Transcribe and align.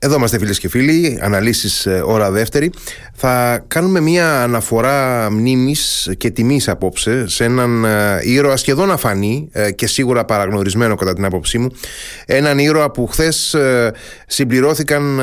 Εδώ 0.00 0.14
είμαστε 0.14 0.38
φίλες 0.38 0.58
και 0.58 0.68
φίλοι, 0.68 1.18
αναλύσεις 1.22 1.86
ε, 1.86 2.02
ώρα 2.04 2.30
δεύτερη. 2.30 2.70
Θα 3.14 3.64
κάνουμε 3.68 4.00
μια 4.00 4.42
αναφορά 4.42 5.28
μνήμης 5.30 6.10
και 6.16 6.30
τιμής 6.30 6.68
απόψε 6.68 7.28
σε 7.28 7.44
έναν 7.44 7.84
ε, 7.84 8.20
ήρωα 8.22 8.56
σχεδόν 8.56 8.90
αφανή 8.90 9.48
ε, 9.52 9.70
και 9.70 9.86
σίγουρα 9.86 10.24
παραγνωρισμένο 10.24 10.94
κατά 10.94 11.12
την 11.14 11.24
άποψή 11.24 11.58
μου. 11.58 11.68
Έναν 12.26 12.58
ήρωα 12.58 12.90
που 12.90 13.06
χθες 13.06 13.56
συμπληρώθηκαν 14.26 15.20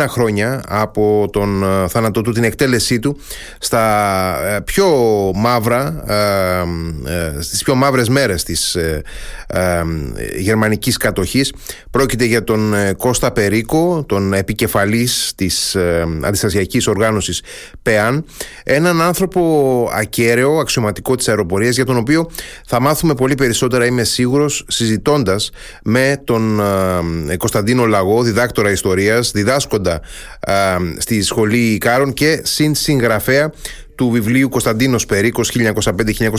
81 0.00 0.04
χρόνια 0.08 0.62
από 0.68 1.28
τον 1.32 1.64
θάνατο 1.88 2.20
του, 2.20 2.32
την 2.32 2.44
εκτέλεσή 2.44 2.98
του 2.98 3.18
στα 3.58 4.62
πιο 4.64 4.86
μαύρα, 5.34 6.04
στις 7.40 7.62
πιο 7.62 7.74
μαύρες 7.74 8.08
μέρες 8.08 8.42
της 8.44 8.76
γερμανικής 10.38 10.96
κατοχής. 10.96 11.52
Πρόκειται 11.90 12.24
για 12.24 12.44
τον 12.44 12.74
Κώστα 12.96 13.32
Περίκο, 13.32 14.04
τον 14.08 14.32
επικεφαλής 14.32 15.32
της 15.36 15.74
ε, 15.74 16.06
αντιστασιακής 16.22 16.86
οργάνωσης 16.86 17.42
ΠΕΑΝ 17.82 18.24
έναν 18.64 19.02
άνθρωπο 19.02 19.90
ακέραιο, 19.92 20.58
αξιωματικό 20.58 21.14
της 21.14 21.28
αεροπορίας 21.28 21.74
για 21.74 21.84
τον 21.84 21.96
οποίο 21.96 22.30
θα 22.66 22.80
μάθουμε 22.80 23.14
πολύ 23.14 23.34
περισσότερα 23.34 23.86
είμαι 23.86 24.04
σίγουρος 24.04 24.64
συζητώντας 24.68 25.50
με 25.84 26.22
τον 26.24 26.60
ε, 27.30 27.36
Κωνσταντίνο 27.36 27.86
Λαγό, 27.86 28.22
διδάκτορα 28.22 28.70
ιστορίας 28.70 29.30
διδάσκοντα 29.30 30.00
ε, 30.40 30.52
στη 30.98 31.22
Σχολή 31.22 31.58
Ικάρων 31.58 32.12
και 32.12 32.42
συγγραφέα 32.72 33.52
του 33.94 34.10
βιβλίου 34.10 34.48
Κωνσταντίνος 34.48 35.06
Περίκος 35.06 35.52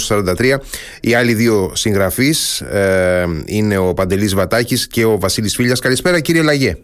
1905-1943. 0.07 0.55
Οι 1.01 1.13
άλλοι 1.13 1.33
δύο 1.33 1.71
συγγραφείς 1.75 2.61
ε, 2.61 3.25
είναι 3.45 3.77
ο 3.77 3.93
Παντελής 3.93 4.33
Βατάκης 4.33 4.87
και 4.87 5.05
ο 5.05 5.19
Βασίλης 5.19 5.55
Φίλιας. 5.55 5.79
Καλησπέρα 5.79 6.19
κύριε 6.19 6.41
Λαγέ. 6.41 6.77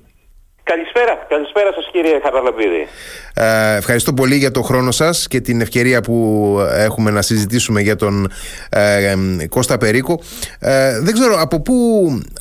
Καλησπέρα, 0.66 1.26
καλησπέρα 1.28 1.74
σας 1.74 1.90
κύριε 1.92 2.20
Χαραλαμπίδη. 2.24 2.88
Ε, 3.34 3.76
ευχαριστώ 3.78 4.14
πολύ 4.14 4.36
για 4.36 4.52
το 4.52 4.62
χρόνο 4.62 4.92
σας 4.92 5.28
και 5.28 5.42
την 5.42 5.62
ευκαιρία 5.62 6.02
που 6.02 6.58
έχουμε 6.78 7.12
να 7.12 7.22
συζητήσουμε 7.22 7.82
για 7.82 7.96
τον 7.96 8.32
ε, 8.70 9.16
Κώστα 9.50 9.78
Περίκο. 9.78 10.20
Ε, 10.60 11.00
δεν 11.00 11.14
ξέρω 11.14 11.36
από 11.40 11.62
πού, 11.62 11.74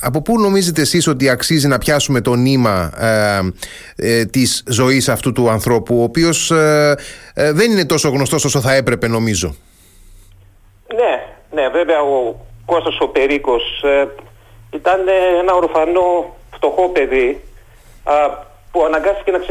από 0.01 0.21
πού 0.21 0.39
νομίζετε 0.39 0.81
εσείς 0.81 1.07
ότι 1.07 1.29
αξίζει 1.29 1.67
να 1.67 1.77
πιάσουμε 1.77 2.21
το 2.21 2.35
νήμα 2.35 2.91
ε, 2.99 4.19
ε 4.19 4.25
της 4.25 4.63
ζωής 4.67 5.09
αυτού 5.09 5.31
του 5.31 5.49
ανθρώπου, 5.49 5.99
ο 5.99 6.03
οποίος 6.03 6.51
ε, 6.51 6.95
δεν 7.33 7.71
είναι 7.71 7.85
τόσο 7.85 8.09
γνωστός 8.09 8.45
όσο 8.45 8.59
θα 8.59 8.73
έπρεπε 8.73 9.07
νομίζω; 9.07 9.55
Ναι, 10.95 11.23
ναι 11.51 11.69
βέβαια 11.69 12.01
ο 12.01 12.35
Κώστας 12.65 12.99
ο 12.99 13.07
Περίκος 13.07 13.83
ήταν 14.73 14.99
ένα 15.41 15.53
ορφανό 15.53 16.35
φτωχό 16.55 16.89
παιδί 16.89 17.41
που 18.71 18.85
αναγκάστηκε 18.85 19.31
να 19.31 19.41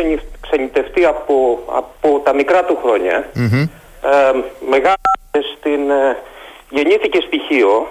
ξενιτευτεί 0.40 1.04
από, 1.04 1.58
από 1.66 2.20
τα 2.24 2.32
μικρά 2.34 2.64
του 2.64 2.78
χρόνια. 2.82 3.26
Mm-hmm. 3.34 3.68
Ε, 4.02 5.40
στην... 5.56 5.90
Ε, 5.90 6.16
γεννήθηκε 6.70 7.20
στοιχείο. 7.26 7.88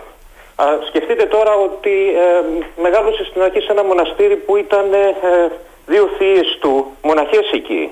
σκεφτείτε 0.88 1.25
τώρα 1.25 1.53
ότι 1.55 1.95
ε, 2.25 2.81
μεγάλωσε 2.81 3.23
στην 3.30 3.42
αρχή 3.42 3.59
σε 3.59 3.72
ένα 3.72 3.83
μοναστήρι 3.83 4.36
που 4.36 4.58
ήταν 4.58 4.94
ε, 4.94 5.52
δύο 5.86 6.09
θείες 6.17 6.58
του 6.61 6.86
μοναχές 7.02 7.52
εκεί. 7.53 7.92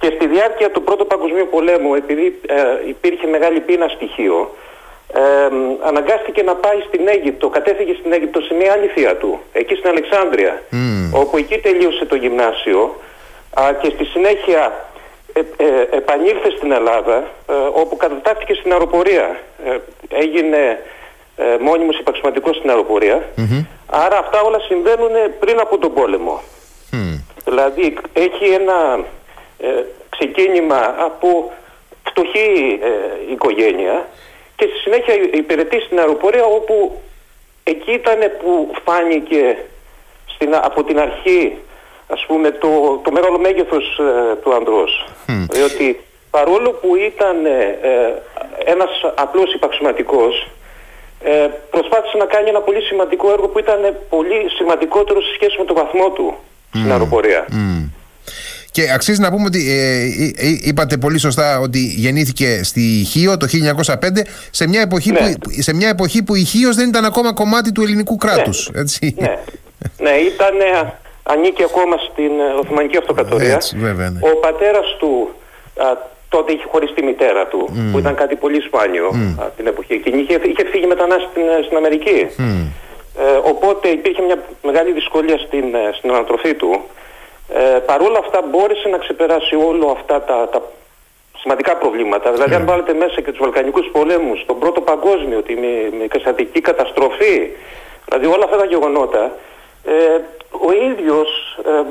και 0.00 0.12
στη 0.14 0.26
διάρκεια 0.26 0.70
του 0.70 0.82
Πρώτου 0.82 1.06
Παγκοσμίου 1.06 1.48
Πολέμου, 1.50 1.94
επειδή 1.94 2.40
υπήρχε 2.88 3.26
μεγάλη 3.26 3.60
πείνα 3.60 3.88
στοιχείο, 3.88 4.54
ε, 5.12 5.20
αναγκάστηκε 5.86 6.42
να 6.42 6.54
πάει 6.54 6.80
στην 6.88 7.08
Αίγυπτο, 7.08 7.48
κατέφυγε 7.48 7.94
στην 8.00 8.12
Αίγυπτο 8.12 8.40
σε 8.40 8.54
μια 8.54 8.72
άλλη 8.72 8.86
θεία 8.86 9.16
του, 9.16 9.40
εκεί 9.52 9.74
στην 9.74 9.88
Αλεξάνδρεια, 9.90 10.62
όπου 11.12 11.36
εκεί 11.36 11.58
τελείωσε 11.58 12.04
το 12.04 12.16
γυμνάσιο. 12.16 12.96
Και 13.80 13.90
στη 13.94 14.04
συνέχεια 14.04 14.90
ε, 15.32 15.40
ε, 15.56 15.96
επανήλθε 15.96 16.50
στην 16.56 16.72
Ελλάδα, 16.72 17.16
ε, 17.48 17.52
όπου 17.72 17.96
κατατάχθηκε 17.96 18.54
στην 18.54 18.72
αεροπορία. 18.72 19.36
έγινε 20.08 20.82
μόνιμος 21.60 21.98
υπαξιωματικός 21.98 22.56
στην 22.56 22.70
αεροπορια 22.70 23.24
Άρα 23.86 24.18
αυτά 24.18 24.40
όλα 24.40 24.58
συμβαίνουν 24.58 25.10
πριν 25.38 25.60
από 25.60 25.78
τον 25.78 25.94
πόλεμο. 25.94 26.40
Δηλαδή 27.44 27.96
έχει 28.12 28.44
ένα 28.44 29.04
ξεκίνημα 30.08 30.94
από 30.98 31.52
φτωχή 32.08 32.80
οικογένεια 33.30 34.06
και 34.60 34.66
στη 34.70 34.78
συνέχεια 34.78 35.14
υπηρετεί 35.42 35.78
στην 35.80 35.98
αεροπορία 35.98 36.44
όπου 36.44 37.00
εκεί 37.62 37.92
ήταν 37.92 38.18
που 38.40 38.72
φάνηκε 38.84 39.56
στην, 40.26 40.54
από 40.54 40.84
την 40.84 40.98
αρχή 40.98 41.56
ας 42.08 42.24
πούμε 42.26 42.50
το, 42.50 43.00
το 43.04 43.10
μεγάλο 43.12 43.38
μέγεθος 43.38 43.98
ε, 43.98 44.34
του 44.42 44.54
ανδρός. 44.54 45.06
Διότι 45.50 46.00
παρόλο 46.30 46.70
που 46.70 46.96
ήταν 46.96 47.46
ε, 47.46 47.78
ε, 47.82 48.14
ένας 48.64 48.90
απλός 49.14 49.54
υπαξιωματικός 49.54 50.46
ε, 51.22 51.46
προσπάθησε 51.70 52.16
να 52.16 52.24
κάνει 52.24 52.48
ένα 52.48 52.60
πολύ 52.60 52.80
σημαντικό 52.80 53.32
έργο 53.32 53.48
που 53.48 53.58
ήταν 53.58 53.96
πολύ 54.08 54.50
σημαντικότερο 54.56 55.20
σε 55.20 55.32
σχέση 55.34 55.56
με 55.58 55.64
το 55.64 55.74
βαθμό 55.74 56.10
του 56.10 56.36
στην 56.74 56.90
αεροπορία. 56.90 57.46
Και 58.70 58.92
αξίζει 58.94 59.20
να 59.20 59.30
πούμε 59.30 59.44
ότι 59.44 59.70
ε, 59.70 60.02
ε, 60.24 60.48
ε, 60.48 60.58
είπατε 60.60 60.96
πολύ 60.96 61.18
σωστά 61.18 61.58
ότι 61.58 61.78
γεννήθηκε 61.78 62.60
στη 62.64 62.80
Χίο 63.10 63.36
το 63.36 63.46
1905 63.86 63.94
σε 64.50 64.68
μια 64.68 64.80
εποχή, 64.80 65.12
που, 65.12 65.22
ναι. 65.22 65.62
σε 65.62 65.74
μια 65.74 65.88
εποχή 65.88 66.22
που 66.22 66.34
η 66.34 66.44
Χίος 66.44 66.76
δεν 66.76 66.88
ήταν 66.88 67.04
ακόμα 67.04 67.32
κομμάτι 67.32 67.72
του 67.72 67.82
ελληνικού 67.82 68.16
κράτους. 68.16 68.70
Ναι, 68.72 68.80
έτσι. 68.80 69.14
ναι. 69.18 69.38
ναι 69.98 70.10
ήταν, 70.10 70.54
ανήκει 71.22 71.62
ακόμα 71.62 71.96
στην 72.12 72.32
Οθωμανική 72.60 72.96
Αυτοκρατορία. 72.96 73.60
ναι. 73.74 74.18
Ο 74.20 74.36
πατέρας 74.36 74.96
του 74.98 75.30
α, 75.76 75.84
τότε 76.28 76.52
είχε 76.52 76.64
χωρίσει 76.70 76.94
τη 76.94 77.02
μητέρα 77.02 77.46
του, 77.46 77.88
που 77.92 77.98
ήταν 77.98 78.14
κάτι 78.14 78.34
πολύ 78.34 78.60
σπάνιο 78.60 79.08
mm. 79.12 79.48
την 79.56 79.66
εποχή 79.66 79.92
εκείνη. 79.92 80.20
Είχε, 80.20 80.40
είχε 80.44 80.64
φύγει 80.70 80.86
μετανάστης 80.86 81.28
στην, 81.30 81.42
στην 81.64 81.76
Αμερική. 81.76 82.26
Ε, 83.18 83.22
οπότε 83.42 83.88
υπήρχε 83.88 84.22
μια 84.22 84.38
μεγάλη 84.62 84.92
δυσκολία 84.92 85.38
στην, 85.38 85.64
στην 85.98 86.10
ανατροφή 86.10 86.54
του. 86.54 86.80
Ε, 87.54 87.78
Παρ' 87.78 88.02
όλα 88.02 88.18
αυτά 88.18 88.42
μπόρεσε 88.50 88.88
να 88.88 88.98
ξεπεράσει 88.98 89.54
όλο 89.54 89.90
αυτά 89.90 90.22
τα, 90.22 90.48
τα 90.48 90.62
σημαντικά 91.38 91.76
προβλήματα. 91.76 92.32
Δηλαδή 92.32 92.54
αν 92.54 92.60
ναι. 92.60 92.70
βάλετε 92.70 92.92
μέσα 92.92 93.20
και 93.20 93.30
τους 93.30 93.38
Βαλκανικούς 93.38 93.88
πολέμους, 93.92 94.44
τον 94.46 94.58
πρώτο 94.58 94.80
παγκόσμιο, 94.80 95.42
τη 95.42 95.54
με, 95.54 96.60
καταστροφή, 96.60 97.50
δηλαδή 98.04 98.26
όλα 98.26 98.44
αυτά 98.44 98.56
τα 98.56 98.64
γεγονότα, 98.64 99.32
ε, 99.84 100.20
ο 100.50 100.72
ίδιος 100.90 101.58
ε, 101.66 101.82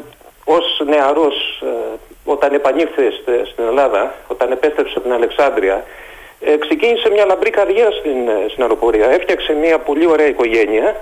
ως 0.44 0.82
νεαρός 0.86 1.62
ε, 1.62 1.98
όταν 2.26 2.54
επανήλθε 2.54 3.12
στην 3.52 3.64
Ελλάδα, 3.68 4.14
όταν 4.28 4.52
επέστρεψε 4.52 4.94
από 4.96 5.04
την 5.04 5.14
Αλεξάνδρεια, 5.14 5.84
ε, 6.40 6.58
ξεκίνησε 6.58 7.10
μια 7.10 7.26
λαμπρή 7.26 7.50
καριέρα 7.50 7.92
στην, 7.92 8.28
ε, 8.28 8.46
στην 8.50 8.62
αεροπορία. 8.62 9.10
Έφτιαξε 9.10 9.54
μια 9.54 9.80
πολύ 9.80 10.06
ωραία 10.08 10.28
οικογένεια 10.28 10.96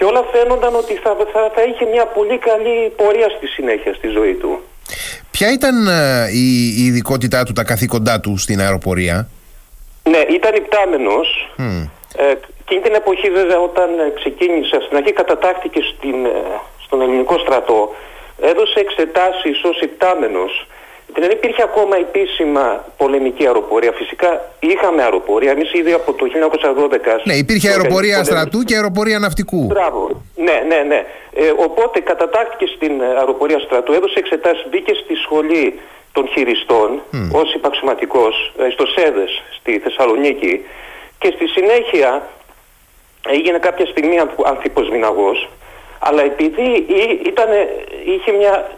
και 0.00 0.06
όλα 0.06 0.24
φαίνονταν 0.32 0.74
ότι 0.74 0.94
θα, 0.94 1.16
θα, 1.32 1.50
θα 1.54 1.62
είχε 1.62 1.84
μια 1.84 2.06
πολύ 2.06 2.38
καλή 2.38 2.92
πορεία 2.96 3.28
στη 3.36 3.46
συνέχεια 3.46 3.94
στη 3.94 4.08
ζωή 4.08 4.34
του. 4.34 4.62
Ποια 5.30 5.52
ήταν 5.52 5.86
ε, 5.86 6.28
η, 6.32 6.46
η 6.80 6.82
ειδικότητά 6.86 7.44
του, 7.44 7.52
τα 7.52 7.64
καθήκοντά 7.64 8.20
του 8.20 8.36
στην 8.36 8.60
αεροπορία; 8.60 9.28
Ναι, 10.12 10.22
ήταν 10.38 10.54
υπτάμενος. 10.54 11.26
Mm. 11.58 11.88
Ε, 12.16 12.34
εκείνη 12.62 12.80
την 12.80 12.94
εποχή 12.94 13.30
βέβαια 13.30 13.58
όταν 13.58 13.88
ξεκίνησε, 14.14 14.76
στην 14.84 14.96
αρχή 14.96 15.12
κατατάχθηκε 15.12 15.80
στην, 15.92 16.16
στον 16.84 17.00
ελληνικό 17.00 17.38
στρατό, 17.38 17.94
έδωσε 18.40 18.78
εξετάσεις 18.86 19.62
ως 19.70 19.80
υπτάμενος 19.80 20.66
δεν 21.14 21.30
υπήρχε 21.30 21.62
ακόμα 21.62 21.96
επίσημα 21.96 22.84
πολεμική 22.96 23.46
αεροπορία. 23.46 23.92
Φυσικά 23.92 24.50
είχαμε 24.60 25.02
αεροπορία. 25.02 25.50
Εμείς 25.50 25.72
ήδη 25.72 25.92
από 25.92 26.12
το 26.12 26.26
1912. 26.26 26.98
Ναι, 27.24 27.34
υπήρχε 27.34 27.68
αεροπορία 27.68 28.24
στρατού 28.24 28.62
και 28.62 28.74
αεροπορία 28.74 29.18
ναυτικού. 29.18 29.64
Μπράβο. 29.64 30.22
Ναι, 30.36 30.62
ναι, 30.68 30.82
ναι. 30.82 31.06
Ε, 31.34 31.52
οπότε 31.56 32.00
κατατάχθηκε 32.00 32.66
στην 32.76 33.02
αεροπορία 33.02 33.58
στρατού, 33.58 33.92
έδωσε 33.92 34.18
εξετάσεις, 34.18 34.66
μπήκε 34.70 34.92
στη 34.94 35.14
σχολή 35.14 35.80
των 36.12 36.28
χειριστών 36.28 37.00
mm. 37.12 37.28
ως 37.32 37.54
υπαξιωματικός 37.54 38.52
ε, 38.58 38.70
στο 38.70 38.86
ΣΕΔΕ 38.86 39.24
στη 39.58 39.78
Θεσσαλονίκη 39.78 40.64
και 41.18 41.32
στη 41.34 41.46
συνέχεια 41.46 42.28
έγινε 43.28 43.58
κάποια 43.58 43.86
στιγμή 43.86 44.16
ανθιποσμηναγός 44.44 45.48
αλλά 46.00 46.22
επειδή 46.22 46.86
ήταν, 47.26 47.48
είχε 48.04 48.32
μια 48.32 48.70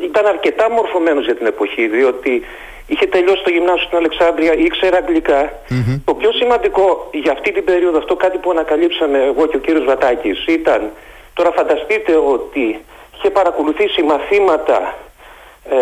ήταν 0.00 0.26
αρκετά 0.26 0.70
μορφωμένος 0.70 1.24
για 1.24 1.36
την 1.36 1.46
εποχή 1.46 1.86
διότι 1.86 2.42
είχε 2.86 3.06
τελειώσει 3.06 3.42
το 3.42 3.50
γυμνάσιο 3.50 3.86
στην 3.86 3.98
Αλεξάνδρεια, 3.98 4.52
ήξερε 4.54 4.96
Το 6.04 6.14
πιο 6.14 6.32
σημαντικό 6.32 7.08
για 7.12 7.32
αυτή 7.32 7.52
την 7.52 7.64
περίοδο, 7.64 7.98
αυτό 7.98 8.16
κάτι 8.16 8.38
που 8.38 8.50
ανακαλύψαμε 8.50 9.18
εγώ 9.24 9.46
και 9.46 9.56
ο 9.56 9.60
κύριος 9.60 9.84
Βατάκης 9.84 10.46
ήταν, 10.46 10.90
τώρα 11.34 11.50
φανταστείτε 11.52 12.14
ότι 12.16 12.84
είχε 13.16 13.30
παρακολουθήσει 13.30 14.02
μαθήματα 14.02 14.94
ε, 15.70 15.76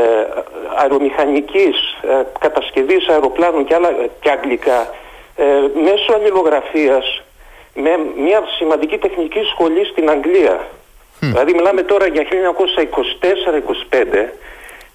αερομηχανικής, 0.77 1.77
ε, 2.03 2.23
κατασκευής 2.39 3.09
αεροπλάνων 3.09 3.65
και, 3.65 3.75
άλλα, 3.75 3.91
και 4.21 4.31
αγγλικά 4.31 4.95
ε, 5.37 5.45
μέσω 5.83 6.13
αλληλογραφίας 6.15 7.23
με 7.75 7.91
μια 8.17 8.43
σημαντική 8.59 8.99
τεχνική 8.99 9.41
σχολή 9.53 9.85
στην 9.85 10.11
Αγγλία 10.11 10.67
Δηλαδή 11.21 11.55
μιλάμε 11.55 11.83
τώρα 11.83 12.07
για 12.07 12.25
1924-25 13.91 13.95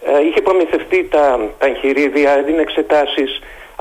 ε, 0.03 0.25
είχε 0.27 0.41
προμηθευτεί 0.41 1.07
τα, 1.11 1.39
τα 1.57 1.65
εγχειρίδια, 1.65 2.31
έδινε 2.31 2.61
εξετάσεις 2.61 3.39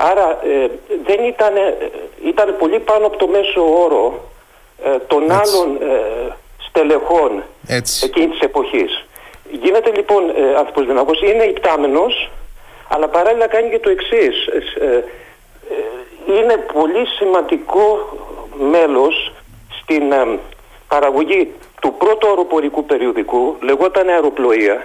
άρα 0.09 0.39
ε, 0.43 0.67
δεν 1.05 1.23
ήταν, 1.23 1.55
ε, 1.55 1.89
ήταν 2.25 2.55
πολύ 2.59 2.79
πάνω 2.79 3.05
από 3.05 3.17
το 3.17 3.27
μέσο 3.27 3.81
όρο 3.83 4.29
των 5.07 5.31
άλλων 5.31 5.79
στελεχών 6.57 7.43
Έτσι. 7.67 8.05
εκείνης 8.05 8.31
της 8.31 8.39
εποχής. 8.39 9.05
Γίνεται 9.51 9.91
λοιπόν 9.95 10.29
ε, 10.29 10.55
άνθρωπος 10.57 10.85
δυναμικός, 10.85 11.21
είναι 11.21 11.43
υπτάμενος 11.43 12.29
αλλά 12.87 13.07
παράλληλα 13.07 13.47
κάνει 13.47 13.69
και 13.69 13.79
το 13.79 13.89
εξής 13.89 14.49
είναι 16.27 16.57
πολύ 16.73 17.07
σημαντικό 17.17 18.17
μέλος 18.59 19.33
στην 19.81 20.13
παραγωγή 20.93 21.41
του 21.81 21.89
πρώτου 22.01 22.27
αεροπορικού 22.27 22.81
περιοδικού, 22.91 23.43
λεγόταν 23.67 24.07
αεροπλοεία, 24.09 24.75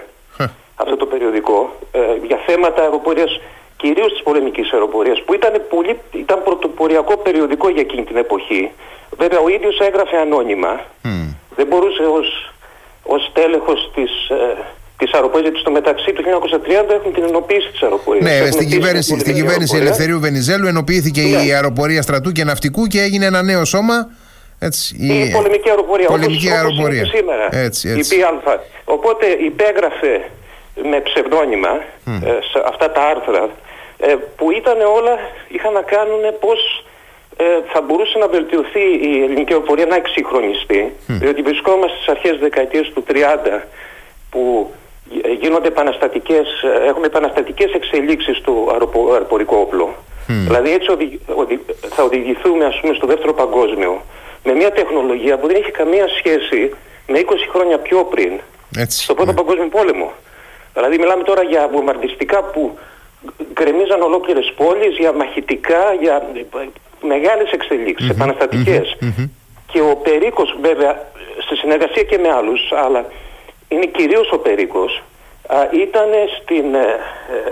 αυτό 0.81 0.95
το 1.01 1.05
περιοδικό, 1.05 1.59
ε, 1.91 1.99
για 2.29 2.39
θέματα 2.47 2.81
αεροπορίας, 2.81 3.31
κυρίως 3.81 4.11
της 4.13 4.23
πολεμικής 4.27 4.67
αεροπορίας, 4.73 5.17
που 5.25 5.33
ήταν, 5.33 5.53
πολύ, 5.73 5.93
ήταν 6.23 6.37
πρωτοποριακό 6.43 7.17
περιοδικό 7.17 7.69
για 7.69 7.81
εκείνη 7.81 8.03
την 8.09 8.17
εποχή. 8.25 8.71
Βέβαια 9.21 9.39
ο 9.39 9.49
ίδιος 9.55 9.79
έγραφε 9.79 10.17
ανώνυμα, 10.17 10.73
δεν 11.57 11.65
μπορούσε 11.69 12.03
ως, 12.19 12.27
ως 13.03 13.21
τέλεχος 13.33 13.79
της... 13.95 14.11
Ε, 14.29 14.57
Της 15.03 15.11
αεροπορίας, 15.13 15.45
γιατί 15.47 15.59
στο 15.63 15.71
μεταξύ 15.71 16.09
του 16.15 16.23
1930 16.23 16.93
έχουν 16.97 17.13
την 17.13 17.23
ενοποίηση 17.23 17.69
της 17.73 17.81
αεροπορίας. 17.81 18.23
Ναι, 18.29 18.51
στην 18.51 18.67
κυβέρνηση, 18.69 19.19
στην 19.19 19.33
κυβέρνηση 19.33 19.75
Ελευθερίου 19.77 20.19
Βενιζέλου 20.19 20.67
ενοποιήθηκε 20.67 21.21
ναι. 21.21 21.27
η 21.27 21.53
αεροπορία 21.53 22.01
στρατού 22.01 22.31
και 22.31 22.43
ναυτικού 22.43 22.85
και 22.87 23.01
έγινε 23.01 23.25
ένα 23.25 23.41
νέο 23.41 23.65
σώμα 23.65 23.97
έτσι, 24.59 24.95
η, 24.99 25.19
η 25.19 25.31
πολεμική 25.31 25.69
αεροπορία. 25.69 26.07
Πολεμική 26.07 26.47
όπως, 26.47 26.57
αεροπορία. 26.57 27.01
Όπως 27.01 27.17
σήμερα. 27.17 27.47
Έτσι, 27.51 27.89
έτσι. 27.89 28.15
Η 28.15 28.19
ΠΑ. 28.43 28.63
Οπότε 28.85 29.25
υπέγραφε 29.25 30.29
με 30.83 31.01
ψευδόνυμα 31.01 31.81
ε, 32.25 32.29
σε 32.51 32.63
αυτά 32.65 32.91
τα 32.91 33.01
άρθρα 33.01 33.49
ε, 33.97 34.15
που 34.35 34.51
ήταν 34.51 34.81
όλα, 34.81 35.19
είχαν 35.47 35.73
να 35.73 35.81
κάνουν 35.81 36.21
πώς 36.39 36.85
ε, 37.37 37.43
θα 37.71 37.81
μπορούσε 37.81 38.17
να 38.17 38.27
βελτιωθεί 38.27 38.85
η 39.01 39.23
ελληνική 39.23 39.53
αεροπορία 39.53 39.85
να 39.85 39.95
εξυγχρονιστεί 39.95 40.93
διότι 41.07 41.41
βρισκόμαστε 41.41 41.95
στις 41.95 42.07
αρχές 42.07 42.37
δεκαετίες 42.39 42.91
του 42.93 43.03
30 43.09 43.13
που 44.29 44.71
γίνονται 45.39 45.67
επαναστατικές, 45.67 46.47
έχουμε 46.87 47.05
επαναστατικές 47.05 47.71
εξελίξεις 47.73 48.41
του 48.41 48.69
αεροπορικού 49.11 49.55
όπλου. 49.55 49.89
Δηλαδή 50.27 50.71
έτσι 50.71 51.19
θα 51.89 52.03
οδηγηθούμε 52.03 52.65
ας 52.65 52.79
πούμε 52.81 52.93
στο 52.93 53.07
δεύτερο 53.07 53.33
παγκόσμιο 53.33 54.01
με 54.43 54.53
μια 54.53 54.71
τεχνολογία 54.71 55.37
που 55.37 55.47
δεν 55.47 55.55
έχει 55.55 55.71
καμία 55.71 56.07
σχέση 56.07 56.71
με 57.07 57.19
20 57.19 57.33
χρόνια 57.51 57.77
πιο 57.79 58.03
πριν 58.03 58.39
Έτσι, 58.77 59.03
στο 59.03 59.13
πρώτο 59.13 59.31
ναι. 59.31 59.37
παγκόσμιο 59.37 59.67
πόλεμο. 59.67 60.13
Δηλαδή 60.73 60.97
μιλάμε 60.97 61.23
τώρα 61.23 61.43
για 61.43 61.67
βομβαρδιστικά 61.67 62.43
που 62.43 62.77
γκρεμίζαν 63.53 64.01
ολόκληρες 64.01 64.53
πόλεις, 64.55 64.97
για 64.97 65.13
μαχητικά, 65.13 65.93
για 66.01 66.29
μεγάλες 67.01 67.51
εξελίξεις, 67.51 68.09
επαναστατικές. 68.09 68.97
Και 69.71 69.81
ο 69.81 69.95
Περίκος 69.95 70.57
βέβαια, 70.61 71.07
σε 71.47 71.55
συνεργασία 71.55 72.03
και 72.03 72.17
με 72.17 72.29
άλλους, 72.29 72.71
αλλά 72.71 73.05
είναι 73.67 73.85
κυρίως 73.85 74.31
ο 74.31 74.37
Περίκος, 74.37 75.03
ήταν 75.71 76.09
στην, 76.41 76.75
ε, 76.75 76.79
ε, 76.79 77.51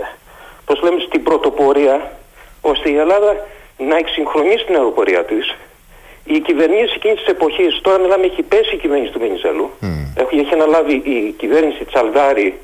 πώς 0.64 0.82
λέμε, 0.82 1.00
στην 1.00 1.22
πρωτοπορία 1.22 2.12
ώστε 2.60 2.90
η 2.90 2.96
Ελλάδα 2.96 3.36
να 3.76 3.96
εξυγχρονίσει 3.96 4.64
την 4.64 4.74
αεροπορία 4.74 5.24
της 5.24 5.54
η 6.26 6.40
κυβερνήση 6.40 6.92
εκείνης 6.96 7.18
της 7.18 7.26
εποχής, 7.26 7.80
τώρα 7.82 7.98
μιλάμε, 7.98 8.24
έχει 8.24 8.42
πέσει 8.42 8.74
η 8.74 8.78
κυβέρνηση 8.78 9.12
του 9.12 9.18
Βενιζέλου, 9.18 9.70
mm. 9.82 9.86
έχει, 10.22 10.38
έχει 10.38 10.54
αναλάβει 10.54 10.94
η 10.94 11.34
κυβέρνηση 11.38 11.84
Τσαλδάρη, 11.84 12.58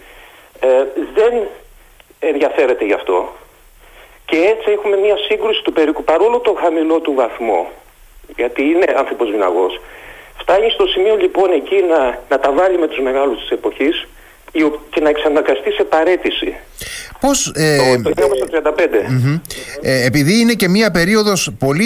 ε, 0.61 0.69
δεν 1.15 1.33
ενδιαφέρεται 2.19 2.85
γι' 2.85 2.93
αυτό. 2.93 3.33
Και 4.25 4.37
έτσι 4.37 4.71
έχουμε 4.71 4.97
μια 4.97 5.17
σύγκρουση 5.29 5.63
του 5.63 5.73
περίπου, 5.73 6.05
παρόλο 6.05 6.39
το 6.39 6.57
χαμηλό 6.61 7.01
του 7.01 7.15
βαθμό, 7.15 7.71
γιατί 8.37 8.63
είναι 8.63 8.95
άνθρωπος 8.97 9.31
δυναγός, 9.31 9.81
φτάνει 10.37 10.71
στο 10.71 10.87
σημείο 10.87 11.17
λοιπόν 11.17 11.53
εκεί 11.53 11.83
να, 11.83 12.19
να 12.29 12.39
τα 12.39 12.53
βάλει 12.53 12.79
με 12.79 12.87
τους 12.87 12.99
μεγάλους 12.99 13.41
της 13.41 13.51
εποχής 13.51 14.07
και 14.91 15.01
να 15.01 15.09
εξαναγκαστεί 15.09 15.71
σε 15.71 15.85
παρέτηση. 15.85 16.55
Πώς, 17.21 17.53
ε, 17.55 17.77
το, 18.03 18.11
το 18.11 18.15
1935. 18.21 19.41
Ε, 19.83 20.05
επειδή 20.05 20.41
είναι 20.41 20.53
και 20.53 20.69
μια 20.69 20.91
περίοδος 20.91 21.51
πολύ 21.59 21.85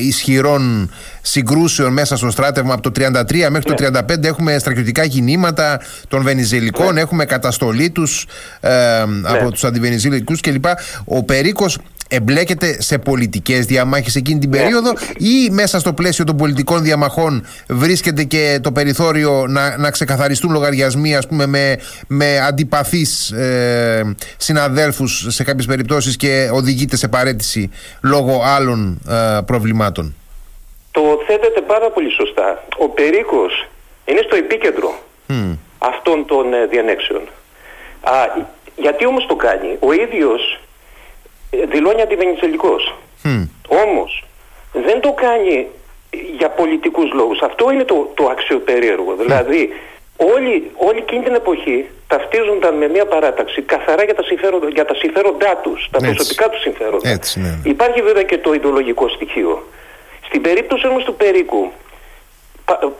ισχυρών 0.00 0.92
συγκρούσεων 1.22 1.92
μέσα 1.92 2.16
στο 2.16 2.30
στράτευμα 2.30 2.74
από 2.74 2.90
το 2.90 3.04
33 3.04 3.48
μέχρι 3.50 3.74
το 3.74 3.74
35 3.78 4.18
ναι. 4.18 4.28
έχουμε 4.28 4.58
στρατιωτικά 4.58 5.06
κινήματα 5.06 5.80
των 6.08 6.22
Βενιζελικών, 6.22 6.94
ναι. 6.94 7.00
έχουμε 7.00 7.24
καταστολή 7.24 7.90
τους 7.90 8.26
ε, 8.60 9.00
από 9.22 9.44
ναι. 9.44 9.50
τους 9.50 9.64
αντιβενιζελικούς 9.64 10.40
κλπ. 10.40 10.64
Ο 11.04 11.24
Περίκος 11.24 11.78
εμπλέκεται 12.08 12.82
σε 12.82 12.98
πολιτικές 12.98 13.66
διαμάχες 13.66 14.14
εκείνη 14.14 14.38
την 14.38 14.50
περίοδο 14.50 14.92
ή 15.16 15.50
μέσα 15.50 15.78
στο 15.78 15.92
πλαίσιο 15.92 16.24
των 16.24 16.36
πολιτικών 16.36 16.82
διαμαχών 16.82 17.46
βρίσκεται 17.68 18.24
και 18.24 18.60
το 18.62 18.72
περιθώριο 18.72 19.46
να, 19.48 19.78
να 19.78 19.90
ξεκαθαριστούν 19.90 20.52
λογαριασμοί 20.52 21.16
ας 21.16 21.26
πούμε 21.26 21.46
με, 21.46 21.78
με 22.08 22.40
αντιπαθείς 22.40 23.30
ε, 23.30 24.16
συναδέλφους 24.36 25.26
σε 25.28 25.44
κάποιες 25.44 25.66
περιπτώσεις 25.66 26.16
και 26.16 26.50
οδηγείται 26.52 26.96
σε 26.96 27.08
παρέτηση 27.08 27.70
λόγω 28.02 28.42
άλλων 28.44 29.00
ε, 29.08 29.40
προβλημάτων. 29.46 30.14
Το 30.90 31.02
θέτεται 31.26 31.60
πάρα 31.60 31.90
πολύ 31.90 32.10
σωστά. 32.10 32.64
Ο 32.78 32.88
Περίκος 32.88 33.68
είναι 34.04 34.20
στο 34.26 34.36
επίκεντρο 34.36 34.98
αυτών 35.78 36.26
των 36.26 36.54
ε, 36.54 36.66
διανέξεων. 36.66 37.22
Α, 38.00 38.12
γιατί 38.76 39.06
όμως 39.06 39.26
το 39.26 39.36
κάνει; 39.36 39.76
Ο 39.80 39.92
ίδιος 39.92 40.60
δηλώνει 41.64 42.00
αντιβενιζελικός. 42.00 42.94
Mm. 43.24 43.48
Όμως 43.68 44.24
δεν 44.72 45.00
το 45.00 45.12
κάνει 45.12 45.66
για 46.38 46.48
πολιτικούς 46.48 47.12
λόγους. 47.12 47.40
Αυτό 47.40 47.70
είναι 47.72 47.84
το, 47.84 48.10
το 48.14 48.24
αξιοπερίεργο. 48.24 49.14
Δηλαδή 49.14 49.72
όλοι, 50.16 50.70
όλοι 50.76 50.98
εκείνη 50.98 51.22
την 51.22 51.34
εποχή 51.34 51.86
ταυτίζονταν 52.06 52.74
με 52.74 52.88
μια 52.88 53.06
παράταξη 53.06 53.62
καθαρά 53.62 54.04
για 54.04 54.14
τα, 54.14 54.22
συμφέροντα, 54.22 54.68
για 54.68 54.84
τα 54.84 54.94
συμφέροντά 54.94 55.56
τους, 55.56 55.88
τα 55.90 55.98
προσωπικά 55.98 56.48
τους 56.48 56.60
συμφέροντα. 56.60 57.08
Έτσι, 57.08 57.40
ναι, 57.40 57.48
ναι. 57.48 57.70
Υπάρχει 57.70 58.02
βέβαια 58.02 58.22
και 58.22 58.38
το 58.38 58.52
ιδεολογικό 58.52 59.08
στοιχείο. 59.08 59.66
Στην 60.26 60.40
περίπτωση 60.40 60.86
όμως 60.86 61.04
του 61.04 61.14
Περίκου, 61.14 61.72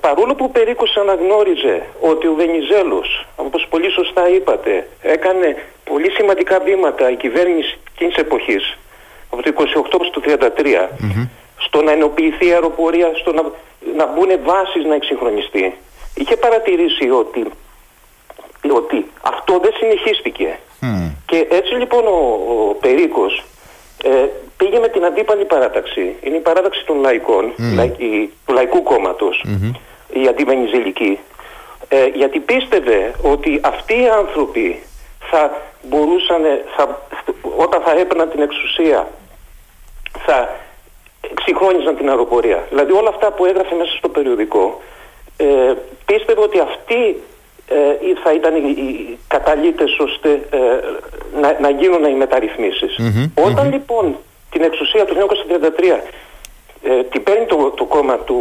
παρόλο 0.01 0.35
που 0.35 0.45
ο 0.45 0.49
Περίκος 0.49 0.97
αναγνώριζε 0.97 1.83
ότι 2.01 2.27
ο 2.27 2.35
Βενιζέλος, 2.35 3.27
όπως 3.37 3.67
πολύ 3.71 3.91
σωστά 3.91 4.29
είπατε, 4.29 4.89
έκανε 5.03 5.57
πολύ 5.85 6.11
σημαντικά 6.11 6.61
βήματα 6.61 7.11
η 7.11 7.17
κυβέρνηση 7.17 7.79
εκείνης 7.93 8.15
της 8.15 8.25
εποχής, 8.25 8.79
από 9.31 9.43
το 9.43 9.53
28 9.57 10.07
στο 10.11 10.21
33, 10.21 10.89
στο 11.59 11.83
να 11.83 11.93
ενοποιηθεί 11.93 12.47
η 12.47 12.53
αεροπορία, 12.53 13.11
στο 13.15 13.33
να, 13.33 13.43
να 13.97 14.07
μπουν 14.07 14.31
βάσεις 14.45 14.85
να 14.85 14.95
εξυγχρονιστεί, 14.95 15.75
είχε 16.15 16.37
παρατηρήσει 16.37 17.11
ότι, 17.11 17.47
ότι 18.71 19.11
αυτό 19.23 19.59
δεν 19.63 19.73
συνεχίστηκε. 19.79 20.59
Και 21.27 21.47
έτσι 21.51 21.75
λοιπόν 21.75 22.07
ο, 22.07 22.19
ο 22.71 22.75
Περίκος 22.75 23.45
ε, 24.07 24.29
πήγε 24.57 24.79
με 24.79 24.89
την 24.89 25.05
αντίπαλη 25.05 25.45
παράταξη. 25.45 26.15
Είναι 26.21 26.37
η 26.37 26.41
παράταξη 26.41 26.85
των 26.87 27.01
λαϊκών, 27.01 27.53
του 28.47 28.53
λαϊκού 28.53 28.83
κόμματος, 28.83 29.45
η 30.13 30.27
αντιμενιζηλική. 30.29 31.19
Ε, 31.89 32.07
γιατί 32.07 32.39
πίστευε 32.39 33.15
ότι 33.23 33.61
αυτοί 33.63 34.01
οι 34.01 34.09
άνθρωποι 34.09 34.83
θα 35.31 35.63
μπορούσαν, 35.83 36.43
θα, 36.77 37.03
όταν 37.57 37.81
θα 37.81 37.93
έπαιρναν 37.99 38.31
την 38.31 38.43
εξουσία, 38.43 39.09
θα 40.27 40.49
εξυγχρόνιζαν 41.31 41.97
την 41.97 42.09
αεροπορία. 42.09 42.67
Δηλαδή 42.69 42.93
όλα 42.93 43.09
αυτά 43.09 43.33
που 43.33 43.45
έγραφε 43.45 43.75
μέσα 43.75 43.97
στο 43.97 44.09
περιοδικό, 44.09 44.83
ε, 45.37 45.73
πίστευε 46.07 46.41
ότι 46.41 46.59
αυτοί 46.59 47.03
ε, 47.05 47.17
θα 48.23 48.33
ήταν 48.33 48.55
οι, 48.55 48.69
οι 48.69 49.19
καταλήτες 49.29 49.99
ώστε 49.99 50.31
ε, 50.51 50.59
να, 51.41 51.57
να 51.61 51.71
γίνουν 51.71 52.05
οι 52.05 52.15
μεταρρυθμισεις 52.15 52.99
Όταν 53.35 53.73
λοιπόν 53.73 54.17
την 54.51 54.63
εξουσία 54.63 55.05
του 55.05 55.15
1933 55.15 55.99
ε, 56.83 57.03
την 57.03 57.23
παίρνει 57.23 57.47
το, 57.47 57.73
το 57.77 57.85
κόμμα 57.85 58.17
του 58.19 58.39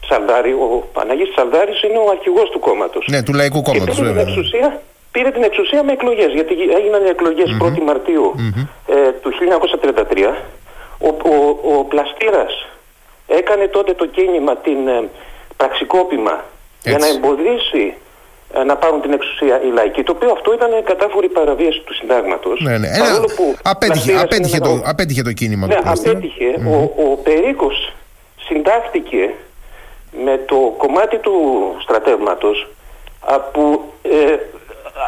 Τσαλδάρη, 0.00 0.52
ο 0.52 0.88
Παναγής 0.92 1.30
Τσαλδάρης 1.30 1.82
είναι 1.82 1.98
ο 1.98 2.10
αρχηγός 2.10 2.50
του 2.50 2.58
κόμματος. 2.58 3.06
Ναι, 3.10 3.22
του 3.22 3.32
Λαϊκού 3.32 3.62
Κόμματος 3.62 4.00
βέβαια. 4.00 4.24
Την 4.24 4.32
εξουσία, 4.32 4.82
πήρε 5.10 5.30
την 5.30 5.42
εξουσία 5.42 5.82
με 5.82 5.92
εκλογές, 5.92 6.32
γιατί 6.32 6.54
έγιναν 6.78 7.04
οι 7.04 7.08
εκλογές 7.08 7.56
1η 7.62 7.80
Μαρτίου 7.80 8.34
ε, 8.86 9.10
του 9.22 9.30
1933. 10.12 10.34
Ο, 10.98 11.08
ο, 11.08 11.34
ο 11.76 11.84
Πλαστήρας 11.84 12.66
έκανε 13.26 13.66
τότε 13.66 13.94
το 13.94 14.06
κίνημα, 14.06 14.56
την 14.56 14.88
ε, 14.88 15.08
πραξικόπημα, 15.56 16.44
για 16.82 16.98
να 16.98 17.06
εμποδίσει 17.06 17.84
ε, 17.84 18.05
να 18.66 18.76
πάρουν 18.76 19.00
την 19.00 19.12
εξουσία 19.12 19.62
οι 19.62 19.70
λαϊκοί. 19.72 20.02
Το 20.02 20.12
οποίο 20.12 20.30
αυτό 20.30 20.52
ήταν 20.54 20.70
κατάφορη 20.84 21.28
παραβίαση 21.28 21.80
του 21.80 21.94
συντάγματος. 21.94 22.60
Ναι, 22.60 22.78
ναι. 22.78 22.88
που 23.36 23.56
απέτυχε, 23.62 24.18
απέτυχε, 24.18 24.58
το, 24.58 24.82
απέτυχε 24.84 25.22
το 25.22 25.32
κίνημα. 25.32 25.66
Ναι, 25.66 25.78
απέτυχε. 25.84 26.48
Ο, 26.66 27.02
ο 27.02 27.16
Περίκος 27.16 27.92
συντάχθηκε 28.48 29.34
με 30.24 30.40
το 30.46 30.74
κομμάτι 30.76 31.18
του 31.18 31.32
στρατεύματος 31.82 32.68
που 33.52 33.92
ε, 34.02 34.36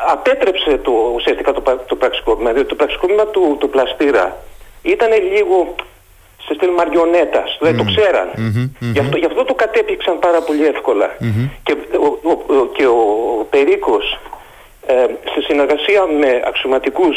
απέτρεψε 0.09 0.79
το, 0.83 0.93
ουσιαστικά 1.15 1.53
το, 1.53 1.63
το 1.87 1.97
πραξικόπημα. 1.97 2.53
Διότι 2.53 2.69
το 2.69 2.75
πραξικόπημα 2.75 3.27
του, 3.27 3.57
του 3.61 3.69
πλαστήρα 3.69 4.37
ήταν 4.83 5.11
λίγο 5.33 5.75
σε 6.49 6.55
στυλ 6.55 6.71
μαριονέτας, 6.71 7.59
δεν 7.61 7.77
το 7.77 7.85
ξέραν. 7.91 8.29
Γι, 8.81 8.99
αυτό, 8.99 9.17
γι' 9.17 9.25
αυτό 9.25 9.45
το 9.45 9.55
κατέπιξαν 9.55 10.19
πάρα 10.19 10.41
πολύ 10.41 10.67
εύκολα. 10.67 11.17
Και 11.63 11.73
ο, 12.07 12.09
ο, 12.31 12.67
και 12.77 12.87
ο 12.87 13.03
Περίκος 13.51 14.19
ε, 14.87 14.95
σε 15.33 15.41
συνεργασία 15.49 16.03
με 16.21 16.43
αξιωματικούς 16.45 17.17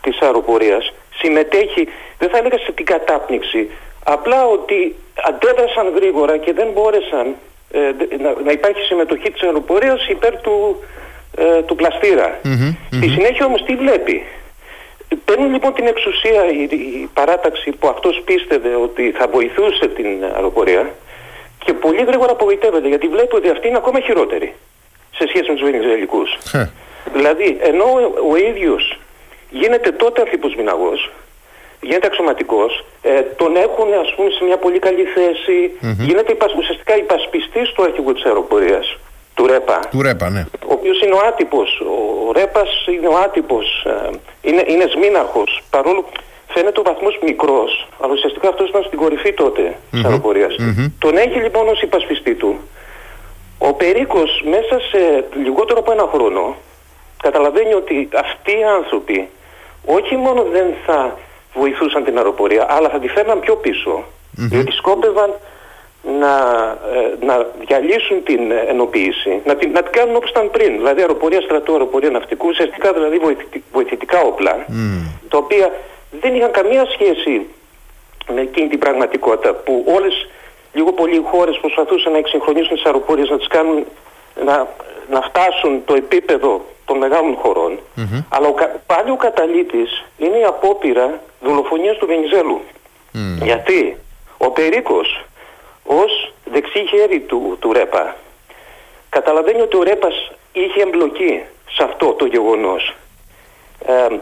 της 0.00 0.20
αεροπορίας 0.20 0.92
συμμετέχει, 1.20 1.88
δεν 2.18 2.28
θα 2.28 2.38
έλεγα 2.38 2.58
σε 2.58 2.72
την 2.72 2.84
κατάπνιξη, 2.84 3.70
απλά 4.04 4.46
ότι 4.46 4.96
αντέδρασαν 5.28 5.92
γρήγορα 5.94 6.36
και 6.36 6.52
δεν 6.52 6.68
μπόρεσαν 6.74 7.34
ε, 7.70 7.78
να, 8.22 8.34
να 8.44 8.52
υπάρχει 8.52 8.80
συμμετοχή 8.80 9.30
της 9.30 9.42
αεροπορίας 9.42 10.08
υπέρ 10.08 10.40
του, 10.40 10.82
ε, 11.36 11.62
του 11.62 11.74
πλαστήρα. 11.74 12.40
Στη 12.90 13.08
συνέχεια 13.08 13.46
όμως 13.46 13.62
τι 13.62 13.74
βλέπει; 13.76 14.26
Παίρνει 15.24 15.48
λοιπόν 15.48 15.74
την 15.74 15.86
εξουσία 15.86 16.50
η, 16.50 17.08
παράταξη 17.14 17.70
που 17.70 17.88
αυτός 17.88 18.22
πίστευε 18.24 18.74
ότι 18.74 19.10
θα 19.10 19.28
βοηθούσε 19.28 19.86
την 19.88 20.24
αεροπορία 20.34 20.94
και 21.64 21.72
πολύ 21.72 22.04
γρήγορα 22.04 22.32
απογοητεύεται 22.32 22.88
γιατί 22.88 23.08
βλέπει 23.08 23.34
ότι 23.34 23.48
αυτή 23.48 23.68
είναι 23.68 23.76
ακόμα 23.76 24.00
χειρότερη 24.00 24.54
σε 25.14 25.24
σχέση 25.28 25.50
με 25.50 25.54
τους 25.56 25.70
Βενιζελικούς. 25.70 26.38
Δηλαδή 27.14 27.56
ενώ 27.60 27.84
ο 28.30 28.36
ίδιος 28.36 28.98
γίνεται 29.50 29.92
τότε 29.92 30.20
αρχίπος 30.20 30.54
μηναγός, 30.54 31.10
γίνεται 31.80 32.06
αξιωματικός, 32.06 32.84
ε, 33.02 33.20
τον 33.20 33.56
έχουν 33.56 33.92
ας 34.04 34.14
πούμε 34.14 34.30
σε 34.30 34.44
μια 34.44 34.56
πολύ 34.56 34.78
καλή 34.78 35.04
θέση, 35.04 35.58
γίνεται 35.98 36.36
ουσιαστικά 36.58 36.96
υπασπιστής 36.96 37.72
του 37.72 37.82
αρχηγού 37.82 38.12
της 38.12 38.24
αεροπορίας 38.24 38.96
του 39.36 39.46
ΡΕΠΑ. 39.46 39.78
Του 39.90 40.02
ΡΕΠΑ, 40.02 40.30
ναι. 40.30 40.44
Ο 40.70 40.72
οποίος 40.78 41.00
είναι 41.00 41.14
ο 41.14 41.20
άτυπος. 41.28 41.70
Ο 42.28 42.32
ΡΕΠΑ 42.32 42.62
είναι 42.94 43.08
ο 43.14 43.16
άτυπος. 43.24 43.66
Ε, 43.84 44.10
είναι, 44.48 44.62
είναι 44.66 44.86
σμήναρχος. 44.94 45.62
Παρόλο 45.70 46.00
που 46.02 46.12
φαίνεται 46.54 46.80
ο 46.80 46.82
βαθμός 46.82 47.18
μικρός, 47.22 47.88
αλλά 48.00 48.12
ουσιαστικά 48.12 48.48
αυτός 48.48 48.68
ήταν 48.68 48.82
στην 48.82 48.98
κορυφή 48.98 49.32
τότε 49.32 49.76
της 49.90 50.04
αεροπορια 50.04 50.48
Τον 50.98 51.16
έχει 51.16 51.38
λοιπόν 51.38 51.68
ως 51.68 51.82
υπασπιστή 51.82 52.34
του. 52.34 52.58
Ο 53.58 53.72
Περίκος 53.72 54.42
μέσα 54.44 54.80
σε 54.90 55.24
λιγότερο 55.42 55.78
από 55.78 55.92
ένα 55.92 56.08
χρόνο 56.12 56.56
καταλαβαίνει 57.22 57.74
ότι 57.74 58.08
αυτοί 58.14 58.52
οι 58.58 58.64
άνθρωποι 58.78 59.28
όχι 59.84 60.16
μόνο 60.16 60.42
δεν 60.42 60.66
θα 60.86 61.18
βοηθούσαν 61.54 62.04
την 62.04 62.16
αεροπορία, 62.16 62.66
αλλά 62.68 62.88
θα 62.88 62.98
τη 62.98 63.08
φέρναν 63.08 63.40
πιο 63.40 63.56
πίσω. 63.56 64.04
Διότι 64.30 64.72
σκόπευαν 64.72 65.30
να, 66.20 66.34
ε, 66.94 67.24
να 67.26 67.46
διαλύσουν 67.66 68.22
την 68.22 68.50
ενοποίηση, 68.68 69.40
να 69.44 69.56
την, 69.56 69.70
να 69.70 69.82
την 69.82 69.92
κάνουν 69.92 70.16
όπως 70.16 70.30
ήταν 70.30 70.50
πριν, 70.50 70.76
δηλαδή 70.76 71.00
αεροπορία 71.00 71.40
στρατού, 71.40 71.72
αεροπορία 71.72 72.10
ναυτικού, 72.10 72.48
ουσιαστικά 72.48 72.92
δηλαδή 72.92 73.20
βοηθητικά 73.72 74.20
όπλα, 74.20 74.66
τα 75.28 75.38
οποία 75.38 75.72
δεν 76.20 76.34
είχαν 76.34 76.50
καμία 76.50 76.86
σχέση 76.92 77.46
με 78.34 78.40
εκείνη 78.40 78.68
την 78.68 78.78
πραγματικότητα 78.78 79.54
που 79.54 79.84
όλες 79.96 80.28
λίγο 80.72 80.92
πολύ 80.92 81.14
οι 81.14 81.24
χώρες 81.30 81.58
προσπαθούσαν 81.60 82.12
να 82.12 82.18
εξυγχρονίσουν 82.18 82.76
τις 82.76 82.84
αεροπορίες, 82.84 83.28
να 83.28 83.38
τις 83.38 83.46
κάνουν 83.46 83.84
να, 84.44 84.66
να 85.10 85.20
φτάσουν 85.20 85.82
το 85.84 85.94
επίπεδο 85.94 86.64
των 86.84 86.98
μεγάλων 86.98 87.38
αλλά 88.28 88.48
ο, 88.48 88.54
πάλι 88.86 89.10
ο 89.10 89.16
καταλήτης 89.16 90.04
είναι 90.18 90.38
η 90.38 90.44
απόπειρα 90.44 91.20
δολοφονίας 91.40 91.96
του 91.96 92.06
Βενιζέλου. 92.06 92.60
Γιατί 93.42 93.96
ο 94.38 94.50
Περίκος 94.50 95.24
ως 95.86 96.32
δεξί 96.44 96.86
χέρι 96.88 97.20
του, 97.20 97.56
του 97.60 97.72
ΡΕΠΑ 97.72 98.16
καταλαβαίνει 99.08 99.60
ότι 99.60 99.76
ο 99.76 99.82
ΡΕΠΑς 99.82 100.32
είχε 100.52 100.80
εμπλοκή 100.82 101.42
σε 101.76 101.82
αυτό 101.82 102.06
το 102.12 102.26
γεγονός. 102.26 102.96
Ε, 103.86 104.16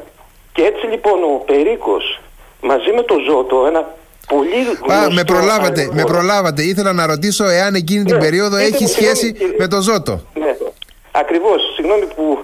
και 0.52 0.62
έτσι 0.62 0.86
λοιπόν 0.86 1.22
ο 1.22 1.42
Περίκος 1.46 2.20
μαζί 2.60 2.90
με 2.92 3.02
το 3.02 3.16
Ζώτο, 3.28 3.66
ένα 3.66 3.94
πολύ 4.28 4.62
γνωστό... 4.64 4.92
Α, 4.92 5.12
με 5.12 5.24
προλάβατε, 5.24 5.88
με 5.92 6.02
προλάβατε. 6.02 6.62
Ήθελα 6.62 6.92
να 6.92 7.06
ρωτήσω 7.06 7.44
εάν 7.44 7.74
εκείνη 7.74 8.04
την 8.04 8.14
ναι, 8.14 8.20
περίοδο 8.20 8.56
έχει 8.56 8.86
σχέση 8.86 9.36
με 9.58 9.68
το 9.68 9.80
Ζώτο. 9.80 10.20
Ναι, 10.34 10.56
ακριβώς. 11.10 11.72
Συγγνώμη 11.74 12.06
που 12.06 12.38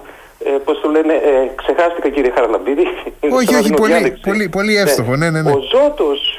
ε, 0.45 0.49
πώς 0.49 0.81
το 0.81 0.89
λένε, 0.89 1.13
ε, 1.13 1.51
ξεχάστηκα 1.55 2.09
κύριε 2.09 2.31
Χαραλαμπίδη. 2.31 2.83
Όχι, 3.29 3.55
όχι, 3.55 3.73
πολύ, 3.73 4.19
πολύ, 4.21 4.49
πολύ 4.49 4.77
εύστοχο, 4.77 5.15
ναι, 5.15 5.29
ναι, 5.29 5.41
ναι. 5.41 5.51
Ο 5.51 5.59
Ζώτος 5.71 6.30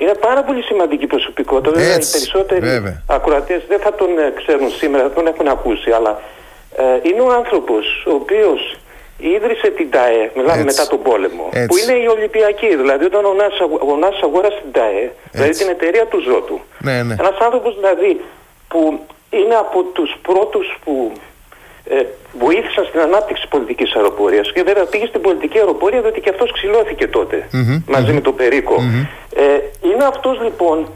είναι 0.00 0.14
πάρα 0.14 0.42
πολύ 0.42 0.62
σημαντική 0.62 1.06
προσωπικότητα. 1.06 1.70
Βέβαια, 1.70 1.94
οι 1.94 2.10
περισσότεροι 2.12 2.66
ακροατές 3.06 3.60
δεν 3.68 3.80
θα 3.80 3.94
τον 3.94 4.18
ε, 4.18 4.32
ξέρουν 4.36 4.70
σήμερα, 4.70 5.02
δεν 5.02 5.14
τον 5.14 5.26
έχουν 5.26 5.48
ακούσει, 5.48 5.90
αλλά 5.90 6.20
ε, 6.76 7.08
είναι 7.08 7.20
ο 7.20 7.32
άνθρωπος 7.32 8.04
ο 8.06 8.12
οποίος 8.22 8.76
ίδρυσε 9.18 9.68
την 9.70 9.90
ΤΑΕ, 9.90 10.30
μιλάμε 10.36 10.64
μετά 10.64 10.86
τον 10.86 11.02
πόλεμο, 11.02 11.48
που 11.68 11.76
είναι 11.76 11.98
η 11.98 12.06
Ολυμπιακή. 12.06 12.76
Δηλαδή, 12.76 13.04
όταν 13.04 13.24
ο 13.24 13.34
Νάσο 13.34 14.24
ο 14.24 14.26
αγόρασε 14.26 14.58
την 14.62 14.72
ΤΑΕ, 14.72 15.12
δηλαδή 15.32 15.50
την 15.50 15.68
εταιρεία 15.68 16.06
του 16.06 16.20
Ζώτου. 16.20 16.60
Ναι, 16.78 17.02
ναι. 17.02 17.14
Ένας 17.18 17.36
άνθρωπος 17.40 17.74
δηλαδή 17.74 18.20
που 18.68 19.00
είναι 19.30 19.54
από 19.54 19.82
τους 19.82 20.16
πρώτους 20.22 20.78
που 20.84 21.12
ε, 21.84 22.02
βοήθησαν 22.38 22.84
στην 22.84 23.00
ανάπτυξη 23.00 23.48
πολιτικής 23.48 23.94
αεροπορίας. 23.94 24.52
Και 24.52 24.62
βέβαια 24.62 24.84
πήγε 24.84 25.06
στην 25.06 25.20
πολιτική 25.20 25.58
αεροπορία 25.58 26.00
διότι 26.00 26.20
και 26.20 26.28
αυτός 26.28 26.52
ξυλώθηκε 26.52 27.06
μαζί 27.86 28.12
με 28.12 28.20
τον 28.20 28.34
περικο 28.34 28.76
Ε, 29.34 29.88
είναι 29.88 30.04
αυτός 30.04 30.40
λοιπόν, 30.42 30.88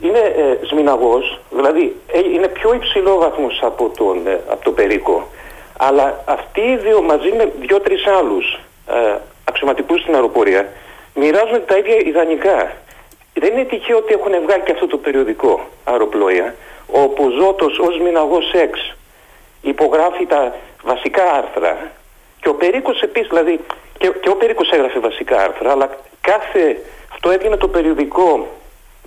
είναι 0.00 0.18
ε, 0.18 0.66
σμιναγός, 0.66 1.40
δηλαδή 1.50 1.96
ε, 2.12 2.18
είναι 2.34 2.48
πιο 2.48 2.74
υψηλό 2.74 3.16
βαθμό 3.18 3.46
από 3.60 3.90
τον, 3.96 4.26
ε, 4.26 4.40
από 4.48 4.64
τον 4.64 4.74
Περίκο. 4.74 5.28
Αλλά 5.78 6.22
αυτοί 6.24 6.60
οι 6.60 6.76
δύο 6.76 7.02
μαζί 7.02 7.30
με 7.36 7.52
δύο-τρει 7.60 7.96
άλλους 8.18 8.60
ε, 8.88 9.16
αξιωματικούς 9.44 10.00
στην 10.00 10.14
αεροπορία 10.14 10.68
μοιράζονται 11.14 11.58
τα 11.58 11.76
ίδια 11.76 11.96
ιδανικά. 11.96 12.72
Δεν 13.34 13.52
είναι 13.52 13.64
τυχαίο 13.64 13.96
ότι 13.96 14.12
έχουν 14.12 14.32
βγάλει 14.42 14.62
και 14.62 14.72
αυτό 14.72 14.86
το 14.86 14.96
περιοδικό 14.96 15.60
αεροπλοία, 15.84 16.54
όπου 16.86 17.24
ο 17.24 17.30
Ζώτος 17.40 17.78
ως 17.78 18.00
μηναγός 18.00 18.52
6 18.54 18.94
υπογράφει 19.64 20.26
τα 20.26 20.54
βασικά 20.82 21.22
άρθρα 21.32 21.90
και 22.40 22.48
ο 22.48 22.54
Περίκος 22.54 23.00
επίσης, 23.02 23.28
δηλαδή 23.28 23.60
και, 23.98 24.12
και 24.22 24.28
ο 24.28 24.36
Περίκος 24.36 24.70
έγραφε 24.70 24.98
βασικά 24.98 25.42
άρθρα, 25.42 25.70
αλλά 25.70 25.88
κάθε, 26.20 26.80
αυτό 27.12 27.30
έβγαινε 27.30 27.56
το 27.56 27.68
περιοδικό 27.68 28.48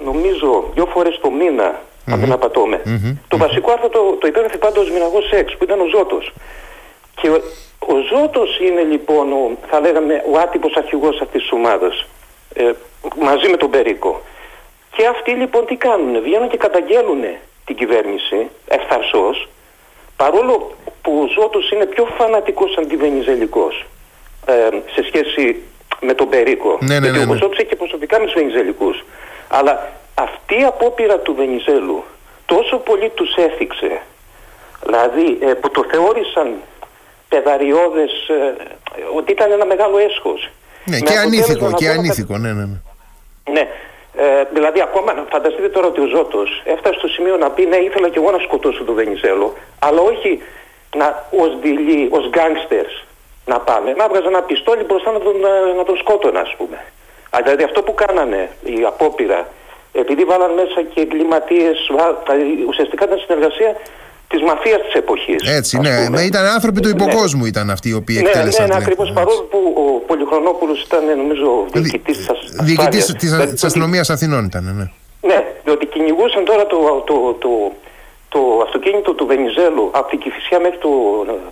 νομίζω 0.04 0.72
δύο 0.74 0.86
φορές 0.86 1.20
το 1.22 1.30
μήνα, 1.30 1.72
mm-hmm. 1.72 2.14
αν 2.14 2.20
δεν 2.20 2.32
απατωμε 2.32 2.82
Το 3.28 3.38
βασικό 3.38 3.72
άρθρο 3.72 3.90
το, 3.90 4.18
το 4.20 4.28
υπέγραφε 4.28 4.58
πάντα 4.58 4.80
ο 4.80 4.84
Σμιναγός 4.84 5.28
Σεξ, 5.28 5.58
που 5.58 5.64
ήταν 5.64 5.80
ο 5.80 5.86
Ζώτος. 5.86 6.34
Και 7.22 7.30
ο, 7.30 7.42
ο 7.80 7.96
Ζώτος 8.12 8.60
είναι 8.60 8.82
λοιπόν, 8.82 9.32
ο, 9.32 9.58
θα 9.70 9.80
λέγαμε, 9.80 10.24
ο 10.32 10.38
άτυπος 10.38 10.76
αρχηγός 10.76 11.22
αυτής 11.22 11.42
της 11.42 11.52
ομάδας, 11.52 12.06
ε, 12.54 12.72
μαζί 13.22 13.50
με 13.50 13.58
τον 13.58 13.70
Περίκο. 13.70 14.22
Και 14.96 15.06
αυτοί 15.06 15.32
λοιπόν 15.32 15.66
τι 15.66 15.76
κάνουν, 15.76 16.22
βγαίνουν 16.22 16.50
και 16.50 16.58
καταγγέλουν 16.58 17.24
την 17.66 17.76
κυβέρνηση 17.76 18.50
ευθαρσώς 18.68 19.48
παρόλο 20.18 20.76
που 21.02 21.12
ο 21.24 21.42
Ζώτος 21.42 21.72
είναι 21.72 21.86
πιο 21.86 22.08
φανατικός 22.18 22.78
αντιβενιζελικός 22.78 23.86
ε, 24.46 24.54
σε 24.94 25.04
σχέση 25.08 25.62
με 26.02 26.14
τον 26.14 26.30
Περίκο. 26.30 26.78
Ναι, 26.82 27.00
ναι, 27.00 27.10
ναι, 27.10 27.18
γιατί 27.18 27.32
ο 27.32 27.36
Ζώτος 27.36 27.58
έχει 27.58 27.68
και 27.68 27.76
προσωπικά 27.76 28.20
με 28.20 28.26
τους 28.26 28.34
Βενιζελικούς. 28.34 29.06
Αλλά 29.48 29.92
αυτή 30.14 30.60
η 30.60 30.64
απόπειρα 30.64 31.18
του 31.20 31.36
Βενιζέλου 31.36 32.04
τόσο 32.46 32.78
πολύ 32.78 33.10
τους 33.10 33.36
έθιξε, 33.36 34.02
δηλαδή 34.86 35.38
ε, 35.42 35.54
που 35.54 35.70
το 35.72 35.86
θεώρησαν 35.92 36.56
παιδαριώδες, 37.30 38.12
ε, 38.28 38.64
ότι 39.16 39.32
ήταν 39.32 39.52
ένα 39.52 39.66
μεγάλο 39.66 39.98
έσχος. 39.98 40.50
Ναι, 40.86 41.00
και 41.00 41.18
ανήθικο, 41.18 41.72
και 41.72 41.90
ανήθικο, 41.90 42.38
ναι, 42.38 42.52
ναι. 42.54 42.64
Ναι, 42.64 42.80
ναι 43.52 43.68
ε, 44.20 44.44
δηλαδή, 44.54 44.82
ακόμα 44.82 45.26
φανταστείτε 45.30 45.70
τώρα 45.70 45.88
ότι 45.88 46.02
ο 46.02 46.06
Ζώτος 46.06 46.62
έφτασε 46.66 46.98
στο 46.98 47.08
σημείο 47.08 47.38
να 47.38 47.50
πει: 47.50 47.66
Ναι, 47.66 47.76
ήθελα 47.76 48.10
και 48.10 48.20
εγώ 48.20 48.32
να 48.32 48.40
σκοτώσω 48.40 48.84
τον 48.84 48.96
Βενιζέλο, 48.96 49.54
αλλά 49.80 50.02
όχι 50.02 50.42
ως 51.42 51.60
δειλή, 51.62 52.08
ως 52.12 52.30
γκάγκστερς 52.30 53.06
να 53.46 53.60
πάμε. 53.60 53.94
Να 53.94 54.04
έβγαζα 54.04 54.28
ένα 54.28 54.42
πιστόλι 54.42 54.84
μπροστά 54.84 55.12
να 55.12 55.20
τον, 55.20 55.36
ε, 55.46 55.74
να 55.78 55.84
τον 55.84 55.98
σκότωνα, 55.98 56.40
ας 56.40 56.56
πούμε. 56.58 56.78
Α, 57.30 57.40
δηλαδή, 57.44 57.64
αυτό 57.64 57.82
που 57.82 57.94
κάνανε 57.94 58.50
η 58.64 58.84
απόπειρα, 58.86 59.48
επειδή 59.94 60.24
βάλαν 60.24 60.52
μέσα 60.54 60.82
και 60.94 61.02
εγκληματίε, 61.02 61.72
ουσιαστικά 62.68 63.06
ήταν 63.06 63.20
συνεργασία 63.20 63.76
της 64.28 64.42
μαφίας 64.42 64.82
της 64.82 64.94
εποχής. 64.94 65.42
Έτσι, 65.58 65.80
ναι. 65.80 66.10
Με 66.10 66.22
ήταν 66.22 66.46
άνθρωποι 66.46 66.80
του 66.82 66.88
ναι. 66.88 67.04
υποκόσμου 67.04 67.42
ναι. 67.42 67.48
ήταν 67.48 67.70
αυτοί 67.70 67.90
οι 67.90 67.94
οποίοι 67.94 68.20
ναι, 68.22 68.30
εκτέλεσαν. 68.30 68.68
Ναι, 68.68 68.74
ναι, 68.74 68.80
ναι 68.80 68.84
ακριβώ. 68.84 69.14
Παρόλο 69.14 69.42
που 69.52 69.60
ο 69.76 70.06
Πολυχρονόπουλος 70.08 70.84
ήταν, 70.84 71.18
νομίζω, 71.18 71.66
διοικητής 71.74 72.18
της 72.18 72.30
ασφάλεια. 72.30 72.64
Διοικητής 72.64 73.06
της 73.54 73.64
αστυνομίας 73.64 74.10
Αθηνών 74.10 74.46
ήταν, 74.46 74.64
ναι. 74.78 74.90
Ναι, 75.22 75.44
διότι 75.64 75.86
κυνηγούσαν 75.86 76.46
τώρα 76.46 76.66
το, 76.66 77.04
το, 77.06 77.36
το, 77.40 77.72
το 78.30 78.40
αυτοκίνητο 78.66 79.14
του 79.14 79.26
Βενιζέλου 79.26 79.90
από 79.92 80.10
την 80.10 80.20
Κυφυσιά 80.20 80.60
μέχρι 80.60 80.78
το, 80.78 80.92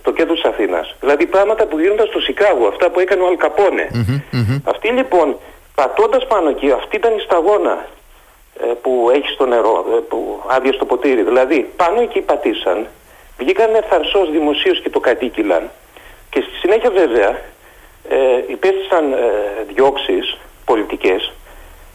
το 0.02 0.12
κέντρο 0.12 0.34
της 0.34 0.44
Αθήνας. 0.44 0.96
Δηλαδή 1.00 1.26
πράγματα 1.26 1.66
που 1.66 1.78
γίνονταν 1.78 2.06
στο 2.06 2.20
Σικάγο, 2.20 2.66
αυτά 2.66 2.90
που 2.90 3.00
έκανε 3.00 3.22
ο 3.22 3.26
Αλκαπόνε. 3.26 3.86
Mm-hmm, 3.94 4.60
Αυτοί 4.64 4.88
λοιπόν, 4.88 5.36
πατώντας 5.74 6.26
πάνω 6.26 6.48
εκεί, 6.48 6.70
αυτή 6.70 6.96
ήταν 6.96 7.12
η 7.16 7.20
σταγόνα 7.20 7.74
ε, 7.78 7.86
που 8.82 9.10
έχει 9.14 9.28
στο 9.28 9.46
νερό, 9.46 9.84
ε, 9.96 10.00
που 10.08 10.42
άδεια 10.46 10.72
στο 10.72 10.84
ποτήρι. 10.84 11.22
Δηλαδή 11.22 11.70
πάνω 11.76 12.00
εκεί 12.00 12.20
πατήσαν 12.20 12.86
βγήκαν 13.38 13.70
φαρσός 13.88 14.30
δημοσίως 14.30 14.80
και 14.80 14.90
το 14.90 15.00
κατοίκυλαν 15.00 15.70
και 16.30 16.40
στη 16.40 16.54
συνέχεια 16.54 16.90
βέβαια 16.90 17.28
ε, 18.08 18.16
υπέστησαν 18.46 19.12
ε, 19.12 19.16
διώξεις 19.74 20.36
πολιτικές. 20.64 21.32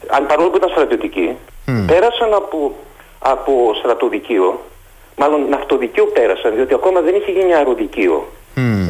Αν 0.08 0.26
παρόλο 0.26 0.50
που 0.50 0.58
ήταν 0.58 0.70
στρατιωτικοί 0.70 1.38
πέρασαν 1.88 2.34
από, 2.34 2.76
από 3.20 3.74
στρατοδικείο. 3.80 4.60
Μάλλον 5.16 5.50
ναυτοδικείο 5.50 6.06
πέρασαν 6.06 6.56
διότι 6.56 6.74
ακόμα 6.74 7.02
δεν 7.02 7.16
είχε 7.16 7.32
γίνει 7.32 7.54
αεροδικείο 7.54 8.28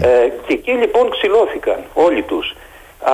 ε, 0.01 0.29
και 0.47 0.53
εκεί 0.53 0.71
λοιπόν 0.71 1.09
ξυλώθηκαν 1.09 1.83
όλοι 1.93 2.21
τους. 2.21 2.55
Α, 3.03 3.13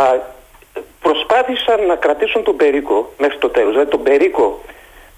προσπάθησαν 1.07 1.85
να 1.85 1.95
κρατήσουν 1.95 2.43
τον 2.43 2.55
Περίκο 2.55 3.11
μέχρι 3.17 3.37
το 3.37 3.49
τέλος 3.49 3.71
δηλαδή 3.71 3.89
τον 3.89 4.03
Περίκο 4.03 4.61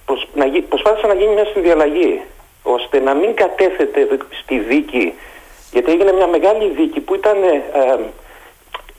προσ, 0.05 0.27
να, 0.33 0.45
προσπάθησαν 0.69 1.09
να 1.09 1.15
γίνει 1.15 1.33
μια 1.33 1.47
συνδιαλλαγή 1.53 2.21
ώστε 2.63 2.99
να 2.99 3.13
μην 3.13 3.35
κατέθεται 3.35 4.07
στη 4.41 4.59
δίκη 4.59 5.13
γιατί 5.71 5.91
έγινε 5.91 6.11
μια 6.11 6.27
μεγάλη 6.27 6.69
δίκη 6.69 6.99
που 6.99 7.15
ήταν 7.15 7.43
ε, 7.43 7.47
ε, 7.47 7.99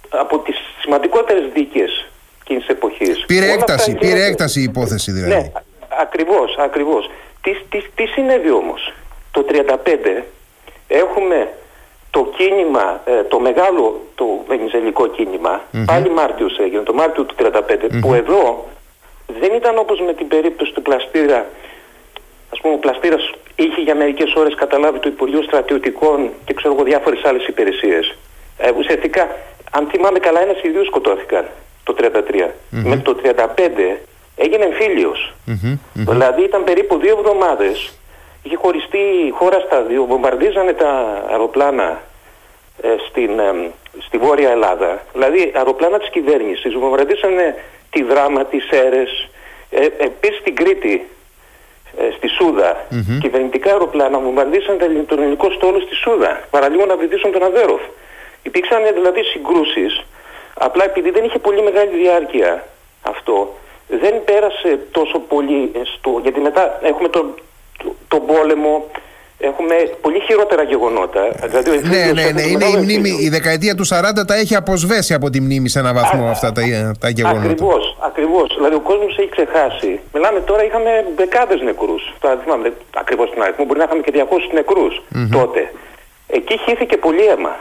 από 0.09 0.39
τις 0.39 0.57
σημαντικότερες 0.83 1.45
δίκες 1.53 2.07
εκείνης 2.41 2.67
της 2.67 2.75
εποχής. 2.77 3.25
Πήρε 3.27 3.53
έκταση, 3.53 3.95
πήρε 3.95 4.25
έκταση 4.25 4.61
η 4.61 4.63
υπόθεση 4.63 5.13
δηλαδή. 5.13 5.35
Ναι, 5.35 5.53
ακριβώς, 6.01 6.57
ακριβώς. 6.59 7.11
Τι, 7.43 7.53
τι, 7.71 7.79
τι 7.95 8.07
συνέβη 8.07 8.51
όμως; 8.51 8.93
Το 9.31 9.45
1935 9.51 10.23
έχουμε 10.89 11.49
το 12.11 12.33
κίνημα, 12.37 13.01
ε, 13.05 13.23
το 13.23 13.41
μεγάλο, 13.41 14.01
το 14.15 14.25
βενιζελικό 14.47 15.07
κίνημα, 15.07 15.61
mm-hmm. 15.61 15.85
πάλι 15.87 16.11
Μάρτιος 16.11 16.59
έγινε, 16.59 16.83
το 16.83 16.93
Μάρτιο 16.93 17.25
του 17.25 17.35
1935, 17.39 18.01
που 18.01 18.15
εδώ 18.15 18.69
δεν 19.41 19.53
ήταν 19.55 19.79
όπως 19.79 20.01
με 20.01 20.13
την 20.13 20.29
περίπτωση 20.29 20.73
του 20.73 20.83
Πλαστήρα 20.83 21.47
Α 22.55 22.61
πούμε, 22.61 22.75
ο 22.75 22.79
Πλαστήρας 22.79 23.31
είχε 23.57 23.81
για 23.81 23.95
μερικές 23.95 24.35
ώρες 24.35 24.55
καταλάβει 24.55 24.99
το 24.99 25.09
Υπουργείο 25.09 25.43
Στρατιωτικών 25.43 26.31
και 26.45 26.55
ξέρω 26.55 26.75
εγώ 26.75 26.85
διάφορες 26.85 27.25
άλλες 27.25 27.47
υπηρεσίες. 27.47 28.17
Ε, 28.59 28.71
ουσιαστικά, 28.77 29.37
αν 29.71 29.89
θυμάμαι 29.91 30.19
καλά, 30.19 30.41
ένας 30.41 30.63
ή 30.63 30.69
δύο 30.69 30.85
σκοτώθηκαν 30.85 31.45
το 31.85 31.95
1933. 32.01 32.45
Mm-hmm. 32.45 32.83
Μέχρι 32.85 33.03
το 33.03 33.17
1935 33.25 33.97
έγινε 34.37 34.65
εμφύλιος. 34.65 35.35
Mm-hmm. 35.47 35.79
Δηλαδή 35.95 36.43
ήταν 36.43 36.65
περίπου 36.65 36.99
δύο 36.99 37.17
εβδομάδες. 37.19 37.93
Είχε 38.43 38.57
χωριστεί 38.57 38.99
η 38.99 39.31
χώρα 39.31 39.61
στα 39.61 39.83
δύο. 39.83 40.05
Βομβαρδίζανε 40.05 40.73
τα 40.73 41.23
αεροπλάνα 41.31 42.01
ε, 42.83 42.89
στην, 43.09 43.39
ε, 43.39 43.71
στη 43.99 44.19
Βόρεια 44.19 44.51
Ελλάδα. 44.51 45.03
Δηλαδή 45.13 45.53
αεροπλάνα 45.55 45.99
της 45.99 46.11
κυβέρνησης. 46.11 46.75
Βομβαρδίσανε 46.75 47.55
τη 47.91 48.03
Δράμα, 48.03 48.45
τις 48.45 48.65
Σέρε. 48.65 49.03
Ε, 49.71 49.85
Επίσης 49.85 50.39
στην 50.39 50.55
Κρήτη 50.55 51.07
ε, 51.99 52.11
στη 52.17 52.29
Σούδα. 52.29 52.87
Mm-hmm. 52.91 53.19
Κυβερνητικά 53.21 53.71
αεροπλάνα 53.71 54.19
βομβαρδίσαν 54.19 54.79
τον 55.07 55.19
ελληνικό 55.19 55.51
στόλο 55.51 55.81
στη 55.81 55.95
Σούδα. 55.95 56.41
Παραλίγο 56.51 56.87
να 56.87 56.97
βυθίσουν 56.97 57.33
τον 57.33 57.43
Αβέροφ. 57.43 57.81
Υπήρξαν 58.43 58.83
δηλαδή 58.95 59.23
συγκρούσεις. 59.23 60.03
Απλά 60.55 60.85
επειδή 60.85 61.11
δεν 61.11 61.25
είχε 61.25 61.39
πολύ 61.39 61.63
μεγάλη 61.63 61.97
διάρκεια 61.97 62.65
αυτό, 63.03 63.55
δεν 63.89 64.25
πέρασε 64.25 64.79
τόσο 64.91 65.19
πολύ 65.19 65.73
στο. 65.85 66.19
Γιατί 66.23 66.41
μετά 66.41 66.79
έχουμε 66.83 67.09
τον 67.83 67.93
το, 68.09 68.19
πόλεμο, 68.21 68.87
έχουμε 69.39 69.75
πολύ 70.01 70.21
χειρότερα 70.21 70.63
γεγονότα. 70.63 71.21
Δηλαδή, 71.45 71.71
ναι, 71.89 72.13
ναι, 72.15 72.31
ναι. 72.31 72.43
Είναι 72.43 72.65
η, 72.65 72.77
μνήμη, 72.77 73.11
η 73.21 73.29
δεκαετία 73.29 73.75
του 73.75 73.87
40 73.87 73.91
τα 74.27 74.35
έχει 74.35 74.55
αποσβέσει 74.55 75.15
από 75.15 75.31
τη 75.31 75.41
μνήμη 75.41 75.69
σε 75.69 75.79
έναν 75.79 75.95
βαθμό 75.95 76.27
α, 76.27 76.31
αυτά 76.31 76.53
τα, 76.53 76.63
τα 77.01 77.09
γεγονότα. 77.09 77.41
Ακριβώς, 77.41 77.97
ακριβώς. 78.01 78.55
Δηλαδή 78.57 78.75
ο 78.75 78.81
κόσμος 78.81 79.19
έχει 79.19 79.29
ξεχάσει. 79.29 80.01
Μιλάμε 80.15 80.41
τώρα, 80.41 80.65
είχαμε 80.65 80.91
δεκάδες 81.17 81.61
νεκρούς. 81.61 82.15
Τώρα 82.21 82.35
δεν 82.35 82.45
θυμάμαι 82.45 82.73
ακριβώς 82.97 83.31
τον 83.31 83.43
αριθμό, 83.43 83.65
μπορεί 83.65 83.79
να 83.79 83.85
είχαμε 83.85 84.03
και 84.03 84.13
200 84.15 84.55
νεκρούς 84.55 85.03
τότε. 85.31 85.73
Εκεί 86.27 86.59
χύθηκε 86.65 86.97
πολύ 86.97 87.25
αίμα 87.27 87.57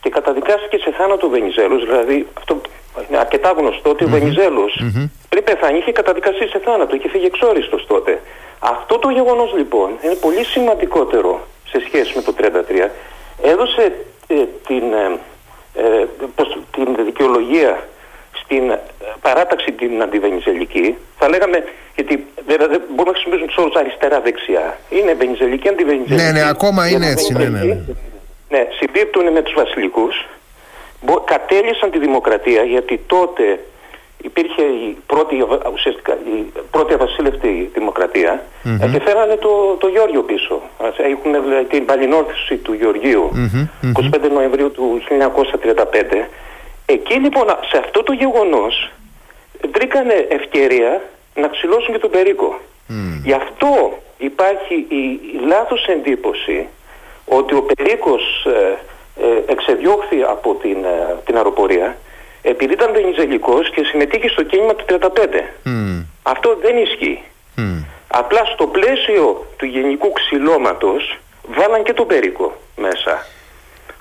και 0.00 0.10
καταδικάστηκε 0.10 0.76
σε 0.76 0.90
θάνατο 0.98 1.26
ο 1.26 1.30
Βενιζέλος, 1.30 1.80
δηλαδή 1.84 2.26
αυτό 2.38 2.60
είναι 3.08 3.18
αρκετά 3.18 3.50
γνωστό 3.58 3.90
ότι 3.90 4.04
ο 4.04 4.08
Βενιζέλος 4.08 4.72
πριν 5.28 5.44
πεθάνει 5.44 5.78
είχε 5.78 5.92
καταδικαστεί 5.92 6.46
σε 6.48 6.58
θάνατο, 6.64 6.96
είχε 6.96 7.08
φύγει 7.08 7.24
εξόριστος 7.24 7.86
τότε. 7.86 8.20
Αυτό 8.66 8.98
το 8.98 9.08
γεγονός 9.10 9.52
λοιπόν 9.56 9.90
είναι 10.02 10.14
πολύ 10.14 10.44
σημαντικότερο 10.44 11.46
σε 11.68 11.82
σχέση 11.86 12.12
με 12.16 12.22
το 12.22 12.34
1933. 12.38 12.88
Έδωσε 13.42 13.92
ε, 14.26 14.34
την, 14.66 14.92
ε, 14.92 15.18
ε 15.74 16.06
την 16.70 17.04
δικαιολογία 17.04 17.88
στην 18.42 18.70
ε, 18.70 18.80
παράταξη 19.20 19.72
την 19.72 20.02
αντιβενιζελική. 20.02 20.96
Θα 21.18 21.28
λέγαμε, 21.28 21.64
γιατί 21.94 22.26
βέβαια 22.46 22.68
δεν 22.68 22.82
μπορούμε 22.88 23.10
να 23.10 23.12
χρησιμοποιήσουμε 23.12 23.46
τους 23.46 23.56
όρους 23.56 23.74
αριστερά-δεξιά. 23.74 24.78
Είναι 24.88 25.14
βενιζελική, 25.14 25.68
αντιβενιζελική. 25.68 26.24
Ναι, 26.24 26.30
ναι, 26.30 26.48
ακόμα 26.48 26.88
είναι 26.88 27.06
έτσι. 27.06 27.32
Ναι, 27.32 27.44
ναι, 27.44 27.62
ναι. 27.64 27.78
ναι, 28.48 28.66
συμπίπτουν 28.78 29.32
με 29.32 29.42
τους 29.42 29.54
βασιλικούς. 29.54 30.26
Κατέλησαν 31.24 31.90
τη 31.90 31.98
δημοκρατία 31.98 32.62
γιατί 32.62 33.00
τότε 33.06 33.58
υπήρχε 34.24 34.62
η 34.62 34.96
πρώτη, 35.06 35.34
ουσιαστικά, 35.72 36.12
η 36.12 36.52
πρώτη 36.70 36.94
αβασίλευτη 36.94 37.48
δημοκρατία 37.48 37.83
mm-hmm. 38.64 38.90
και 38.92 39.00
φέρανε 39.00 39.36
το, 39.36 39.76
το 39.78 39.86
Γιώργιο 39.86 40.22
πίσω. 40.22 40.60
Έχουν 40.96 41.32
δηλαδή, 41.44 41.64
την 41.64 41.84
παλινόρθωση 41.84 42.56
του 42.56 42.72
Γεωργίου 42.72 43.30
mm-hmm. 43.34 44.16
25 44.16 44.30
Νοεμβρίου 44.32 44.70
του 44.70 45.02
1935. 45.08 46.24
Εκεί 46.86 47.14
λοιπόν 47.14 47.46
σε 47.70 47.78
αυτό 47.78 48.02
το 48.02 48.12
γεγονός 48.12 48.90
βρήκανε 49.72 50.26
ευκαιρία 50.28 51.02
να 51.34 51.48
ξυλώσουν 51.48 51.92
και 51.92 51.98
τον 51.98 52.10
Περίκο. 52.10 52.60
Mm. 52.88 52.92
Γι' 53.24 53.32
αυτό 53.32 53.98
υπάρχει 54.18 54.74
η, 54.74 55.02
η 55.34 55.40
λάθος 55.46 55.86
εντύπωση 55.86 56.66
ότι 57.24 57.54
ο 57.54 57.62
Περίκος 57.62 58.46
ε, 58.46 58.78
ε, 59.22 59.52
εξεδιώχθη 59.52 60.22
από 60.22 60.54
την, 60.54 60.84
ε, 60.84 61.16
την 61.24 61.36
αεροπορία 61.36 61.96
επειδή 62.42 62.72
ήταν 62.72 62.92
βενιζελικός 62.92 63.70
και 63.70 63.84
συμμετείχε 63.84 64.28
στο 64.28 64.42
κίνημα 64.42 64.74
του 64.74 64.84
35. 64.88 64.98
Αυτό 66.22 66.58
δεν 66.62 66.76
ισχύει. 66.76 67.22
Απλά 68.08 68.44
στο 68.44 68.66
πλαίσιο 68.66 69.46
του 69.56 69.66
γενικού 69.66 70.12
ξυλώματος 70.12 71.18
βάλαν 71.46 71.82
και 71.82 71.92
τον 71.92 72.06
Περίκο 72.06 72.56
μέσα. 72.76 73.26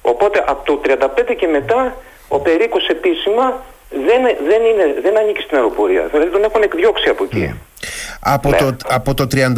Οπότε 0.02 0.44
από 0.48 0.64
το 0.66 0.82
35 0.86 1.36
και 1.38 1.48
μετά 1.48 1.96
ο 2.28 2.40
Περίκος 2.40 2.88
επίσημα 2.88 3.64
δεν, 3.90 4.22
δεν, 4.48 4.64
είναι, 4.64 5.02
δεν 5.02 5.18
ανήκει 5.18 5.42
στην 5.42 5.58
αεροπορία. 5.58 6.08
Δηλαδή 6.12 6.32
τον 6.32 6.44
έχουν 6.44 6.62
εκδιώξει 6.62 7.10
από 7.10 7.24
εκεί. 7.24 7.56
Από, 8.20 8.50
ναι. 8.50 8.58
το, 8.58 8.76
από 8.88 9.14
το 9.14 9.28
35 9.32 9.56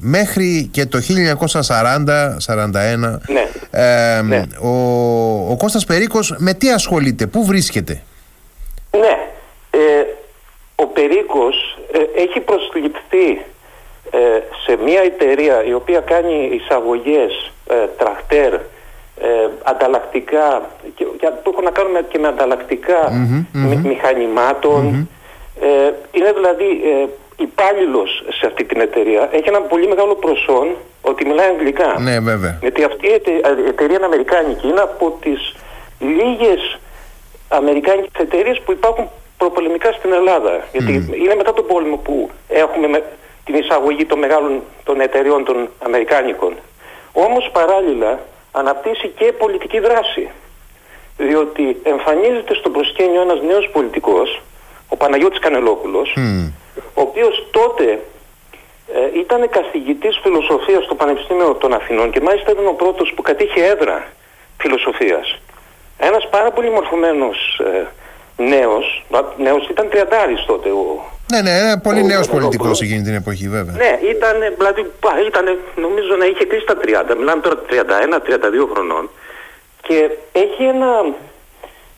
μέχρι 0.00 0.68
και 0.72 0.86
το 0.86 0.98
1940-41 0.98 1.78
ναι. 3.26 4.22
ναι. 4.22 4.42
ο, 4.60 4.70
ο 5.50 5.56
Κώστας 5.58 5.84
Περίκος 5.84 6.34
με 6.38 6.54
τι 6.54 6.72
ασχολείται, 6.72 7.26
πού 7.26 7.44
βρίσκεται; 7.44 8.02
Ναι, 8.90 9.18
ε, 9.70 9.78
ο 10.74 10.86
Περίκος 10.86 11.78
ε, 11.92 12.22
έχει 12.22 12.40
προσληφθεί 12.40 13.30
ε, 13.30 13.40
σε 14.66 14.76
μια 14.84 15.00
εταιρεία 15.00 15.64
η 15.64 15.72
οποία 15.72 16.00
κάνει 16.00 16.50
εισαγωγές 16.52 17.52
τραχτέρ 17.98 18.54
ανταλλακτικά 19.62 20.70
και, 20.94 21.04
που 21.42 21.50
έχουν 21.50 21.64
να 21.64 21.70
κάνουν 21.70 22.08
και 22.08 22.18
με 22.18 22.28
ανταλλακτικά 22.28 23.12
μηχανημάτων 23.82 25.08
είναι 26.12 26.32
δηλαδή 26.32 26.66
υπάλληλος 27.36 28.24
σε 28.40 28.46
αυτή 28.46 28.64
την 28.64 28.80
εταιρεία 28.80 29.28
έχει 29.32 29.48
ένα 29.48 29.60
πολύ 29.60 29.88
μεγάλο 29.88 30.14
προσόν 30.14 30.76
ότι 31.02 31.26
μιλάει 31.26 31.48
αγγλικά. 31.48 31.96
Ναι, 31.98 32.20
βέβαια. 32.20 32.58
Γιατί 32.60 32.84
αυτή 32.84 33.06
η 33.06 33.12
εταιρεία 33.68 33.96
είναι 33.96 34.04
αμερικάνικη. 34.04 34.68
Είναι 34.68 34.80
από 34.80 35.18
τις 35.20 35.54
λίγες 35.98 36.78
αμερικάνικες 37.48 38.20
εταιρείες 38.20 38.60
που 38.64 38.72
υπάρχουν 38.72 39.08
προπολεμικά 39.36 39.92
στην 39.92 40.12
Ελλάδα. 40.12 40.64
Γιατί 40.72 40.92
είναι 41.24 41.34
μετά 41.34 41.52
τον 41.52 41.66
πόλεμο 41.66 41.96
που 41.96 42.30
έχουμε 42.48 42.86
με 42.88 43.02
την 43.46 43.54
εισαγωγή 43.54 44.04
των 44.04 44.18
μεγάλων 44.18 44.62
των 44.84 45.00
εταιρεών 45.00 45.44
των 45.44 45.68
Αμερικάνικων. 45.84 46.52
Όμως 47.12 47.50
παράλληλα 47.52 48.20
αναπτύσσει 48.52 49.08
και 49.18 49.32
πολιτική 49.32 49.78
δράση. 49.78 50.30
Διότι 51.16 51.80
εμφανίζεται 51.82 52.54
στο 52.54 52.70
προσκήνιο 52.70 53.20
ένας 53.20 53.40
νέος 53.42 53.68
πολιτικός, 53.72 54.42
ο 54.88 54.96
Παναγιώτης 54.96 55.38
Κανελόπουλος, 55.38 56.16
ο 56.94 57.00
οποίος 57.00 57.46
τότε 57.50 58.00
ε, 58.94 59.18
ήταν 59.18 59.48
καθηγητής 59.50 60.18
φιλοσοφίας 60.22 60.84
στο 60.84 60.94
Πανεπιστήμιο 60.94 61.54
των 61.54 61.72
Αθηνών 61.72 62.10
και 62.10 62.20
μάλιστα 62.20 62.50
ήταν 62.50 62.66
ο 62.66 62.72
πρώτος 62.72 63.12
που 63.16 63.22
κατήχε 63.22 63.64
έδρα 63.64 64.06
φιλοσοφίας. 64.58 65.38
Ένας 65.98 66.28
πάρα 66.28 66.50
πολύ 66.50 66.70
μορφωμένος 66.70 67.60
ε, 67.64 67.86
νέος, 68.36 69.04
νέος 69.36 69.68
ήταν 69.68 69.88
τριαντάρης 69.88 70.44
τότε 70.44 70.68
ο, 70.68 71.14
ναι, 71.32 71.40
ναι, 71.40 71.50
ένα 71.50 71.78
πολύ 71.78 72.04
νέος 72.04 72.28
πολιτικός 72.28 72.80
εκείνη 72.80 73.02
την 73.02 73.14
εποχή, 73.14 73.48
βέβαια. 73.48 73.74
Ναι, 73.76 73.98
ήταν, 74.08 74.36
δηλαδή, 74.56 74.80
ήταν, 75.26 75.58
νομίζω 75.76 76.16
να 76.18 76.24
είχε 76.24 76.44
κλείσει 76.44 76.66
τα 76.66 76.76
30. 77.12 77.16
Μιλάμε 77.18 77.42
τώρα 77.42 77.56
31-32 77.70 78.68
χρονών. 78.72 79.10
Και 79.82 80.10
έχει, 80.32 80.62
ένα, 80.62 80.90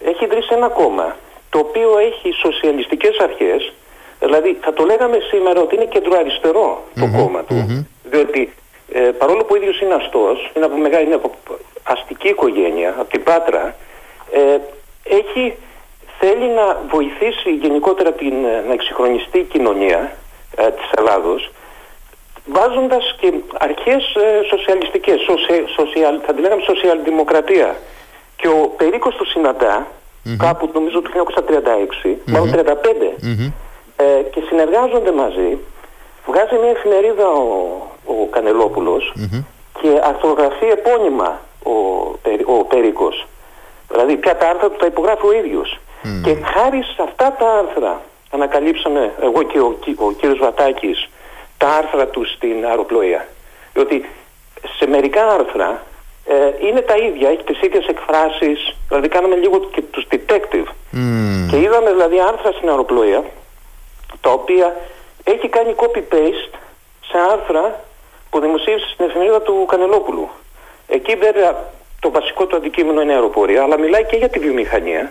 έχει 0.05 0.24
ιδρύσει 0.24 0.48
ένα 0.53 0.68
κόμμα 0.68 1.16
το 1.51 1.59
οποίο 1.59 1.98
έχει 1.98 2.33
σοσιαλιστικές 2.33 3.18
αρχές 3.18 3.72
Δηλαδή 4.20 4.59
θα 4.61 4.72
το 4.72 4.85
λέγαμε 4.85 5.18
σήμερα 5.31 5.61
ότι 5.61 5.74
είναι 5.74 5.85
κεντροαριστερό 5.85 6.85
το 6.94 7.11
κόμμα 7.16 7.42
του. 7.42 7.87
Διότι 8.05 8.53
ε, 8.92 9.01
παρόλο 9.01 9.44
που 9.44 9.53
ο 9.53 9.57
ίδιος 9.57 9.81
είναι 9.81 9.94
αστός, 9.94 10.51
είναι 10.57 10.64
από, 10.64 10.77
μεγάλη, 10.77 11.05
είναι 11.07 11.14
από 11.14 11.31
αστική 11.83 12.29
οικογένεια, 12.29 12.94
από 12.98 13.11
την 13.11 13.22
Πάτρα, 13.22 13.77
ε, 14.33 14.59
έχει, 15.05 15.55
θέλει 16.19 16.49
να 16.49 16.77
βοηθήσει 16.89 17.51
γενικότερα 17.51 18.13
την, 18.13 18.35
να 18.67 18.73
εξυγχρονιστεί 18.73 19.39
η 19.39 19.45
κοινωνία 19.45 20.13
ε, 20.57 20.71
της 20.71 20.91
Ελλάδος 20.99 21.51
βάζοντας 22.53 23.15
και 23.21 23.33
αρχές 23.59 24.15
ε, 24.15 24.45
σοσιαλιστικές, 24.49 25.21
σοσιαλ, 25.77 26.21
θα 26.27 26.35
τη 26.35 26.41
λέγαμε 26.41 26.63
σοσιαλδημοκρατία. 26.63 27.77
Και 28.37 28.49
ο 28.49 28.73
Περίκος 28.77 29.15
του 29.15 29.27
συναντά, 29.27 29.87
κάπου 30.39 30.71
νομίζω 30.73 31.03
το 31.03 31.11
1936, 32.05 32.15
μάλλον 32.27 32.55
1935, 32.55 32.57
ε, 33.97 34.23
και 34.33 34.41
συνεργάζονται 34.49 35.13
μαζί. 35.13 35.59
Βγάζει 36.27 36.57
μια 36.61 36.71
εφημερίδα 36.71 37.29
ο, 37.29 37.47
ο 38.05 38.27
κανελοπουλος 38.31 39.13
και 39.81 40.01
αρθρογραφεί 40.03 40.67
επώνυμα 40.67 41.41
ο, 41.63 41.73
ο 42.45 42.65
Περίκος. 42.65 43.27
Δηλαδή 43.91 44.17
πια 44.17 44.37
τα 44.37 44.49
άρθρα 44.49 44.71
του 44.71 44.77
τα 44.77 44.87
υπογράφει 44.87 45.27
ο 45.27 45.33
ίδιος. 45.33 45.79
Και 46.23 46.37
χάρη 46.45 46.83
σε 46.83 47.03
αυτά 47.03 47.33
τα 47.39 47.51
άρθρα 47.59 48.01
ανακαλύψαμε 48.31 49.13
εγώ 49.23 49.43
και 49.43 49.59
ο, 49.61 49.79
ο 49.97 50.13
κύριος 50.13 50.39
Βατάκης 50.39 51.09
τα 51.59 51.69
άρθρα 51.69 52.07
του 52.07 52.25
στην 52.25 52.67
αεροπλοεία. 52.67 53.29
Διότι 53.73 54.09
σε 54.79 54.87
μερικά 54.87 55.27
άρθρα 55.27 55.83
ε, 56.25 56.67
είναι 56.67 56.81
τα 56.81 56.97
ίδια, 56.97 57.29
έχει 57.29 57.45
τις 57.45 57.61
ίδιες 57.63 57.87
εκφράσεις, 57.87 58.77
δηλαδή 58.89 59.09
κάναμε 59.09 59.37
λίγο 59.37 59.59
και 59.59 59.83
τους 59.83 60.07
detective. 60.11 60.69
Και 61.51 61.61
είδαμε 61.61 61.91
δηλαδή 61.91 62.21
άρθρα 62.21 62.53
στην 62.53 62.69
αεροπλοεία, 62.69 63.25
τα 64.21 64.31
οποία 64.31 64.77
έχει 65.25 65.49
κάνει 65.49 65.75
copy-paste 65.77 66.55
σε 67.11 67.19
άρθρα 67.33 67.81
που 68.31 68.41
δημοσίευσε 68.41 68.89
στην 68.93 69.05
εφημερίδα 69.05 69.43
του 69.43 69.67
Κανελόπουλου. 69.69 70.29
Εκεί 70.89 71.15
βέβαια 71.15 71.65
το 72.01 72.11
βασικό 72.11 72.47
του 72.47 72.57
αντικείμενο 72.57 73.01
είναι 73.01 73.13
αεροπορία, 73.13 73.63
αλλά 73.63 73.79
μιλάει 73.79 74.05
και 74.05 74.17
για 74.17 74.29
τη 74.29 74.39
βιομηχανία 74.39 75.01
ε, 75.01 75.11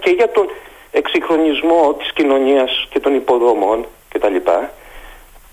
και 0.00 0.10
για 0.10 0.30
τον 0.30 0.46
εξυγχρονισμό 0.90 1.94
της 1.98 2.12
κοινωνίας 2.12 2.86
και 2.90 3.00
των 3.00 3.14
υποδομών 3.14 3.86
κτλ 4.08 4.36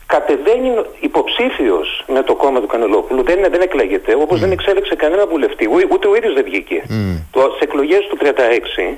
κατεβαίνει 0.05 0.71
υποψήφιος 0.99 2.03
με 2.07 2.21
το 2.23 2.35
κόμμα 2.35 2.59
του 2.59 2.67
Κανελόπουλου, 2.67 3.23
δεν, 3.23 3.39
δεν 3.49 3.61
εκλέγεται, 3.61 4.15
όπως 4.15 4.39
δεν 4.39 4.51
εξέλεξε 4.51 4.95
κανένα 4.95 5.27
βουλευτή, 5.27 5.69
ούτε 5.91 6.07
ο 6.07 6.15
ίδιος 6.15 6.33
δεν 6.33 6.43
βγήκε. 6.43 6.83
Mm. 6.89 7.21
Το, 7.31 7.39
σε 7.57 7.63
εκλογές 7.63 8.07
του 8.09 8.17
36, 8.21 8.97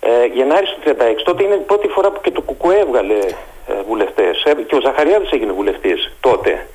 ε, 0.00 0.26
Γενάρης 0.34 0.70
του 0.70 0.80
36, 0.90 0.94
τότε 1.24 1.44
είναι 1.44 1.54
η 1.54 1.64
πρώτη 1.66 1.88
φορά 1.88 2.10
που 2.10 2.20
και 2.20 2.30
το 2.30 2.40
Κουκουέ 2.40 2.78
έβγαλε 2.78 3.18
ε, 3.66 3.72
βουλευτές. 3.88 4.42
Ε, 4.44 4.52
και 4.66 4.74
ο 4.74 4.80
Ζαχαριάδης 4.80 5.30
έγινε 5.30 5.52
βουλευτής 5.52 6.12
τότε. 6.20 6.66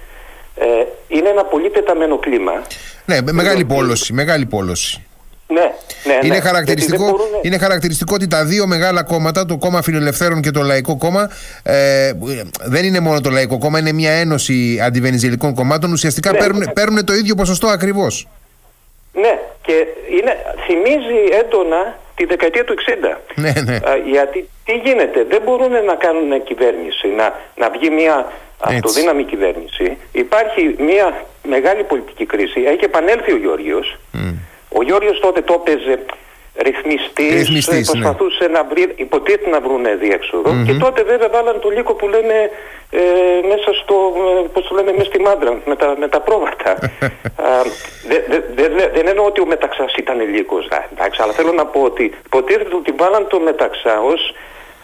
Ε, 0.56 0.66
είναι 1.08 1.30
ένα 1.30 1.44
πολύ 1.44 1.70
τεταμένο 1.70 2.18
κλίμα. 2.18 2.62
Ναι, 3.06 3.18
μεγάλη 3.32 3.66
πόλωση, 3.66 4.14
μεγάλη 4.14 4.46
πόλωση. 4.46 5.06
Ναι, 5.52 5.74
ναι, 6.04 6.20
είναι, 6.24 6.36
ναι. 6.36 6.42
χαρακτηριστικό, 6.42 7.16
είναι 7.42 7.58
χαρακτηριστικό 7.58 8.14
ότι 8.16 8.28
τα 8.28 8.46
δύο 8.46 8.68
μεγάλα 8.68 9.04
κόμματα, 9.04 9.46
το 9.46 9.58
κόμμα 9.58 9.82
Φιλελευθέρων 9.82 10.42
και 10.42 10.52
το 10.52 10.62
Λαϊκό 10.62 10.98
Κόμμα, 10.98 11.30
ε, 11.64 12.12
δεν 12.62 12.86
είναι 12.86 13.00
μόνο 13.00 13.22
το 13.22 13.30
Λαϊκό 13.30 13.58
Κόμμα, 13.58 13.80
είναι 13.80 13.92
μια 13.92 14.12
ένωση 14.12 14.80
αντιβενιζελικών 14.84 15.54
κομμάτων. 15.54 15.92
Ουσιαστικά 15.92 16.32
ναι, 16.32 16.38
παίρνουν, 16.38 16.60
ναι. 16.60 16.72
παίρνουν 16.72 17.06
το 17.06 17.14
ίδιο 17.14 17.36
ποσοστό 17.36 17.68
ακριβώς. 17.68 18.28
Ναι, 19.14 19.40
και 19.62 19.74
είναι, 20.20 20.38
θυμίζει 20.66 21.20
έντονα 21.44 21.98
τη 22.16 22.26
δεκαετία 22.26 22.64
του 22.64 22.76
60. 23.14 23.18
Ναι, 23.36 23.54
ναι. 23.66 23.80
γιατί 24.12 24.50
τι 24.66 24.74
γίνεται, 24.74 25.26
δεν 25.30 25.42
μπορούν 25.46 25.72
να 25.86 25.96
κάνουν 25.96 26.44
κυβέρνηση, 26.44 27.08
να, 27.08 27.34
να 27.56 27.70
βγει 27.70 27.90
μια 27.90 28.32
αυτοδύναμη 28.60 29.24
κυβέρνηση. 29.24 29.98
Υπάρχει 30.12 30.76
μια 30.80 31.26
μεγάλη 31.48 31.84
πολιτική 31.84 32.26
κρίση. 32.26 32.62
Έχει 32.62 32.84
επανέλθει 32.84 33.32
ο 33.32 33.38
Γιώργος. 33.38 33.98
Ο 34.74 34.84
Γιώργος 34.84 35.20
τότε 35.20 35.42
το 35.42 35.54
έπαιζε 35.54 36.06
ρυθμιστής, 36.56 37.68
ναι. 37.68 37.84
προσπαθούσε 37.84 38.48
να 38.48 38.64
βρει, 38.64 38.94
υποτίθεται 38.96 39.50
να 39.50 39.62
βρουν 39.62 39.86
και 40.66 40.74
τότε 40.74 41.04
βέβαια 41.04 41.30
βάλαν 41.30 41.60
το 41.60 41.70
λύκο 41.70 41.94
που 41.94 42.08
λέμε 42.08 42.50
ε, 42.90 43.00
μέσα 43.48 43.74
στο, 43.82 43.96
ε, 44.44 44.48
πώς 44.54 44.68
το 44.68 44.76
λέμε, 44.76 44.92
μέσα 44.92 45.04
στη 45.04 45.20
μάντρα 45.20 45.62
με 45.66 45.76
τα, 45.76 45.96
με 46.00 46.08
τα 46.08 46.20
πρόβατα. 46.20 46.78
δεν 48.96 49.08
εννοώ 49.08 49.26
ότι 49.26 49.42
ο 49.42 49.46
Μεταξάς 49.46 49.96
ήταν 49.96 50.20
λύκος, 50.36 50.68
εντάξει, 50.94 51.22
αλλά 51.24 51.34
θέλω 51.34 51.52
να 51.52 51.66
πω 51.66 51.82
ότι 51.82 52.14
υποτίθεται 52.26 52.76
ότι 52.76 52.92
βάλαν 52.92 53.28
το 53.28 53.40
Μεταξά 53.40 54.02
ως 54.02 54.34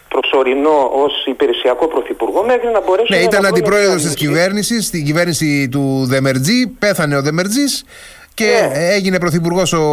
προσωρινό 0.09 0.91
ως 0.93 1.25
υπηρεσιακό 1.25 1.87
πρωθυπουργό 1.87 2.43
μέχρι 2.43 2.67
να 2.67 2.81
μπορέσει 2.81 3.11
ναι, 3.11 3.17
να. 3.17 3.23
ήταν 3.23 3.45
αντιπρόεδρος 3.45 4.01
της 4.01 4.13
κυβέρνησης, 4.13 4.85
στην 4.85 5.05
κυβέρνηση 5.05 5.69
του 5.71 6.05
Δεμερτζή. 6.09 6.67
Πέθανε 6.67 7.17
ο 7.17 7.21
Δεμερτζής 7.21 7.85
και 8.39 8.45
ναι. 8.45 8.93
έγινε 8.97 9.19
πρωθυπουργός 9.19 9.73
ο, 9.73 9.85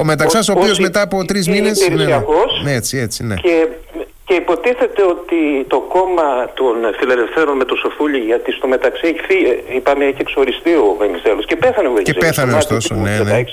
ο 0.00 0.04
Μεταξάς, 0.04 0.48
ο, 0.48 0.52
ο 0.56 0.60
οποίος 0.60 0.78
μετά 0.78 1.00
από 1.02 1.24
τρεις 1.24 1.48
μήνε. 1.48 1.70
Ναι, 1.70 2.04
ναι, 2.04 2.20
ναι, 2.64 2.72
έτσι, 2.72 2.98
έτσι, 2.98 3.24
ναι. 3.24 3.34
Και, 3.34 3.66
και 4.24 4.34
υποτίθεται 4.34 5.02
ότι 5.02 5.40
το 5.66 5.78
κόμμα 5.94 6.28
των 6.54 6.74
φιλελευθέρων 6.98 7.56
με 7.56 7.64
το 7.64 7.74
Σοφούλη, 7.82 8.18
γιατί 8.18 8.52
στο 8.52 8.66
μεταξύ 8.66 9.06
έχει 9.06 9.20
φύγει, 9.28 9.62
είπαμε, 9.76 10.04
έχει 10.04 10.20
εξοριστεί 10.20 10.70
ο 10.70 10.96
Βενιζέλος 10.98 11.44
και 11.46 11.56
πέθανε 11.56 11.88
ο 11.88 11.92
Βενιζέλος. 11.92 12.20
Και 12.20 12.26
πέθανε 12.26 12.52
ωστόσο, 12.56 12.94
ναι, 12.94 13.18
ναι. 13.18 13.44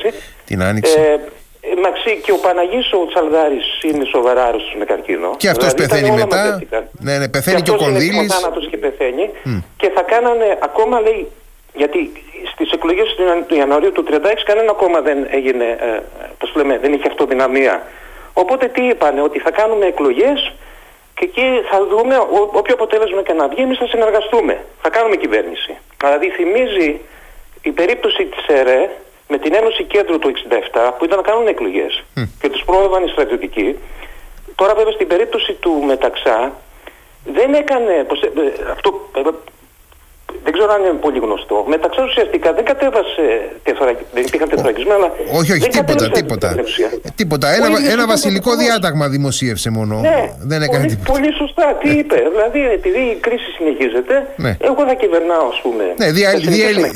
Την 0.46 0.64
άνοιξε. 0.64 1.00
Ε, 1.00 1.82
Μαξί 1.84 2.14
και 2.24 2.32
ο 2.32 2.40
Παναγής 2.46 2.88
ο 2.94 3.08
Τσαλδάρης 3.10 3.68
είναι 3.90 4.06
σοβαρά 4.16 4.44
άρρωστος 4.46 4.76
με 4.80 4.86
καρκίνο. 4.86 5.30
Και 5.38 5.50
αυτός 5.50 5.74
δηλαδή, 5.74 5.94
πεθαίνει 5.94 6.12
μετά. 6.22 6.62
Ναι, 7.06 7.18
ναι, 7.18 7.28
πεθαίνει 7.30 7.62
και, 7.62 7.72
και 7.72 7.72
ο 7.72 7.76
Κονδύλης. 7.84 8.34
Και 8.60 8.68
και 8.72 8.78
πεθαίνει. 8.78 9.26
Mm. 9.46 9.64
Και 9.78 9.92
θα 9.96 10.02
κάνανε, 10.02 10.58
ακόμα 10.62 11.00
λέει, 11.00 11.28
γιατί 11.76 12.12
στις 12.52 12.72
εκλογές 12.72 13.16
του 13.48 13.56
Ιανουαρίου 13.56 13.92
του 13.92 14.06
1936 14.10 14.18
κανένα 14.46 14.74
κόμμα 14.74 15.02
δεν 15.02 15.28
έγινε, 15.30 15.78
ε, 15.80 16.00
πώς 16.40 16.56
λέμε, 16.56 16.78
δεν 16.78 16.94
είχε 16.94 17.08
αυτοδυναμία. 17.08 17.84
Οπότε 18.34 18.68
τι 18.68 18.84
είπανε, 18.88 19.22
ότι 19.22 19.40
θα 19.40 19.52
κάνουμε 19.52 19.86
εκλογές 19.86 20.54
και 21.16 21.26
εκεί 21.26 21.62
θα 21.70 21.86
δούμε 21.86 22.16
ό, 22.18 22.50
όποιο 22.52 22.74
αποτέλεσμα 22.74 23.22
και 23.24 23.34
να 23.34 23.48
βγει, 23.48 23.62
εμείς 23.62 23.78
θα 23.78 23.88
συνεργαστούμε. 23.88 24.64
Θα 24.82 24.90
κάνουμε 24.90 25.16
κυβέρνηση. 25.16 25.78
Δηλαδή 25.98 26.30
θυμίζει 26.30 27.00
η 27.62 27.72
περίπτωση 27.72 28.26
της 28.26 28.46
ΕΡΕ 28.48 28.90
με 29.28 29.38
την 29.38 29.54
Ένωση 29.54 29.84
Κέντρου 29.84 30.20
του 30.20 30.32
1967 30.74 30.92
που 30.98 31.06
ήταν 31.06 31.18
να 31.18 31.24
κάνουν 31.24 31.48
εκλογές 31.48 32.04
και 32.42 32.50
τους 32.50 32.64
πρόεδραν 32.66 33.04
οι 33.04 33.10
στρατιωτικοί. 33.10 33.78
Τώρα 34.56 34.74
βέβαια 34.76 34.92
στην 34.92 35.08
περίπτωση 35.08 35.54
του 35.54 35.84
Μεταξά 35.86 36.54
δεν 37.26 37.54
έκανε, 37.54 38.04
πως, 38.08 38.22
ε, 38.22 38.30
αυτό 38.72 39.10
ε, 39.16 39.22
δεν 40.44 40.54
ξέρω 40.54 40.74
αν 40.74 40.82
είναι 40.84 40.98
πολύ 41.06 41.20
γνωστό. 41.20 41.66
Μεταξύ 41.68 42.02
ουσιαστικά 42.02 42.54
δεν 42.54 42.66
κατέβασε 42.66 43.26
δεν 44.14 44.24
υπήρχαν 44.28 44.50
τεθωρακισμένα, 44.50 44.96
αλλά. 44.96 45.12
Όχι, 45.40 45.52
όχι, 45.52 45.68
τίποτα. 45.68 46.10
Τίποτα. 46.10 46.56
τίποτα. 47.16 47.48
Ένα, 47.56 47.68
ένα 47.92 48.08
βασιλικό 48.08 48.56
διάταγμα 48.56 49.10
δημοσίευσε 49.10 49.70
μόνο. 49.70 50.00
Ναι, 50.00 50.36
δεν 50.40 50.62
έκανε 50.62 50.84
πολύ, 50.84 50.96
τίποτα. 50.96 51.12
Πολύ 51.12 51.34
σωστά. 51.34 51.78
Τι 51.82 51.88
ναι. 51.88 51.94
είπε. 51.94 52.18
Δηλαδή, 52.32 52.60
επειδή 52.78 53.00
η 53.00 53.18
κρίση 53.26 53.50
συνεχίζεται, 53.58 54.28
ναι. 54.36 54.58
εγώ 54.62 54.86
θα 54.88 54.94
κυβερνάω, 54.94 55.48
ας 55.48 55.60
πούμε. 55.62 55.84
Ναι, 55.98 56.12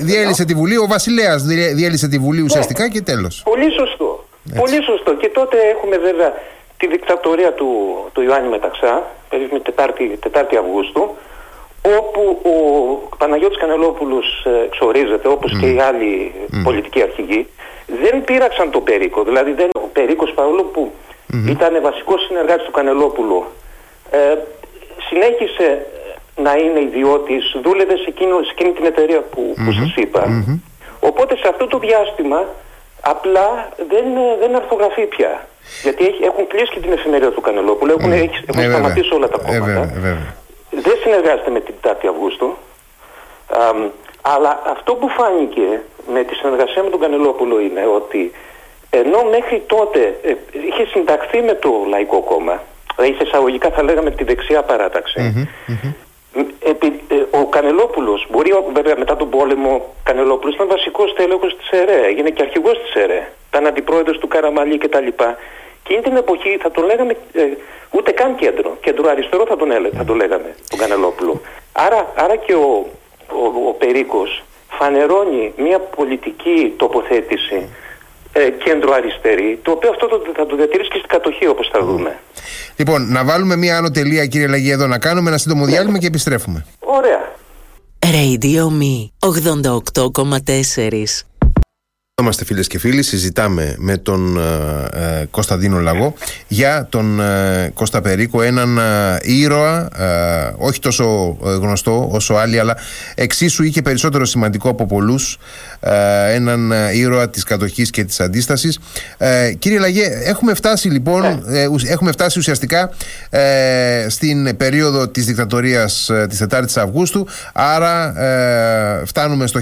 διέλυσε 0.09 0.45
τη 0.45 0.53
Βουλή. 0.53 0.77
Ο 0.77 0.87
Βασιλέας 0.87 1.43
διέλυσε 1.79 2.07
τη 2.07 2.17
Βουλή 2.17 2.39
ναι. 2.39 2.45
ουσιαστικά 2.45 2.89
και 2.89 3.01
τέλος. 3.01 3.41
Πολύ 3.45 3.71
σωστό. 3.71 4.25
Πολύ 4.55 4.83
σωστό. 4.83 5.15
Και 5.15 5.29
τότε 5.33 5.57
έχουμε 5.75 5.97
βέβαια 5.97 6.33
τη 6.77 6.87
δικτατορία 6.87 7.53
του, 7.53 7.69
του 8.13 8.21
Ιωάννη 8.21 8.49
Μεταξά, 8.49 9.03
περίπου 9.29 9.61
4η 10.33 10.55
Αυγούστου, 10.63 11.15
όπου 11.97 12.41
ο 12.43 13.15
Παναγιώτης 13.17 13.57
Κανελόπουλος 13.57 14.45
ε, 14.45 14.65
εξορίζεται 14.65 15.27
όπως 15.27 15.57
και 15.59 15.67
οι 15.69 15.79
άλλοι 15.79 16.33
πολιτικοί 16.63 17.01
αρχηγοί 17.01 17.47
δεν 18.01 18.23
πείραξαν 18.23 18.71
τον 18.71 18.83
Περίκο. 18.83 19.23
Δηλαδή 19.23 19.51
δεν, 19.51 19.69
ο 19.73 19.87
Περίκος 19.93 20.31
παρόλο 20.31 20.63
που 20.63 20.91
ήταν 21.49 21.81
βασικός 21.81 22.25
συνεργάτης 22.27 22.65
του 22.65 22.71
Κανελόπουλου 22.71 23.43
ε, 24.11 24.17
συνέχισε 25.09 25.85
να 26.35 26.53
είναι 26.55 26.79
ιδιώτης 26.79 27.55
δούλευε 27.63 27.95
σε, 27.95 28.05
εκείνο, 28.07 28.35
σε 28.43 28.51
εκείνη 28.51 28.71
την 28.71 28.85
εταιρεία 28.85 29.21
που, 29.21 29.53
που 29.65 29.71
σας 29.71 29.95
είπα. 29.95 30.45
Οπότε 30.99 31.35
σε 31.35 31.47
αυτό 31.47 31.67
το 31.67 31.79
διάστημα 31.79 32.45
απλά 33.01 33.69
δεν, 33.89 34.05
δεν 34.39 34.55
αρθογραφεί 34.55 35.05
πια. 35.05 35.47
Γιατί 35.83 36.03
έχουν 36.29 36.47
κλείσει 36.47 36.71
και 36.73 36.79
την 36.79 36.91
εφημερίδα 36.91 37.31
του 37.31 37.41
Κανελόπουλου 37.41 37.91
έχουν, 37.97 38.11
έχουν 38.11 38.61
ε, 38.61 38.69
σταματήσει 38.69 39.13
όλα 39.13 39.27
τα 39.27 39.37
κόμματα 39.37 39.91
δεν 40.69 40.97
συνεργάζεται 41.03 41.49
με 41.49 41.59
την 41.59 41.73
4η 41.83 42.07
Αυγούστου. 42.09 42.55
αλλά 44.21 44.61
αυτό 44.65 44.95
που 44.95 45.09
φάνηκε 45.09 45.81
με 46.13 46.23
τη 46.23 46.35
συνεργασία 46.35 46.83
με 46.83 46.89
τον 46.89 46.99
Κανελόπουλο 46.99 47.59
είναι 47.59 47.85
ότι 47.85 48.31
ενώ 48.89 49.23
μέχρι 49.23 49.63
τότε 49.67 50.19
ε, 50.23 50.35
είχε 50.51 50.85
συνταχθεί 50.85 51.41
με 51.41 51.53
το 51.53 51.85
Λαϊκό 51.87 52.19
Κόμμα, 52.21 52.61
δηλαδή 52.95 53.15
σε 53.15 53.23
εισαγωγικά 53.23 53.69
θα 53.69 53.83
λέγαμε 53.83 54.11
τη 54.11 54.23
δεξιά 54.23 54.65
ε, 57.07 57.37
ο 57.37 57.45
Κανελόπουλος, 57.45 58.27
μπορεί 58.29 58.51
βέβαια 58.73 58.95
μετά 58.97 59.15
τον 59.15 59.29
πόλεμο, 59.29 59.73
ο 59.75 59.81
Κανελόπουλος 60.03 60.55
ήταν 60.55 60.67
βασικός 60.67 61.13
τέλεχος 61.13 61.55
της 61.57 61.79
ΕΡΕ, 61.79 62.05
έγινε 62.05 62.29
και 62.29 62.41
αρχηγός 62.41 62.79
της 62.83 62.93
ΕΡΕ, 63.03 63.31
ήταν 63.49 63.67
αντιπρόεδρος 63.67 64.17
του 64.17 64.27
Καραμαλή 64.27 64.77
κτλ. 64.77 65.07
Εκείνη 65.89 66.03
την 66.07 66.15
εποχή 66.15 66.57
θα 66.61 66.71
το 66.71 66.81
λέγαμε 66.81 67.13
ε, 67.33 67.41
ούτε 67.89 68.11
καν 68.11 68.35
κέντρο. 68.35 68.77
Κέντρο 68.81 69.09
αριστερό 69.09 69.45
θα 69.47 69.57
τον, 69.57 69.71
έλεγα, 69.71 69.97
θα 69.97 70.05
το 70.05 70.13
λέγαμε 70.13 70.55
τον 70.69 70.79
Κανελόπουλο. 70.79 71.41
Άρα, 71.71 72.13
άρα 72.15 72.35
και 72.35 72.53
ο, 72.53 72.87
ο, 73.41 73.67
ο 73.69 73.73
Περίκος 73.73 74.43
φανερώνει 74.69 75.53
μια 75.57 75.79
πολιτική 75.79 76.73
τοποθέτηση 76.77 77.67
ε, 78.33 78.49
κέντρο 78.49 78.93
αριστερή, 78.93 79.59
το 79.61 79.71
οποίο 79.71 79.89
αυτό 79.89 80.07
το, 80.07 80.21
θα 80.35 80.45
το 80.45 80.55
διατηρήσει 80.55 80.89
και 80.89 80.97
στην 80.97 81.09
κατοχή 81.09 81.47
όπως 81.47 81.69
θα 81.73 81.85
δούμε. 81.85 82.19
Λοιπόν, 82.75 83.11
να 83.11 83.23
βάλουμε 83.23 83.55
μια 83.55 83.77
άνω 83.77 83.91
τελεία 83.91 84.25
κύριε 84.25 84.47
Λαγή 84.47 84.71
εδώ, 84.71 84.87
να 84.87 84.99
κάνουμε 84.99 85.29
ένα 85.29 85.37
σύντομο 85.37 85.65
ναι. 85.65 85.71
διάλειμμα 85.71 85.97
και 85.97 86.07
επιστρέφουμε. 86.07 86.65
Ωραία. 86.79 87.37
Radio 87.99 88.71
Me 88.79 89.11
88,4 89.19 91.27
Είμαστε 92.19 92.45
φίλες 92.45 92.67
και 92.67 92.79
φίλοι, 92.79 93.03
συζητάμε 93.03 93.75
με 93.77 93.97
τον 93.97 94.37
ε, 94.93 95.21
ε 95.21 95.25
Κωνσταντίνο 95.31 95.79
Λαγό 95.79 96.13
για 96.47 96.87
τον 96.89 97.19
ε, 97.21 97.71
Κώστα 97.73 98.01
Περίκο, 98.01 98.41
έναν 98.41 98.77
ε, 98.77 99.17
ήρωα, 99.21 99.89
όχι 100.57 100.79
τόσο 100.79 101.37
γνωστό 101.41 102.09
όσο 102.11 102.33
άλλοι, 102.33 102.59
αλλά 102.59 102.77
εξίσου 103.15 103.63
ή 103.63 103.69
και 103.69 103.81
περισσότερο 103.81 104.25
σημαντικό 104.25 104.69
από 104.69 104.85
πολλούς, 104.85 105.37
έναν 106.33 106.73
ήρωα 106.93 107.29
της 107.29 107.43
κατοχής 107.43 107.89
και 107.89 108.03
της 108.03 108.19
αντίστασης. 108.19 108.79
Κύριε 109.59 109.79
Λαγέ, 109.79 110.05
έχουμε 110.23 110.53
φτάσει 110.53 110.89
λοιπόν, 110.89 111.43
ναι. 111.45 111.63
έχουμε 111.87 112.11
φτάσει 112.11 112.39
ουσιαστικά 112.39 112.89
στην 114.07 114.57
περίοδο 114.57 115.07
της 115.07 115.25
δικτατορίας 115.25 116.11
της 116.29 116.45
4ης 116.49 116.75
Αυγούστου, 116.75 117.27
άρα 117.53 118.13
φτάνουμε 119.05 119.47
στο 119.47 119.59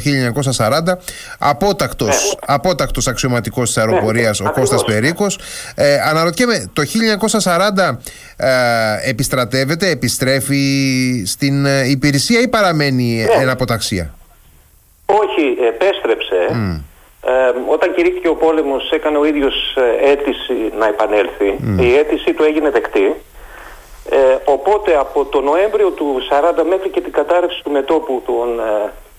1940, 0.58 0.82
απότακτος 1.38 2.38
ναι 2.47 2.47
απότακτος 2.48 3.08
αξιωματικός 3.08 3.68
της 3.68 3.78
αεροπορίας 3.78 4.40
ναι, 4.40 4.48
ο 4.48 4.52
Κώστας 4.52 4.84
Περίκος. 4.84 5.40
Ε, 5.76 6.00
αναρωτιέμαι, 6.00 6.70
το 6.74 6.82
1940 7.44 7.98
ε, 8.38 9.10
επιστρατεύεται, 9.10 9.90
επιστρέφει 9.90 10.64
στην 11.26 11.66
ε, 11.66 11.90
υπηρεσία 11.90 12.40
ή 12.42 12.48
παραμένει 12.48 13.26
ναι. 13.28 13.42
εν 13.42 13.50
αποταξία. 13.50 14.14
Όχι, 15.06 15.58
επέστρεψε. 15.68 16.40
Ε, 17.26 17.54
όταν 17.68 17.94
κηρύχθηκε 17.94 18.28
ο 18.28 18.36
πόλεμος 18.36 18.92
έκανε 18.92 19.18
ο 19.18 19.26
ίδιος 19.26 19.76
ε, 19.76 20.10
αίτηση 20.12 20.54
να 20.80 20.88
επανέλθει. 20.88 21.60
Η 21.80 21.96
αίτηση 21.98 22.34
του 22.34 22.44
έγινε 22.44 22.70
δεκτή. 22.70 23.16
Ε, 24.10 24.38
οπότε 24.46 24.96
από 24.96 25.26
το 25.26 25.42
Νοέμβριο 25.42 25.90
του 25.90 26.22
40 26.60 26.64
μέχρι 26.70 26.90
και 26.90 27.02
την 27.02 27.12
κατάρρευση 27.12 27.64
του 27.64 27.72
μετόπου 27.72 28.24
τον, 28.26 28.60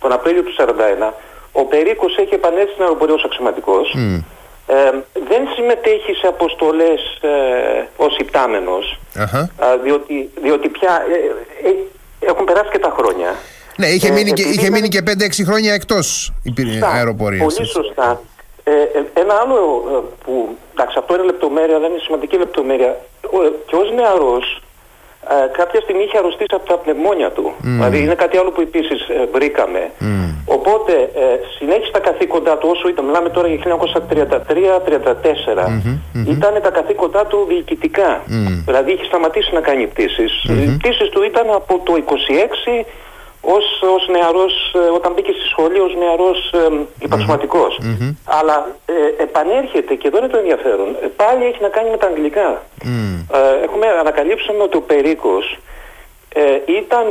τον 0.01 0.12
Απρίλιο 0.12 0.43
του 0.43 0.55
41 0.59 1.12
ο 1.61 1.64
Περίκος 1.64 2.16
έχει 2.16 2.35
επανέλθει 2.35 2.71
στην 2.71 2.83
αεροπορία 2.83 3.14
ως 3.14 3.25
αξιωματικός. 3.25 3.97
Ε, 4.66 4.90
δεν 5.29 5.42
συμμετέχει 5.55 6.12
σε 6.14 6.27
αποστολές 6.27 7.01
ε, 7.21 7.87
ως 7.97 8.16
υπτάμενος, 8.18 8.99
διότι, 9.83 10.31
διότι 10.42 10.68
πια 10.68 10.92
ε, 11.62 11.68
ε, 11.68 11.73
έχουν 12.21 12.44
περάσει 12.44 12.71
και 12.71 12.79
τα 12.79 12.94
χρόνια. 12.99 13.35
Ναι, 13.77 13.87
είχε 13.87 14.11
μείνει, 14.11 14.33
και, 14.33 14.42
είχε 14.42 14.71
μείνει 14.71 14.88
και 14.88 15.03
5-6 15.07 15.11
χρόνια 15.44 15.73
εκτός 15.73 16.33
αεροπορίας. 16.94 17.55
Πολύ 17.55 17.68
σωστά. 17.68 18.21
ένα 19.14 19.35
άλλο 19.42 19.61
που, 20.25 20.57
εντάξει 20.73 20.97
αυτό 20.99 21.14
είναι 21.14 21.25
λεπτομέρεια, 21.25 21.77
αλλά 21.77 21.87
είναι 21.87 21.99
σημαντική 21.99 22.37
λεπτομέρεια. 22.37 23.01
Και 23.66 23.77
ως 23.77 23.92
νεαρός 23.94 24.62
ε, 25.31 25.35
κάποια 25.61 25.81
στιγμή 25.81 26.03
είχε 26.03 26.19
αρρωστήσει 26.19 26.55
από 26.59 26.67
τα 26.73 26.77
πνευμόνια 26.83 27.31
του. 27.31 27.45
Mm. 27.57 27.64
Δηλαδή 27.79 27.99
είναι 28.03 28.14
κάτι 28.14 28.37
άλλο 28.41 28.51
που 28.51 28.61
επίσης 28.61 29.01
ε, 29.09 29.29
βρήκαμε. 29.33 29.91
Mm. 30.01 30.05
Οπότε 30.57 30.93
ε, 31.23 31.25
συνέχισε 31.59 31.91
τα 31.91 31.99
καθήκοντά 31.99 32.59
του 32.59 32.69
όσο 32.75 32.88
ήταν, 32.88 33.05
μιλάμε 33.05 33.29
τώρα 33.29 33.49
για 33.49 33.59
1933-34, 33.67 33.71
mm-hmm, 35.71 36.27
ήταν 36.37 36.53
τα 36.62 36.71
καθήκοντά 36.71 37.27
του 37.27 37.47
διοικητικά. 37.49 38.23
Mm. 38.27 38.62
Δηλαδή 38.67 38.93
είχε 38.93 39.05
σταματήσει 39.05 39.55
να 39.55 39.61
κάνει 39.61 39.87
πτήσεις. 39.87 40.33
Οι 40.45 40.77
πτήσεις 40.79 41.09
του 41.09 41.23
ήταν 41.23 41.47
από 41.51 41.81
το 41.85 41.93
26 41.97 42.85
ως, 43.40 43.64
ως 43.94 44.09
νεαρός, 44.09 44.72
ε, 44.74 44.79
όταν 44.79 45.12
μπήκε 45.12 45.33
στη 45.33 45.48
σχολή 45.48 45.81
ως 45.81 45.94
νεαρός 45.94 46.53
ε, 46.53 46.87
υπαξιωματικος 46.98 47.81
Αλλά 48.24 48.77
ε, 48.87 49.22
επανέρχεται 49.22 49.94
και 49.94 50.09
εδώ 50.09 50.18
είναι 50.18 50.29
το 50.29 50.37
ενδιαφέρον. 50.37 50.96
Ε, 51.03 51.07
πάλι 51.07 51.44
έχει 51.44 51.61
να 51.61 51.68
κάνει 51.68 51.90
με 51.90 51.96
τα 51.96 52.07
αγγλικά. 52.07 52.62
Ε, 53.33 53.64
έχουμε 53.64 53.87
ανακαλύψαμε 53.87 54.62
ότι 54.62 54.77
ο 54.77 54.81
Περίκος 54.83 55.59
ήταν 56.66 57.07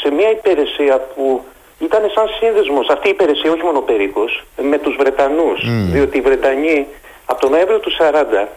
σε 0.00 0.10
μια 0.10 0.30
υπηρεσία 0.30 1.00
που 1.14 1.44
ήταν 1.78 2.02
σαν 2.14 2.26
σύνδεσμος, 2.38 2.88
αυτή 2.88 3.08
η 3.08 3.10
υπηρεσία, 3.10 3.52
όχι 3.52 3.62
μόνο 3.62 3.78
ο 3.78 3.82
Περίκος, 3.82 4.44
με 4.62 4.78
τους 4.78 4.96
Βρετανούς. 4.96 5.60
Διότι 5.92 6.18
οι 6.18 6.20
Βρετανοί 6.20 6.86
από 7.26 7.40
τον 7.40 7.50
Νοέμβριο 7.50 7.78
του 7.78 7.92
40 7.98 8.48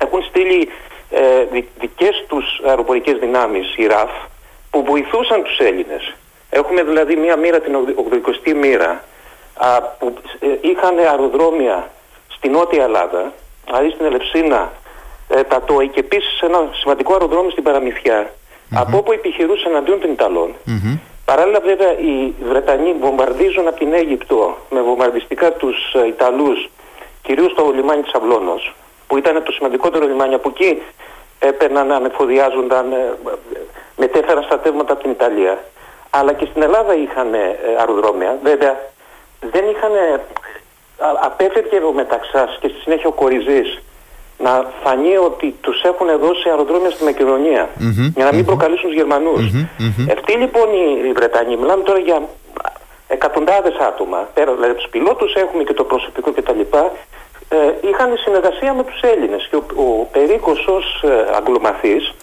έχουν 0.00 0.22
στείλει 0.22 0.68
ε, 1.10 1.62
δικές 1.78 2.24
τους 2.28 2.60
αεροπορικές 2.66 3.18
δυνάμεις, 3.18 3.74
η 3.76 3.86
ΡΑΦ, 3.86 4.10
που 4.70 4.84
βοηθούσαν 4.84 5.42
τους 5.42 5.58
Έλληνες. 5.58 6.14
Έχουμε 6.54 6.82
δηλαδή 6.82 7.16
μία 7.16 7.36
μοίρα, 7.36 7.60
την 7.60 7.76
80η 8.12 8.54
μοίρα, 8.54 9.04
α, 9.54 9.82
που 9.82 10.14
ε, 10.38 10.46
είχαν 10.60 10.98
αεροδρόμια 10.98 11.90
στη 12.28 12.48
Νότια 12.48 12.82
Ελλάδα, 12.82 13.32
δηλαδή 13.64 13.90
στην 13.90 14.04
Ελευσίνα, 14.04 14.72
ε, 15.28 15.42
τα 15.42 15.62
ΤΟΗ 15.62 15.88
και 15.88 16.00
επίσης 16.00 16.40
ένα 16.40 16.68
σημαντικό 16.72 17.12
αεροδρόμιο 17.12 17.50
στην 17.50 17.62
παραμυθια 17.62 18.30
από 18.74 18.96
όπου 18.96 19.12
επιχειρούσαν 19.12 19.72
εναντίον 19.72 20.00
των 20.00 20.10
ιταλων 20.10 20.54
Παράλληλα 21.24 21.60
βέβαια 21.60 21.98
οι 21.98 22.34
Βρετανοί 22.48 22.94
βομβαρδίζουν 23.00 23.66
από 23.68 23.78
την 23.78 23.92
Αίγυπτο 23.92 24.56
με 24.70 24.80
βομβαρδιστικά 24.80 25.52
τους 25.52 25.76
ε, 25.94 26.06
Ιταλούς, 26.06 26.70
κυρίως 27.22 27.54
το 27.54 27.72
λιμάνι 27.74 28.02
της 28.02 28.12
Αυλώνος, 28.12 28.74
που 29.06 29.16
ήταν 29.16 29.42
το 29.42 29.52
σημαντικότερο 29.52 30.06
λιμάνι. 30.06 30.34
Από 30.34 30.48
εκεί 30.54 30.82
έπαιρναν, 31.38 31.92
ανεφοδιάζονταν, 31.92 32.92
ε, 32.92 33.14
μετέφεραν 33.96 34.42
στρατεύματα 34.42 34.92
από 34.92 35.02
την 35.02 35.10
Ιταλία 35.10 35.58
αλλά 36.18 36.32
και 36.32 36.46
στην 36.50 36.62
Ελλάδα 36.62 36.94
είχαν 36.94 37.34
ε, 37.34 37.58
αεροδρόμια. 37.78 38.38
Βέβαια 38.42 38.74
δεν 39.52 39.64
είχαν, 39.70 39.92
απέφευγε 41.28 41.78
ο 41.78 41.92
Μεταξάς 41.92 42.58
και 42.60 42.68
στη 42.68 42.80
συνέχεια 42.80 43.08
ο 43.08 43.12
Κοριζής 43.12 43.80
να 44.38 44.66
φανεί 44.82 45.16
ότι 45.16 45.54
τους 45.60 45.82
έχουν 45.82 46.06
δώσει 46.18 46.48
αεροδρόμια 46.48 46.90
στη 46.90 47.04
μακεδονια 47.04 47.68
για 48.14 48.24
να 48.24 48.32
μην 48.32 48.44
προκαλέσουν 48.44 48.88
τους 48.88 48.98
Γερμανούς. 48.98 49.42
Αυτοί 50.16 50.32
λοιπόν 50.32 50.68
οι 51.06 51.12
Βρετανοί, 51.12 51.56
μιλάμε 51.56 51.82
τώρα 51.82 51.98
για 51.98 52.22
εκατοντάδες 53.08 53.76
άτομα, 53.88 54.28
πέρα 54.34 54.52
δηλαδή 54.54 54.74
τους 54.74 54.88
πιλότους 54.90 55.34
έχουμε 55.34 55.62
και 55.62 55.74
το 55.74 55.84
προσωπικό 55.84 56.32
κτλ. 56.32 56.60
Ε, 57.48 57.88
είχαν 57.88 58.10
συνεργασία 58.24 58.74
με 58.74 58.84
τους 58.84 59.00
Έλληνες 59.00 59.46
και 59.50 59.56
ο, 59.56 59.64
ο 59.76 60.08
Περίκος 60.12 60.66
ως 60.66 61.02
ε, 61.02 61.36
αγγλομαθής 61.36 62.14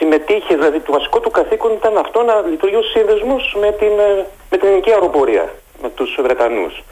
συμμετείχε, 0.00 0.54
δηλαδή 0.54 0.80
το 0.80 0.92
βασικό 0.92 1.20
του 1.20 1.30
καθήκον 1.30 1.72
ήταν 1.72 1.96
αυτό 1.96 2.22
να 2.22 2.34
λειτουργεί 2.50 2.76
ως 2.76 2.90
σύνδεσμος 2.90 3.56
με 3.60 3.70
την, 3.72 3.94
ε, 3.98 4.26
με 4.50 4.56
την 4.56 4.66
ελληνική 4.68 4.90
αεροπορία, 4.92 5.52
με 5.82 5.88
τους 5.88 6.18
βρετανους 6.22 6.82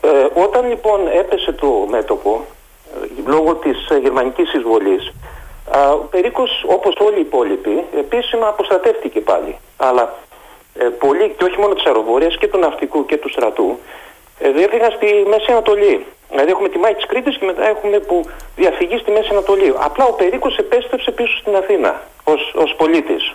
Ε, 0.00 0.40
όταν 0.44 0.68
λοιπόν 0.68 1.00
έπεσε 1.20 1.52
το 1.52 1.86
μέτωπο, 1.90 2.44
ε, 2.94 3.06
λόγω 3.26 3.54
της 3.54 3.88
ε, 3.88 3.96
γερμανικής 3.98 4.54
εισβολής, 4.54 5.12
ο 5.94 6.04
Περίκος 6.10 6.64
όπως 6.66 6.94
όλοι 6.98 7.16
οι 7.16 7.20
υπόλοιποι 7.20 7.84
επίσημα 7.98 8.46
αποστατεύτηκε 8.48 9.20
πάλι. 9.20 9.56
Αλλά 9.76 10.14
ε, 10.78 10.84
πολλοί 10.84 11.34
και 11.36 11.44
όχι 11.44 11.58
μόνο 11.60 11.74
της 11.74 11.84
αεροπορίας 11.84 12.36
και 12.38 12.48
του 12.48 12.58
ναυτικού 12.58 13.06
και 13.06 13.16
του 13.16 13.28
στρατού 13.28 13.68
ε, 13.68 14.13
διέφυγαν 14.56 14.92
στη 14.96 15.08
Μέση 15.30 15.50
Ανατολή. 15.50 16.06
Δηλαδή 16.30 16.50
έχουμε 16.50 16.68
τη 16.68 16.78
Μάη 16.78 16.94
της 16.94 17.06
Κρήτης 17.06 17.38
και 17.38 17.44
μετά 17.44 17.64
έχουμε 17.68 17.98
που 17.98 18.16
διαφυγεί 18.56 18.96
στη 18.98 19.10
Μέση 19.10 19.28
Ανατολή. 19.30 19.72
Απλά 19.88 20.04
ο 20.04 20.12
Περίκος 20.12 20.56
επέστρεψε 20.58 21.10
πίσω 21.10 21.36
στην 21.42 21.54
Αθήνα 21.56 22.02
ως, 22.24 22.40
ως 22.54 22.74
πολίτης. 22.76 23.34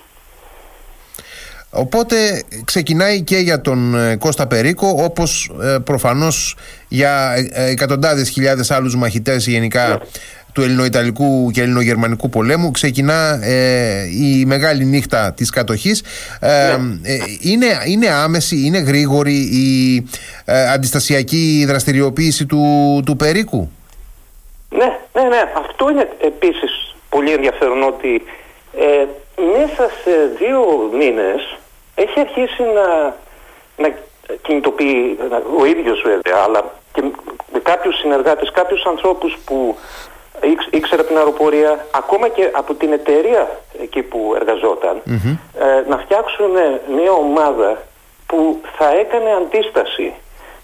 Οπότε 1.71 2.43
ξεκινάει 2.65 3.21
και 3.21 3.37
για 3.37 3.61
τον 3.61 3.95
ε, 3.95 4.15
Κώστα 4.15 4.47
Περίκο 4.47 4.87
όπως 4.97 5.51
ε, 5.61 5.77
προφανώς 5.83 6.55
για 6.87 7.33
εκατοντάδες 7.53 8.29
χιλιάδες 8.29 8.71
άλλους 8.71 8.95
μαχητές 8.95 9.47
γενικά 9.47 9.87
ναι 9.87 9.97
του 10.53 10.61
Ελληνοϊταλικού 10.61 11.51
και 11.51 11.61
Ελληνογερμανικού 11.61 12.29
πολέμου. 12.29 12.71
Ξεκινά 12.71 13.39
ε, 13.43 14.03
η 14.03 14.45
μεγάλη 14.45 14.85
νύχτα 14.85 15.33
της 15.33 15.49
κατοχής. 15.49 16.03
Ε, 16.39 16.47
ναι. 16.47 17.09
ε, 17.09 17.17
είναι, 17.41 17.65
είναι 17.85 18.07
άμεση, 18.09 18.65
είναι 18.65 18.79
γρήγορη 18.79 19.33
η 19.33 19.95
ε, 20.45 20.71
αντιστασιακή 20.71 21.65
δραστηριοποίηση 21.67 22.45
του, 22.45 22.63
του 23.05 23.15
Περίκου; 23.15 23.71
Ναι, 24.69 24.97
ναι, 25.13 25.27
ναι, 25.27 25.43
αυτό 25.57 25.89
είναι 25.89 26.09
επίσης 26.21 26.95
πολύ 27.09 27.31
ενδιαφέρον 27.31 27.83
ότι 27.83 28.21
μέσα 29.57 29.89
σε 30.03 30.11
δύο 30.39 30.89
μήνες 30.97 31.57
έχει 31.95 32.19
αρχίσει 32.19 32.63
να, 32.63 33.15
να 33.77 33.95
κινητοποιεί 34.41 35.17
ο 35.59 35.65
ίδιος 35.65 36.01
βέβαια 36.05 36.43
αλλά 36.45 36.73
και 36.93 37.01
με 37.53 37.59
κάποιους 37.59 37.97
συνεργάτες, 37.97 38.51
κάποιους 38.51 38.85
ανθρώπους 38.85 39.37
που 39.45 39.77
ήξερα 40.69 41.03
την 41.03 41.17
αεροπορία, 41.17 41.85
ακόμα 41.91 42.27
και 42.27 42.49
από 42.53 42.73
την 42.73 42.91
εταιρεία 42.91 43.59
εκεί 43.81 44.01
που 44.01 44.33
εργαζοταν 44.35 45.01
ε, 45.05 45.89
να 45.89 45.97
φτιάξουν 45.97 46.51
μια 46.95 47.11
ομάδα 47.11 47.77
που 48.25 48.61
θα 48.77 48.89
έκανε 48.89 49.29
αντίσταση. 49.41 50.13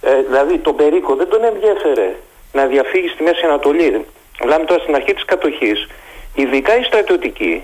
Ε, 0.01 0.21
δηλαδή 0.21 0.57
τον 0.57 0.75
Περίκο 0.75 1.15
δεν 1.15 1.29
τον 1.29 1.43
ενδιέφερε 1.43 2.15
να 2.51 2.65
διαφύγει 2.65 3.07
στη 3.07 3.23
Μέση 3.23 3.45
Ανατολή. 3.45 4.05
Μιλάμε 4.41 4.65
τώρα 4.65 4.81
στην 4.81 4.95
αρχή 4.95 5.13
της 5.13 5.25
κατοχής. 5.25 5.87
Ειδικά 6.35 6.77
οι 6.77 6.83
στρατιωτικοί 6.83 7.63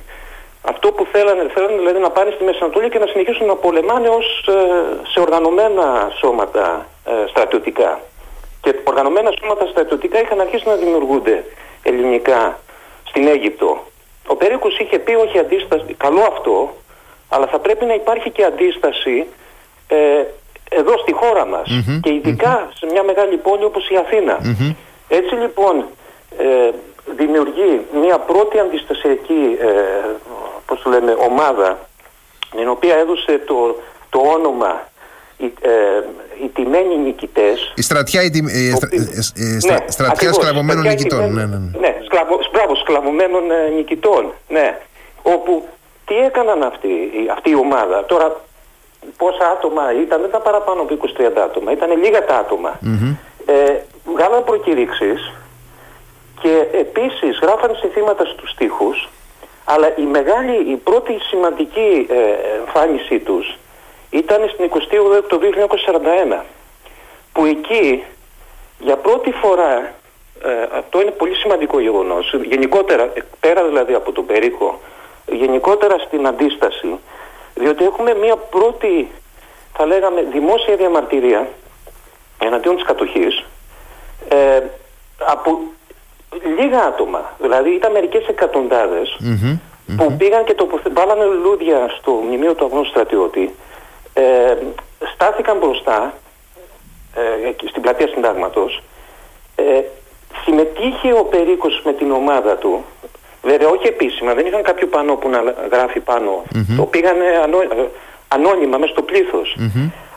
αυτό 0.61 0.91
που 0.91 1.07
θέλανε, 1.11 1.49
θέλανε 1.53 1.77
δηλαδή 1.77 1.99
να 1.99 2.09
πάνε 2.09 2.31
στη 2.35 2.43
Μέση 2.43 2.59
Ανατολή 2.61 2.89
και 2.89 2.99
να 2.99 3.07
συνεχίσουν 3.07 3.47
να 3.47 3.55
πολεμάνε 3.55 4.07
ως, 4.07 4.47
ε, 4.47 4.53
σε 5.11 5.19
οργανωμένα 5.19 6.11
σώματα 6.19 6.85
ε, 7.05 7.27
στρατιωτικά. 7.29 7.99
Και 8.61 8.75
οργανωμένα 8.83 9.31
σώματα 9.39 9.65
στρατιωτικά 9.65 10.21
είχαν 10.21 10.39
αρχίσει 10.39 10.67
να 10.67 10.75
δημιουργούνται 10.75 11.43
ελληνικά 11.83 12.59
στην 13.03 13.27
Αίγυπτο. 13.27 13.83
Ο 14.27 14.35
Περίκος 14.35 14.79
είχε 14.79 14.99
πει 14.99 15.13
όχι 15.13 15.39
αντίσταση, 15.39 15.93
καλό 15.97 16.21
αυτό, 16.21 16.75
αλλά 17.29 17.47
θα 17.47 17.59
πρέπει 17.59 17.85
να 17.85 17.93
υπάρχει 17.93 18.29
και 18.29 18.43
αντίσταση 18.43 19.27
ε, 19.87 20.23
εδώ 20.69 20.97
στη 20.97 21.13
χώρα 21.13 21.45
μας 21.45 21.69
και 22.01 22.13
ειδικα 22.13 22.69
σε 22.73 22.85
μια 22.85 23.03
μεγάλη 23.03 23.37
πόλη 23.37 23.63
όπως 23.63 23.89
η 23.89 23.95
αθηνα 23.95 24.37
Έτσι 25.07 25.35
λοιπόν 25.35 25.85
ε, 26.37 26.69
δημιουργεί 27.15 27.81
μια 28.01 28.19
πρώτη 28.19 28.59
αντιστασιακή 28.59 29.57
ε, 29.59 29.67
πώς 30.65 30.81
το 30.81 30.89
λέμε, 30.89 31.15
ομάδα 31.19 31.79
την 32.51 32.69
οποία 32.69 32.95
έδωσε 32.95 33.41
το, 33.45 33.75
το 34.09 34.19
όνομα 34.19 34.90
οι, 35.41 35.53
ε, 35.61 35.69
οι 36.43 36.47
τιμένοι 36.47 36.97
νικητές 36.97 37.73
η 37.75 37.81
στρατιά, 37.81 38.21
η, 38.23 38.29
η, 38.51 38.69
ε, 38.69 39.59
στρα, 39.59 39.73
ναι, 39.73 39.85
στρατιά 39.87 40.33
σκλαβωμένων 40.33 40.87
νικητών 40.87 41.33
ναι, 41.33 41.45
ναι, 41.45 41.57
ναι. 41.57 41.79
ναι 41.79 41.95
σκλαβω, 42.05 42.39
μπράβο, 42.51 42.75
σκλαβωμένων 42.75 43.51
ε, 43.51 43.69
νικητών 43.75 44.33
ναι, 44.47 44.77
όπου 45.21 45.67
τι 46.05 46.15
έκαναν 46.17 46.63
αυτή, 46.63 46.89
αυτή 47.31 47.49
η 47.49 47.55
ομάδα; 47.55 48.05
Τώρα 48.05 48.41
πόσα 49.17 49.45
άτομα 49.55 49.83
ήταν, 50.01 50.19
δεν 50.19 50.29
ήταν 50.29 50.41
παραπάνω 50.41 50.81
από 50.81 50.97
20-30 51.17 51.23
άτομα, 51.43 51.71
ήταν 51.71 52.01
λίγα 52.03 52.25
τα 52.25 52.37
άτομα. 52.37 52.79
Mm-hmm. 52.85 53.15
Ε, 53.45 53.75
βγάλαν 54.13 54.43
προκηρύξεις 54.43 55.31
και 56.41 56.67
επίσης 56.71 57.39
γράφαν 57.41 57.75
συνθήματα 57.75 58.25
στους 58.25 58.49
στίχους 58.51 59.09
αλλά 59.65 59.97
η 59.97 60.01
μεγάλη, 60.01 60.71
η 60.71 60.75
πρώτη 60.75 61.13
σημαντική 61.29 62.07
ε, 62.09 62.15
εμφάνισή 62.59 63.19
τους 63.19 63.57
ήταν 64.11 64.49
στην 64.53 64.69
28 64.73 65.23
το 65.27 65.39
1941 66.39 66.43
που 67.33 67.45
εκεί 67.45 68.03
για 68.79 68.95
πρώτη 68.97 69.31
φορά 69.31 69.93
ε, 70.43 70.77
αυτό 70.77 71.01
είναι 71.01 71.11
πολύ 71.11 71.35
σημαντικό 71.35 71.79
γεγονός 71.79 72.35
γενικότερα, 72.43 73.13
πέρα 73.39 73.65
δηλαδή 73.65 73.93
από 73.93 74.11
τον 74.11 74.25
Περίκο 74.25 74.79
γενικότερα 75.25 75.97
στην 75.99 76.27
αντίσταση 76.27 76.99
διότι 77.55 77.83
έχουμε 77.83 78.13
μια 78.15 78.35
πρώτη 78.35 79.07
θα 79.73 79.85
λέγαμε 79.85 80.21
δημόσια 80.31 80.75
διαμαρτυρία 80.75 81.47
εναντίον 82.39 82.75
της 82.75 82.85
κατοχής 82.85 83.45
ε, 84.29 84.61
από 85.17 85.59
λίγα 86.57 86.83
άτομα, 86.83 87.33
δηλαδή 87.39 87.69
ήταν 87.69 87.91
μερικές 87.91 88.25
που 89.97 90.15
πήγαν 90.17 90.43
και 90.43 90.53
το 90.53 90.69
βάλανε 90.93 91.23
λουλούδια 91.25 91.95
στο 91.99 92.11
μνημείο 92.11 92.53
του 92.53 92.65
αγνού 92.65 92.85
στρατιώτη, 92.85 93.55
ε, 94.13 94.57
στάθηκαν 95.13 95.57
μπροστά 95.57 96.13
ε, 97.15 97.67
στην 97.69 97.81
πλατεία 97.81 98.07
συντάγματος, 98.07 98.83
ε, 99.55 99.81
συμμετείχε 100.43 101.13
ο 101.13 101.23
Περίκος 101.23 101.81
με 101.85 101.93
την 101.93 102.11
ομάδα 102.11 102.55
του, 102.57 102.85
βέβαια 103.41 103.69
όχι 103.69 103.87
επίσημα, 103.87 104.33
δεν 104.33 104.45
είχαν 104.45 104.63
κάποιο 104.63 104.87
πανό 104.87 105.15
που 105.15 105.29
να 105.29 105.39
γράφει 105.71 106.01
το 106.77 106.83
πήγανε 106.85 107.25
ανώ, 107.43 107.61
ε, 107.61 107.89
ανώνυμα 108.27 108.77
μέσα 108.77 108.91
στο 108.91 109.01
πληθος 109.01 109.55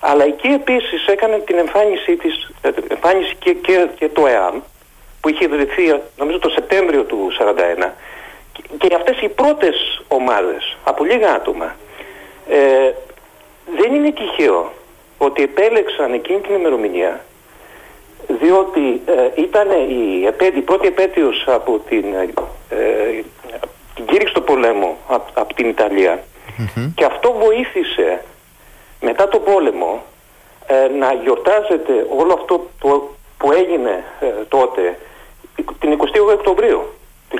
Αλλά 0.01 0.25
εκεί 0.25 0.49
επίσης 0.49 1.07
έκανε 1.07 1.39
την 1.39 1.59
εμφάνισή 1.59 2.17
της, 2.17 2.51
ε, 2.61 2.69
εμφάνιση 2.89 3.35
και, 3.39 3.53
και, 3.53 3.89
και 3.99 4.09
το 4.09 4.27
ΕΑΜ, 4.27 4.61
που 5.21 5.29
είχε 5.29 5.45
ιδρυθεί 5.45 6.01
νομίζω 6.17 6.39
το 6.39 6.49
Σεπτέμβριο 6.49 7.03
του 7.03 7.33
1941 7.39 7.93
και 8.79 8.95
αυτές 8.95 9.21
οι 9.21 9.29
πρώτες 9.29 10.03
ομάδες 10.09 10.77
από 10.85 11.05
λίγα 11.05 11.35
άτομα 11.35 11.75
ε, 12.49 12.93
δεν 13.77 13.95
είναι 13.95 14.13
τυχαίο 14.13 14.73
ότι 15.19 15.43
επέλεξαν 15.43 16.13
εκείνη 16.13 16.41
την 16.41 16.55
ημερομηνία 16.55 17.25
διότι 18.29 19.01
ε, 19.07 19.43
ήταν 19.43 19.69
η, 19.71 20.29
η 20.57 20.61
πρώτη 20.61 20.87
επέτειος 20.87 21.45
από 21.47 21.81
την, 21.89 22.05
ε, 22.69 23.23
την 23.95 24.05
κήρυξη 24.07 24.35
του 24.35 24.43
πολέμου 24.43 24.97
από, 25.35 25.55
την 25.55 25.69
ιταλια 25.69 26.25
και 26.95 27.05
αυτό 27.05 27.33
βοήθησε 27.33 28.25
μετά 29.01 29.29
το 29.29 29.39
πόλεμο 29.39 30.03
ε, 30.67 30.89
να 30.99 31.13
γιορτάζεται 31.13 32.07
όλο 32.17 32.33
αυτό 32.33 32.67
που, 32.79 33.11
που 33.39 33.53
έγινε 33.53 34.05
ε, 34.21 34.27
τότε 34.49 34.99
την 35.81 35.99
28 36.01 36.05
Οκτωβρίου 36.33 36.83
του 37.29 37.39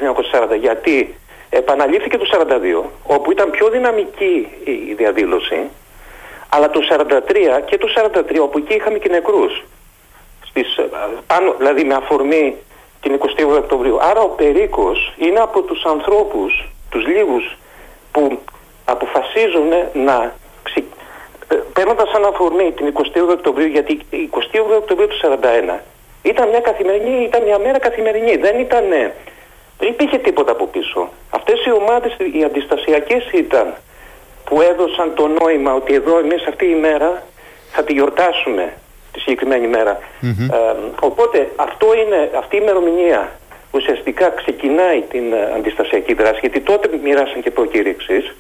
1940 0.53 0.59
γιατί 0.61 1.15
επαναλήφθηκε 1.51 2.19
το 2.19 2.47
1942 2.49 2.89
όπου 3.07 3.31
ήταν 3.31 3.51
πιο 3.51 3.69
δυναμική 3.69 4.49
η 4.65 4.95
διαδήλωση 4.95 5.71
αλλά 6.55 6.71
το 6.71 6.81
1943 6.91 7.61
και 7.65 7.79
το 7.79 7.89
1943 8.15 8.39
όπου 8.41 8.59
εκεί 8.59 8.75
είχαμε 8.75 8.99
και 8.99 9.09
νεκρούς 9.09 9.63
στις, 10.49 10.77
ε, 10.77 10.89
πάνω, 11.27 11.55
δηλαδή 11.59 11.85
με 11.85 11.95
αφορμή 11.95 12.57
την 13.01 13.13
28 13.13 13.59
Οκτωβρίου 13.59 13.99
άρα 14.01 14.21
ο 14.21 14.29
Περίκος 14.29 15.13
είναι 15.17 15.41
από 15.41 15.63
τους 15.63 15.85
ανθρώπους 15.85 16.69
τους 16.91 17.07
λίγους 17.07 17.57
που 18.13 18.39
αποφασίζουν 18.85 19.69
να 19.93 20.35
ξε... 20.63 20.85
Ε, 21.49 21.55
παίρνοντας 21.73 22.09
σαν 22.11 22.25
αφορμή 22.25 22.73
την 22.73 22.93
28 22.95 23.29
Οκτωβρίου 23.31 23.67
γιατί 23.67 23.93
η 24.11 24.31
28 24.33 24.39
Οκτωβρίου 24.81 25.09
του 25.09 25.17
1941 25.77 25.79
ήταν 26.23 26.49
μια 26.49 26.61
καθημερινή, 26.61 27.25
ήταν 27.25 27.43
μια 27.43 27.59
μέρα 27.59 27.79
καθημερινή. 27.79 28.37
Δεν 28.37 28.59
ήταν, 28.59 28.85
δεν 29.79 29.89
υπήρχε 29.89 30.19
τίποτα 30.19 30.53
από 30.53 30.67
πίσω. 30.67 31.09
Αυτές 31.31 31.65
οι 31.65 31.73
ομάδες, 31.73 32.17
οι 32.33 32.45
αντιστασιακές 32.45 33.31
ήταν 33.33 33.75
που 34.45 34.61
έδωσαν 34.61 35.15
το 35.15 35.29
νόημα 35.29 35.75
ότι 35.75 35.95
εδώ 35.95 36.19
εμείς 36.19 36.47
αυτή 36.47 36.67
η 36.67 36.75
μέρα 36.75 37.23
θα 37.71 37.85
τη 37.85 37.93
γιορτάσουμε 37.93 38.73
τη 39.13 39.21
συγκεκριμένη 39.21 39.71
Ε, 39.77 40.77
οπότε 41.01 41.51
αυτό 41.57 41.95
είναι, 41.95 42.31
αυτή 42.37 42.57
η 42.57 42.59
ημερομηνία 42.63 43.39
ουσιαστικά 43.71 44.29
ξεκινάει 44.31 45.01
την 45.01 45.33
ε, 45.33 45.53
αντιστασιακή 45.57 46.15
δράση 46.15 46.39
γιατί 46.41 46.61
τότε 46.61 46.91
μοιράσαν 47.03 47.43
και 47.43 47.51
προκήρυξεις 47.51 48.35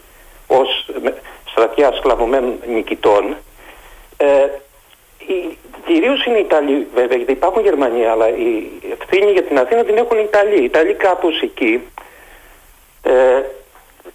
ως 0.46 0.90
στρατιά 1.50 1.92
σκλαβωμένων 1.92 2.54
νικητών. 2.66 3.36
Ε, 4.16 4.46
Κυρίως 5.86 6.24
είναι 6.24 6.36
οι 6.38 6.40
Ιταλοί 6.40 6.86
βέβαια, 6.94 7.16
γιατί 7.16 7.32
υπάρχουν 7.32 7.62
Γερμανοί, 7.62 8.06
αλλά 8.06 8.28
η 8.28 8.70
ευθύνη 9.00 9.32
για 9.32 9.42
την 9.42 9.58
Αθήνα 9.58 9.84
την 9.84 9.96
έχουν 9.96 10.18
οι 10.18 10.24
Ιταλοί. 10.26 10.60
Οι 10.60 10.64
Ιταλοί 10.64 10.94
κάπως 10.94 11.40
εκεί, 11.40 11.80
ε, 13.02 13.42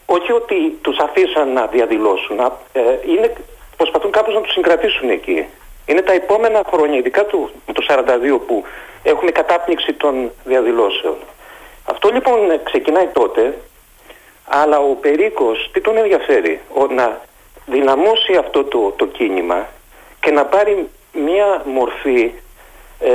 όχι 0.05 0.31
ότι 0.31 0.77
τους 0.81 0.97
αφήσαν 0.97 1.53
να 1.53 1.65
διαδηλώσουν, 1.65 2.39
ε, 2.71 2.81
είναι, 3.07 3.33
προσπαθούν 3.77 4.11
κάπως 4.11 4.33
να 4.33 4.41
τους 4.41 4.53
συγκρατήσουν 4.53 5.09
εκεί. 5.09 5.45
Είναι 5.85 6.01
τα 6.01 6.13
επόμενα 6.13 6.61
χρόνια, 6.71 6.97
ειδικά 6.97 7.25
το, 7.25 7.49
το 7.73 7.85
42 7.87 8.39
που 8.47 8.63
έχουμε 9.03 9.31
κατάπνιξη 9.31 9.93
των 9.93 10.31
διαδηλώσεων. 10.43 11.15
Αυτό 11.85 12.09
λοιπόν 12.09 12.63
ξεκινάει 12.63 13.07
τότε, 13.07 13.57
αλλά 14.47 14.79
ο 14.79 14.93
Περίκος 14.95 15.69
τι 15.73 15.81
τον 15.81 15.97
ενδιαφέρει, 15.97 16.61
να 16.89 17.21
δυναμώσει 17.65 18.35
αυτό 18.39 18.63
το, 18.63 18.93
το 18.95 19.05
κίνημα 19.05 19.67
και 20.19 20.31
να 20.31 20.45
πάρει 20.45 20.89
μία 21.13 21.61
μορφή 21.65 22.31
ε, 22.99 23.09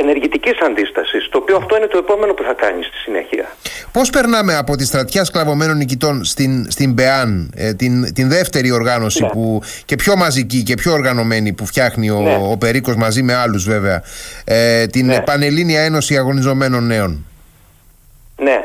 ενεργητικής 0.00 0.58
αντίστασης, 0.60 1.28
το 1.28 1.38
οποίο 1.38 1.56
αυτό 1.56 1.76
είναι 1.76 1.86
το 1.86 1.98
επόμενο 1.98 2.34
που 2.34 2.42
θα 2.42 2.52
κάνεις 2.52 2.86
στη 2.86 2.96
συνέχεια. 2.96 3.56
Πώς 3.92 4.10
περνάμε 4.10 4.56
από 4.56 4.76
τη 4.76 4.84
στρατιά 4.84 5.24
σκλαβωμένων 5.24 5.76
νικητών 5.76 6.24
στην, 6.24 6.70
στην 6.70 6.94
ΠΕΑΝ, 6.94 7.50
ε, 7.56 7.74
την, 7.74 8.14
την 8.14 8.28
δεύτερη 8.28 8.70
οργάνωση 8.70 9.22
ναι. 9.22 9.28
που, 9.28 9.62
και 9.84 9.96
πιο 9.96 10.16
μαζική 10.16 10.62
και 10.62 10.74
πιο 10.74 10.92
οργανωμένη 10.92 11.52
που 11.52 11.66
φτιάχνει 11.66 12.10
ο, 12.10 12.20
ναι. 12.20 12.38
ο 12.52 12.56
Περίκος 12.58 12.96
μαζί 12.96 13.22
με 13.22 13.34
άλλους 13.34 13.64
βέβαια, 13.64 14.02
ε, 14.44 14.86
την 14.86 15.06
ναι. 15.06 15.20
Πανελλήνια 15.20 15.80
Ένωση 15.80 16.16
Αγωνιζομένων 16.16 16.86
Νέων. 16.86 17.24
Ναι, 18.36 18.64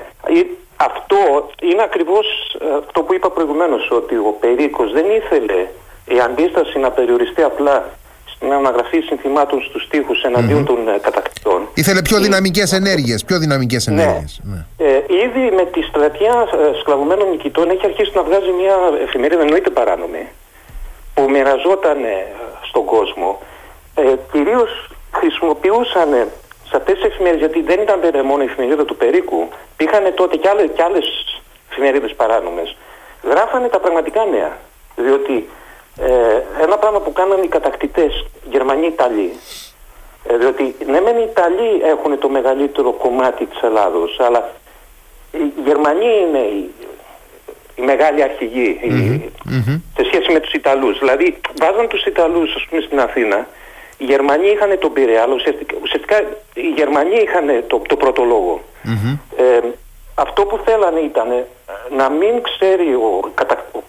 αυτό 0.75 1.17
είναι 1.61 1.83
ακριβώς 1.83 2.25
ε, 2.61 2.65
αυτό 2.83 3.01
που 3.01 3.13
είπα 3.13 3.31
προηγουμένως, 3.31 3.89
ότι 3.91 4.15
ο 4.15 4.35
Περίκος 4.39 4.91
δεν 4.91 5.05
ήθελε 5.19 5.67
η 6.05 6.19
αντίσταση 6.19 6.79
να 6.79 6.91
περιοριστεί 6.91 7.41
απλά 7.41 7.89
στην 8.39 8.53
αναγραφή 8.53 8.99
συνθημάτων 8.99 9.61
στους 9.61 9.83
στίχους 9.83 10.23
εναντίον 10.23 10.65
των 10.65 10.87
ε, 10.87 10.97
κατακτητών. 11.01 11.67
Ήθελε 11.73 12.01
πιο 12.01 12.19
δυναμικές 12.19 12.71
ενέργειες, 12.73 13.23
πιο 13.25 13.39
δυναμικές 13.39 13.87
ναι. 13.87 14.01
ενέργειες. 14.01 14.41
Ναι. 14.43 14.65
Ε, 14.77 15.03
ήδη 15.25 15.55
με 15.55 15.65
τη 15.65 15.81
στρατιά 15.81 16.47
ε, 16.53 16.79
σκλαβωμένων 16.79 17.29
νικητών 17.29 17.69
έχει 17.69 17.85
αρχίσει 17.85 18.11
να 18.15 18.23
βγάζει 18.23 18.51
μια 18.61 18.75
εφημερίδα 19.05 19.41
εννοείται 19.41 19.69
παράνομη 19.69 20.27
που 21.13 21.29
μοιραζόταν 21.29 22.03
ε, 22.03 22.25
στον 22.69 22.85
κόσμο. 22.85 23.39
Ε, 23.95 24.01
κυρίως 24.31 24.89
χρησιμοποιούσαν 25.11 26.09
σε 26.69 26.75
αυτές 26.79 26.95
τις 26.95 27.03
εφημερίδες, 27.03 27.39
γιατί 27.45 27.61
δεν 27.69 27.79
ήταν 27.81 27.99
βέβαια 28.01 28.23
μόνο 28.23 28.41
η 28.43 28.45
εφημερίδα 28.45 28.85
του 28.85 28.95
Περίκου, 28.95 29.47
πήγαν 29.77 30.03
τότε 30.15 30.35
και 30.35 30.49
άλλες, 30.49 30.69
και 30.75 30.83
άλλες 30.83 31.05
εφημερίδες 31.71 32.13
παράνομες. 32.15 32.77
Γράφανε 33.31 33.67
τα 33.67 33.79
πραγματικά 33.79 34.25
νέα, 34.25 34.57
διότι 34.95 35.49
ε, 36.01 36.63
ένα 36.63 36.77
πράγμα 36.77 36.99
που 36.99 37.13
κάνανε 37.13 37.41
οι 37.43 37.47
κατακτητές 37.47 38.25
Γερμανοί 38.49 38.85
Ιταλοί 38.87 39.33
ε, 40.29 40.37
διότι 40.37 40.75
ναι 40.85 41.01
μεν 41.01 41.17
οι 41.17 41.27
Ιταλοί 41.29 41.81
έχουν 41.83 42.19
το 42.19 42.29
μεγαλύτερο 42.29 42.91
κομμάτι 42.91 43.45
της 43.45 43.61
Ελλάδος 43.61 44.19
αλλά 44.19 44.51
οι 45.31 45.61
Γερμανοί 45.65 46.05
είναι 46.27 46.37
οι, 46.39 46.69
η 47.75 47.81
μεγάλη 47.81 48.23
αρχηγή 48.23 48.79
η- 48.83 49.31
σε 49.95 50.03
σχέση 50.05 50.31
με 50.31 50.39
τους 50.39 50.53
Ιταλούς. 50.53 50.99
Δηλαδή 50.99 51.39
βάζαν 51.61 51.87
τους 51.87 52.05
Ιταλούς 52.05 52.55
ας 52.55 52.65
πούμε 52.69 52.81
στην 52.81 52.99
Αθήνα, 52.99 53.47
οι 53.97 54.03
Γερμανοί 54.05 54.47
είχαν 54.47 54.79
τον 54.79 54.93
Πειραιά, 54.93 55.21
αλλά 55.21 55.33
ουσιαστικά, 55.33 55.75
ουσιαστικά 55.81 56.17
οι 56.53 56.69
Γερμανοί 56.75 57.15
είχαν 57.15 57.63
το, 57.67 57.81
το 57.87 57.95
πρώτο 57.95 58.23
λόγο. 58.23 58.61
Ε, 59.37 59.59
αυτό 60.15 60.45
που 60.45 60.59
θέλανε 60.65 60.99
ήταν 60.99 61.31
ε, 61.31 61.45
να 61.95 62.09
μην 62.09 62.41
ξέρει 62.41 62.93
ο, 62.93 63.31
κατα, 63.33 63.65
ο, 63.71 63.79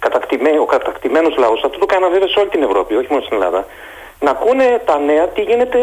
κατακτημέ- 0.00 0.60
ο 0.60 0.64
κατακτημένος 0.64 1.36
λαός, 1.36 1.62
αυτό 1.64 1.78
το 1.78 1.86
κάνανε 1.86 2.12
βέβαια 2.12 2.28
σε 2.28 2.38
όλη 2.40 2.48
την 2.48 2.62
Ευρώπη, 2.62 2.96
όχι 2.96 3.06
μόνο 3.10 3.22
στην 3.22 3.36
Ελλάδα, 3.36 3.66
να 4.20 4.30
ακούνε 4.30 4.82
τα 4.84 4.98
νέα 4.98 5.28
τι 5.28 5.40
γίνεται 5.42 5.80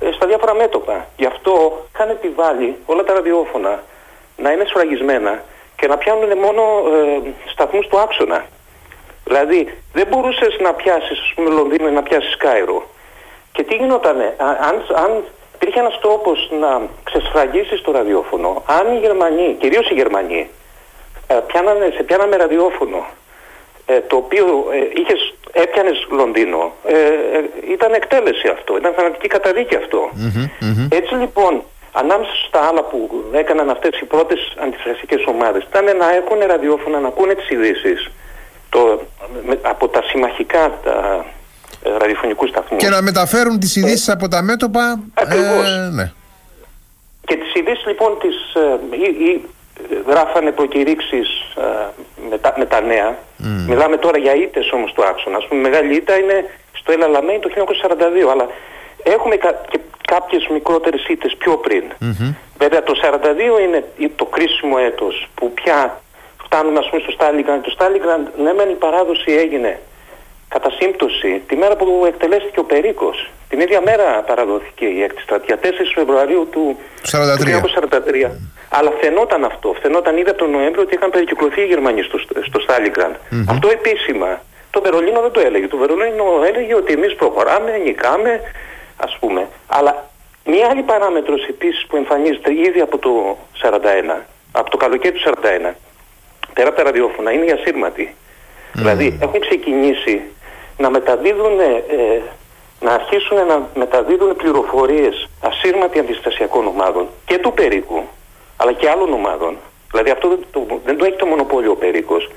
ε, 0.00 0.12
στα 0.12 0.26
διάφορα 0.26 0.54
μέτωπα. 0.54 1.06
Γι' 1.16 1.26
αυτό 1.26 1.52
είχαν 1.94 2.10
επιβάλει 2.10 2.76
όλα 2.86 3.04
τα 3.04 3.12
ραδιόφωνα 3.14 3.82
να 4.36 4.52
είναι 4.52 4.64
σφραγισμένα 4.64 5.42
και 5.76 5.86
να 5.86 5.96
πιάνουν 5.96 6.38
μόνο 6.38 6.62
ε, 6.94 7.30
σταθμούς 7.52 7.86
του 7.86 7.98
άξονα. 7.98 8.44
Δηλαδή 9.24 9.78
δεν 9.92 10.06
μπορούσες 10.06 10.56
να 10.60 10.72
πιάσεις 10.74 11.18
ας 11.18 11.32
πούμε 11.34 11.50
Λονδίνο 11.50 11.88
ή 11.88 11.90
να 11.90 12.02
πιάσεις 12.02 12.36
Κάιρο. 12.36 12.82
Και 13.52 13.62
τι 13.62 13.74
γινότανε, 13.74 14.34
α- 14.36 14.58
αν, 14.68 14.84
αν 15.04 15.24
υπήρχε 15.54 15.78
ένας 15.80 15.98
τρόπος 16.00 16.50
να 16.60 16.80
ξεσφραγίσεις 17.04 17.80
το 17.82 17.92
ραδιόφωνο, 17.92 18.62
αν 18.66 18.94
οι 18.94 18.98
Γερμανοί, 18.98 19.56
κυρίως 19.60 19.90
οι 19.90 19.94
Γερμανοί, 19.94 20.50
ε, 21.26 21.34
πιάνανε, 21.46 21.92
σε 21.96 22.02
πιάναμε 22.02 22.36
ραδιόφωνο 22.36 23.04
ε, 23.86 24.00
το 24.00 24.16
οποίο 24.16 24.44
ε, 24.72 25.00
είχες, 25.00 25.34
έπιανες 25.52 26.06
Λονδίνο, 26.10 26.72
ε, 26.86 26.94
ε, 26.94 27.72
ήταν 27.72 27.92
εκτέλεση 27.92 28.48
αυτό, 28.48 28.76
ήταν 28.76 28.92
θανατική 28.96 29.28
καταδίκη 29.28 29.76
αυτό. 29.76 30.10
Έτσι 30.88 31.14
λοιπόν, 31.14 31.62
ανάμεσα 31.92 32.32
στα 32.48 32.60
άλλα 32.60 32.82
που 32.82 33.24
έκαναν 33.32 33.70
αυτές 33.70 34.00
οι 34.00 34.04
πρώτες 34.04 34.54
αντιστασιακές 34.58 35.24
ομάδες, 35.26 35.62
ήταν 35.70 35.84
να 35.96 36.14
έχουν 36.14 36.38
ραδιόφωνα, 36.46 37.00
να 37.00 37.08
ακούνε 37.08 37.34
τις 37.34 37.50
ειδήσεις 37.50 38.10
από 39.62 39.88
τα 39.88 40.02
συμμαχικά 40.02 40.78
τα, 40.84 41.24
ε, 41.84 41.96
ραδιοφωνικούς 41.98 42.48
σταθμούς. 42.48 42.82
Και 42.82 42.88
να 42.88 43.02
μεταφέρουν 43.02 43.58
τις 43.58 43.76
ειδήσεις 43.76 44.08
από 44.08 44.28
τα 44.28 44.42
μέτωπα. 44.42 45.00
Ακριβώς. 45.14 45.70
ε, 45.70 45.90
ναι. 45.92 46.12
Και 47.26 47.36
τις 47.36 47.54
ειδήσεις 47.54 47.86
λοιπόν 47.86 48.18
τις 48.20 48.36
ε, 48.54 48.96
ή, 48.96 49.24
ή, 49.24 49.30
ε, 49.30 49.40
γράφανε 50.06 50.50
προκηρύξεις 50.50 51.28
ε, 51.56 51.62
με, 52.30 52.38
τα, 52.38 52.54
με 52.56 52.66
τα 52.66 52.80
νέα. 52.80 53.18
Μιλάμε 53.68 53.96
τώρα 53.96 54.18
για 54.18 54.34
ήττες 54.34 54.72
όμως 54.72 54.92
του 54.92 55.04
άξονα. 55.04 55.36
Ας 55.36 55.46
πούμε 55.46 55.60
η 55.60 55.62
μεγάλη 55.62 55.94
ήττα 55.94 56.18
είναι 56.18 56.44
στο 56.72 56.92
Ελαλαμένη 56.92 57.38
το 57.38 57.50
1942. 58.26 58.30
Αλλά 58.32 58.48
έχουμε 59.02 59.36
κα, 59.36 59.60
και 59.70 59.78
κάποιες 60.06 60.46
μικρότερες 60.46 61.06
ήττες 61.08 61.36
πιο 61.38 61.56
πριν. 61.56 61.84
Βέβαια 62.58 62.82
το 62.82 62.94
1942 63.02 63.62
είναι 63.62 63.84
το 64.16 64.24
κρίσιμο 64.24 64.76
έτος 64.80 65.28
που 65.34 65.52
πια 65.52 66.00
φτάνουμε 66.44 66.78
ας 66.78 66.88
πούμε 66.88 67.02
στο 67.02 67.10
Στάλιγκραντ. 67.10 67.62
Το 67.62 67.70
Στάλιγκραντ 67.70 68.26
ναι 68.36 68.52
μεν 68.52 68.70
η 68.70 68.74
παράδοση 68.74 69.32
έγινε 69.32 69.80
κατά 70.54 70.70
σύμπτωση 70.80 71.42
τη 71.48 71.56
μέρα 71.56 71.76
που 71.76 72.04
εκτελέστηκε 72.06 72.60
ο 72.60 72.64
Περίκος. 72.64 73.30
Την 73.48 73.60
ίδια 73.60 73.80
μέρα 73.80 74.06
παραδόθηκε 74.28 74.84
η 74.86 75.02
έκτη 75.02 75.20
στρατιά, 75.22 75.58
4 75.62 75.66
Φεβρουαρίου 75.94 76.48
του 76.52 76.78
43. 77.02 77.60
1943. 78.26 78.30
Αλλά 78.68 78.90
φαινόταν 79.00 79.44
αυτό. 79.44 79.74
Φαινόταν 79.82 80.16
ήδη 80.16 80.30
από 80.30 80.38
τον 80.38 80.50
Νοέμβριο 80.50 80.82
ότι 80.82 80.94
είχαν 80.94 81.10
περικυκλωθεί 81.10 81.60
οι 81.60 81.64
Γερμανοί 81.64 82.02
στο, 82.02 82.18
στο 82.48 82.58
Στάλιγκραντ. 82.60 83.14
Αυτό 83.48 83.68
επίσημα. 83.68 84.42
Το 84.70 84.80
Βερολίνο 84.80 85.20
δεν 85.20 85.30
το 85.30 85.40
έλεγε. 85.40 85.66
Το 85.68 85.76
Βερολίνο 85.76 86.24
έλεγε 86.48 86.74
ότι 86.74 86.92
εμείς 86.92 87.14
προχωράμε, 87.14 87.70
νικάμε, 87.84 88.40
ας 88.96 89.16
πούμε. 89.20 89.48
Αλλά 89.66 90.10
μία 90.44 90.66
άλλη 90.70 90.82
παράμετρος 90.82 91.42
επίσης 91.48 91.86
που 91.86 91.96
εμφανίζεται 91.96 92.52
ήδη 92.52 92.80
από 92.80 92.98
το 92.98 93.38
41, 93.62 94.22
από 94.52 94.70
το 94.70 94.76
καλοκαίρι 94.76 95.14
του 95.14 95.22
41, 95.24 95.74
πέρα 96.54 96.68
από 96.68 96.76
τα 96.76 96.82
ραδιόφωνα, 96.82 97.32
είναι 97.32 97.44
οι 97.44 97.50
ασύρματοι. 97.50 98.14
Δηλαδή 98.72 99.18
έχουν 99.20 99.40
ξεκινήσει 99.40 100.20
να 100.76 100.90
μεταδίδουν, 100.90 101.60
ε, 101.60 102.22
να 102.80 102.92
αρχίσουν 102.92 103.46
να 103.46 103.68
μεταδίδουν 103.74 104.36
πληροφορίες 104.36 105.28
ασύρματοι 105.40 105.98
αντιστασιακών 105.98 106.66
ομάδων 106.66 107.08
και 107.26 107.38
του 107.38 107.52
Περίκου, 107.52 108.02
αλλά 108.56 108.72
και 108.72 108.88
άλλων 108.88 109.12
ομάδων. 109.12 109.56
Δηλαδή 109.90 110.10
αυτό 110.10 110.28
δεν 110.28 110.38
το, 110.50 110.66
δεν 110.84 110.96
το 110.98 111.04
έχει 111.04 111.16
το 111.16 111.26
μονοπόλιο 111.26 111.70
ο 111.70 111.76
Περίκος. 111.76 112.30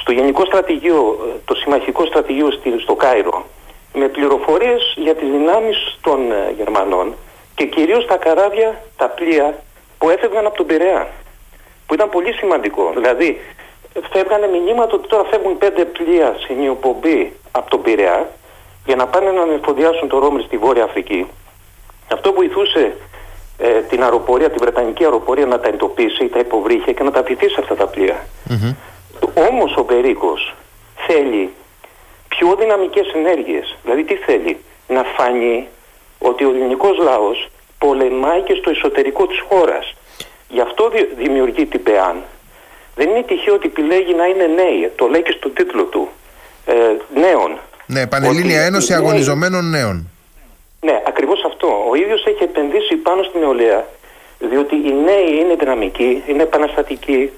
Στο 0.00 0.12
γενικό 0.12 0.44
στρατηγείο, 0.44 1.18
ε, 1.28 1.38
το 1.44 1.54
συμμαχικό 1.54 2.06
στρατηγείο 2.06 2.50
στη- 2.50 2.78
στο 2.78 2.94
Κάιρο, 2.94 3.44
με 3.94 4.08
πληροφορίες 4.08 4.94
για 4.96 5.14
τις 5.14 5.28
δυνάμεις 5.30 5.98
των 6.00 6.32
ε, 6.32 6.54
Γερμανών 6.56 7.14
και 7.54 7.64
κυρίως 7.66 8.06
τα 8.06 8.16
καράβια, 8.16 8.82
τα 8.96 9.08
πλοία 9.08 9.58
που 9.98 10.10
έφευγαν 10.10 10.46
από 10.46 10.56
τον 10.56 10.66
Πειραιά 10.66 11.08
που 11.86 11.94
ήταν 11.94 12.08
πολύ 12.10 12.32
σημαντικό. 12.32 12.92
Δηλαδή, 12.96 13.40
φεύγανε 14.12 14.46
μηνύματα 14.46 14.94
ότι 14.94 15.08
τώρα 15.08 15.24
φεύγουν 15.24 15.58
πέντε 15.58 15.84
πλοία 15.84 16.36
συνειοπομπή 16.46 17.32
από 17.52 17.70
τον 17.70 17.82
Πειραιά 17.82 18.28
για 18.86 18.96
να 18.96 19.06
πάνε 19.06 19.30
να 19.30 19.52
εφοδιάσουν 19.52 20.08
το 20.08 20.18
Ρόμρι 20.18 20.42
στη 20.42 20.56
Βόρεια 20.56 20.84
Αφρική. 20.84 21.26
Αυτό 22.12 22.32
βοηθούσε 22.32 22.96
ε, 23.58 23.80
την 23.80 24.02
αεροπορία, 24.02 24.48
την 24.50 24.58
Βρετανική 24.60 25.04
αεροπορία 25.04 25.46
να 25.46 25.60
τα 25.60 25.68
εντοπίσει, 25.68 26.28
τα 26.28 26.38
υποβρύχια 26.38 26.92
και 26.92 27.02
να 27.02 27.10
τα 27.10 27.22
πηθεί 27.22 27.48
σε 27.48 27.56
αυτά 27.60 27.74
τα 27.74 27.86
πλοία. 27.86 28.26
Όμως 29.50 29.76
ο 29.76 29.84
Περίκος 29.84 30.54
θέλει 31.06 31.52
πιο 32.28 32.54
δυναμικές 32.58 33.12
ενέργειες. 33.14 33.76
Δηλαδή 33.82 34.04
τι 34.04 34.14
θέλει, 34.14 34.56
να 34.88 35.02
φανεί 35.02 35.68
ότι 36.18 36.44
ο 36.44 36.50
ελληνικός 36.50 36.98
λαός 36.98 37.48
πολεμάει 37.78 38.40
και 38.40 38.54
στο 38.54 38.70
εσωτερικό 38.70 39.26
της 39.26 39.38
χώρας. 39.48 39.94
Γι' 40.48 40.60
αυτό 40.60 40.88
δη- 40.88 41.08
δημιουργεί 41.16 41.66
την 41.66 41.82
ΠΕΑΝ. 41.82 42.22
Δεν 43.00 43.08
είναι 43.08 43.22
τυχαίο 43.22 43.54
ότι 43.54 43.66
επιλέγει 43.66 44.14
να 44.14 44.24
είναι 44.26 44.46
νέοι. 44.46 44.90
Το 44.96 45.06
λέει 45.06 45.22
και 45.22 45.34
στον 45.38 45.52
τίτλο 45.54 45.84
του. 45.84 46.08
Ε, 46.66 46.74
νέων. 47.20 47.58
Ναι, 47.86 48.06
Πανελλήνια 48.06 48.56
Ότι 48.58 48.66
Ένωση 48.66 48.92
οι 48.92 48.94
νέοι- 48.96 49.04
Αγωνιζομένων 49.04 49.70
Νέων. 49.70 49.96
ναι, 50.80 51.02
ακριβώς 51.06 51.44
αυτό. 51.44 51.68
Ο 51.90 51.94
ίδιος 51.94 52.24
έχει 52.26 52.42
επενδύσει 52.42 52.94
πάνω 52.96 53.22
στην 53.22 53.40
νεολαία, 53.40 53.86
διότι 54.38 54.74
οι 54.74 54.92
νέοι 55.04 55.30
είναι 55.40 55.54
δυναμικοί, 55.54 56.22
είναι 56.26 56.42
επαναστατικοί. 56.42 57.30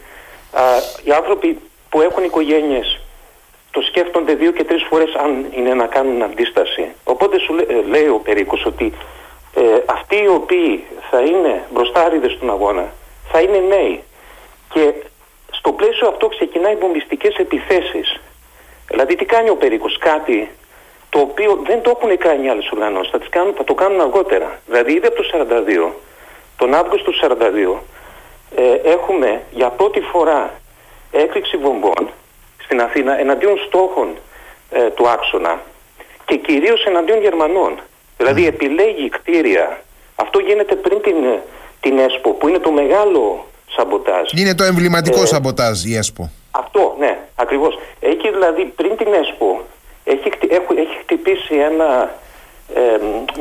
Α, 0.52 0.62
οι 1.04 1.10
άνθρωποι 1.12 1.58
που 1.90 2.00
έχουν 2.00 2.24
οικογένειες 2.24 3.00
το 3.70 3.80
σκέφτονται 3.80 4.34
δύο 4.34 4.50
και 4.50 4.64
τρεις 4.64 4.82
φορές 4.90 5.14
αν 5.14 5.46
είναι 5.56 5.74
να 5.74 5.86
κάνουν 5.86 6.22
αντίσταση. 6.22 6.84
Οπότε 7.04 7.38
σου 7.38 7.54
λέ- 7.54 7.70
ε, 7.70 7.82
λέει 7.88 8.06
ο 8.08 8.20
Περίκος 8.24 8.64
ότι 8.66 8.92
ε, 9.54 9.60
αυτοί 9.86 10.16
οι 10.22 10.28
οποίοι 10.28 10.84
θα 11.10 11.20
είναι 11.20 11.62
μπροστάριδες 11.72 12.32
στον 12.32 12.50
αγώνα 12.50 12.92
θα 13.32 13.40
είναι 13.40 13.58
νέοι. 13.68 14.02
Και 14.74 14.92
στο 15.52 15.72
πλαίσιο 15.72 16.08
αυτό 16.08 16.28
ξεκινάει 16.28 16.74
βομβιστικές 16.74 17.34
επιθέσεις. 17.36 18.20
Δηλαδή 18.88 19.14
τι 19.14 19.24
κάνει 19.24 19.48
ο 19.50 19.56
Περίκος, 19.56 19.98
κάτι 19.98 20.50
το 21.08 21.18
οποίο 21.18 21.60
δεν 21.66 21.82
το 21.82 21.90
έχουν 21.96 22.18
κάνει 22.18 22.46
οι 22.46 22.48
άλλες 22.48 22.70
οργανώσεις, 22.70 23.10
θα, 23.10 23.18
τις 23.18 23.28
κάνουν, 23.28 23.54
θα 23.54 23.64
το 23.64 23.74
κάνουν 23.74 24.00
αργότερα. 24.00 24.60
Δηλαδή 24.66 24.92
ήδη 24.92 25.06
από 25.06 25.16
το 25.16 25.24
42, 25.32 25.92
τον 26.56 26.74
Αύγουστο 26.74 27.10
του 27.10 27.18
42, 27.20 27.80
ε, 28.56 28.90
έχουμε 28.90 29.42
για 29.50 29.68
πρώτη 29.68 30.00
φορά 30.00 30.60
έκρηξη 31.12 31.56
βομβών 31.56 32.10
στην 32.64 32.80
Αθήνα 32.80 33.18
εναντίον 33.18 33.58
στόχων 33.66 34.08
ε, 34.70 34.90
του 34.90 35.08
άξονα 35.08 35.60
και 36.24 36.36
κυρίως 36.36 36.84
εναντίον 36.84 37.20
Γερμανών. 37.20 37.78
Δηλαδή 38.16 38.46
επιλέγει 38.46 39.08
κτίρια. 39.08 39.80
Αυτό 40.16 40.38
γίνεται 40.38 40.74
πριν 40.74 41.00
την, 41.02 41.24
ε, 41.24 41.42
την 41.80 41.98
ΕΣΠΟ 41.98 42.30
που 42.30 42.48
είναι 42.48 42.58
το 42.58 42.70
μεγάλο 42.70 43.46
σαμποτάζ. 43.76 44.30
Είναι 44.40 44.54
το 44.54 44.64
εμβληματικό 44.64 45.22
Ε, 45.22 45.26
σαμποτάζ 45.26 45.84
η 45.84 45.96
ΕΣΠΟ. 45.96 46.30
Αυτό, 46.50 46.96
ναι, 46.98 47.18
ακριβώς. 47.34 47.78
Έχει 48.00 48.30
δηλαδή 48.30 48.64
πριν 48.64 48.96
την 48.96 49.12
ΕΣΠΟ, 49.12 49.64
έχει, 50.04 50.30
χτι- 50.30 50.52
έχω- 50.52 50.74
έχει 50.76 50.96
χτυπήσει 51.02 51.54
ένα, 51.54 52.14
ε, 52.74 52.80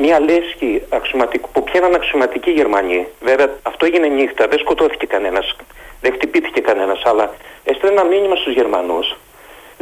μια 0.00 0.20
λέσχη 0.20 0.82
αξιωματικού, 0.88 1.48
που 1.52 1.62
πιάναν 1.64 1.94
αξιωματικοί 1.94 2.50
Γερμανοί. 2.50 3.06
Βέβαια 3.20 3.48
αυτό 3.62 3.86
έγινε 3.86 4.06
νύχτα, 4.06 4.46
δεν 4.48 4.58
σκοτώθηκε 4.58 5.06
κανένας, 5.06 5.56
δεν 6.00 6.12
χτυπήθηκε 6.12 6.60
κανένας, 6.60 7.02
αλλά 7.04 7.34
έστειλε 7.64 7.90
ένα 7.92 8.04
μήνυμα 8.04 8.36
στους 8.36 8.52
Γερμανούς, 8.54 9.16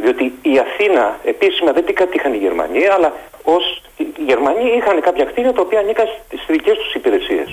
διότι 0.01 0.23
η 0.41 0.57
Αθήνα 0.65 1.19
επίσημα 1.23 1.71
δεν 1.71 1.85
την 1.85 1.95
κατήχαν 1.95 2.33
οι 2.33 2.37
Γερμανοί, 2.37 2.87
αλλά 2.87 3.13
ως 3.43 3.81
οι 3.97 4.05
Γερμανοί 4.25 4.69
είχαν 4.77 5.01
κάποια 5.01 5.25
κτίρια 5.25 5.53
τα 5.53 5.61
οποία 5.61 5.79
ανήκαν 5.79 6.07
στις 6.25 6.45
δικές 6.47 6.77
τους 6.77 6.93
υπηρεσίες. 6.93 7.47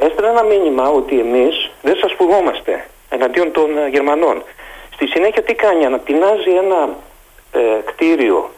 Έστειλε 0.00 0.28
ένα 0.28 0.42
μήνυμα 0.42 0.88
ότι 0.88 1.20
εμείς 1.20 1.70
δεν 1.82 1.96
σας 1.96 2.12
φοβόμαστε 2.18 2.86
εναντίον 3.08 3.52
των 3.52 3.78
ε, 3.78 3.88
Γερμανών. 3.88 4.42
Στη 4.94 5.06
συνέχεια 5.06 5.42
τι 5.42 5.54
κάνει, 5.54 5.84
ανατινάζει 5.84 6.50
ένα 6.64 6.88
ε, 7.52 7.60
κτίριο 7.84 8.50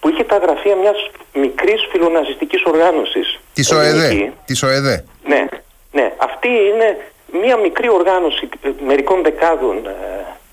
που 0.00 0.08
είχε 0.08 0.24
τα 0.24 0.36
γραφεία 0.36 0.76
μιας 0.76 1.10
μικρής 1.34 1.88
φιλοναζιστικής 1.90 2.62
οργάνωσης. 2.64 3.40
Της 3.52 3.70
ελληνική. 3.70 4.22
ΟΕΔΕ. 4.22 4.32
Της 4.44 4.62
ΟΕΔΕ. 4.62 5.04
Ναι, 5.26 5.44
ναι. 5.92 6.12
Αυτή 6.16 6.48
είναι 6.48 6.98
μια 7.42 7.56
μικρή 7.56 7.88
οργάνωση 7.88 8.48
ε, 8.62 8.68
μερικών 8.86 9.22
δεκάδων 9.22 9.86
ε, 9.86 9.94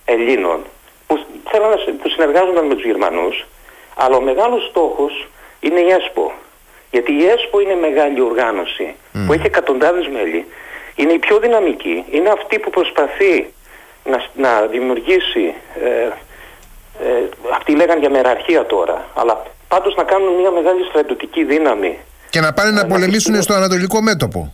Ελλήνων 0.05 0.59
που 1.15 1.25
θέλουν 1.51 1.69
να 1.69 1.77
συ- 1.77 1.91
που 2.01 2.09
συνεργάζονταν 2.09 2.65
με 2.65 2.73
τους 2.75 2.83
Γερμανούς 2.83 3.45
αλλά 3.95 4.15
ο 4.15 4.21
μεγάλος 4.21 4.67
στόχος 4.69 5.27
είναι 5.59 5.79
η 5.79 5.89
ΕΣΠΟ. 5.91 6.31
Γιατί 6.91 7.11
η 7.11 7.25
ΕΣΠΟ 7.25 7.59
είναι 7.61 7.75
μεγάλη 7.75 8.21
οργάνωση 8.21 8.95
που 9.25 9.33
έχει 9.33 9.45
εκατοντάδες 9.45 10.07
μέλη. 10.07 10.45
Είναι 10.95 11.13
η 11.13 11.19
πιο 11.19 11.37
δυναμική. 11.39 12.05
Είναι 12.11 12.29
αυτή 12.29 12.59
που 12.59 12.69
προσπαθεί 12.69 13.53
να, 14.03 14.25
να 14.35 14.61
δημιουργήσει, 14.65 15.53
ε, 15.83 15.89
ε, 17.07 17.29
αυτοί 17.53 17.75
λέγαν 17.75 17.99
για 17.99 18.09
μεραρχία 18.09 18.65
τώρα, 18.65 19.07
αλλά 19.13 19.43
πάντως 19.67 19.95
να 19.95 20.03
κάνουν 20.03 20.33
μια 20.33 20.51
μεγάλη 20.51 20.83
στρατιωτική 20.89 21.43
δύναμη. 21.43 21.97
Και 22.29 22.39
να 22.39 22.53
πάνε 22.53 22.71
να 22.71 22.85
πολεμήσουν 22.85 23.41
στο 23.41 23.53
ανατολικό 23.53 24.01
μέτωπο. 24.01 24.53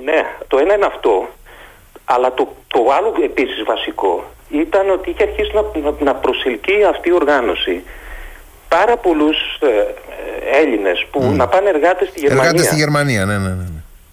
Ναι, 0.00 0.26
το 0.48 0.58
ένα 0.58 0.74
είναι 0.74 0.86
αυτό, 0.86 1.28
αλλά 2.04 2.34
το, 2.34 2.48
το 2.68 2.80
άλλο 2.96 3.14
επίσης 3.24 3.62
βασικό 3.64 4.24
ήταν 4.60 4.90
ότι 4.90 5.10
είχε 5.10 5.22
αρχίσει 5.22 5.50
να, 5.54 5.62
να, 5.80 5.94
να 5.98 6.14
προσελκύει 6.14 6.84
αυτή 6.84 7.08
η 7.08 7.12
οργάνωση 7.12 7.82
πάρα 8.68 8.96
πολλούς 8.96 9.36
ε, 9.60 9.68
Έλληνες 10.60 11.06
που 11.10 11.32
να 11.40 11.46
πάνε 11.48 11.68
εργάτες 11.68 12.08
στη 12.08 12.20
Γερμανία. 12.20 12.44
Εργάτες 12.44 12.66
στη 12.66 12.76
Γερμανία, 12.76 13.24
ναι, 13.24 13.38
ναι, 13.38 13.48
ναι. 13.48 13.66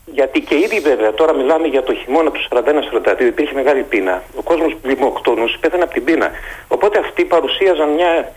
Γιατί 0.05 0.39
και 0.41 0.55
ήδη 0.55 0.79
βέβαια, 0.79 1.13
τώρα 1.13 1.33
μιλάμε 1.33 1.67
για 1.67 1.83
το 1.83 1.93
χειμώνα 1.93 2.31
του 2.31 2.41
41-42, 2.49 3.21
υπήρχε 3.33 3.53
μεγάλη 3.53 3.81
πείνα. 3.81 4.23
Ο 4.35 4.41
κόσμος 4.41 4.77
λιμοκτόνους 4.83 5.57
πέθανε 5.59 5.83
από 5.83 5.93
την 5.93 6.03
πείνα. 6.03 6.31
Οπότε 6.67 6.99
αυτοί 6.99 7.25
παρουσίαζαν 7.25 7.89
μια 7.89 8.31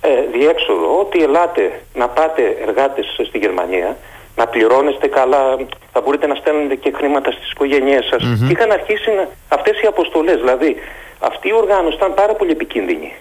ε, 0.00 0.08
διέξοδο 0.32 0.98
ότι 1.00 1.22
ελάτε 1.22 1.82
να 1.94 2.08
πάτε 2.08 2.42
εργάτες 2.66 3.06
στη 3.28 3.38
Γερμανία, 3.38 3.96
να 4.36 4.46
πληρώνεστε 4.46 5.06
καλά, 5.08 5.56
θα 5.92 6.00
μπορείτε 6.00 6.26
να 6.26 6.34
στέλνετε 6.34 6.74
και 6.74 6.92
χρήματα 6.96 7.30
στις 7.30 7.50
οικογένειές 7.50 8.04
σας. 8.10 8.22
Mm-hmm. 8.22 8.46
Και 8.46 8.52
είχαν 8.52 8.70
αρχίσει 8.70 9.10
να, 9.10 9.28
αυτές 9.48 9.80
οι 9.80 9.86
αποστολές. 9.86 10.36
Δηλαδή, 10.36 10.76
αυτή 11.18 11.48
η 11.48 11.52
οργάνωση 11.52 11.96
ήταν 11.96 12.14
πάρα 12.14 12.34
πολύ 12.34 12.50
επικίνδυνη. 12.50 13.12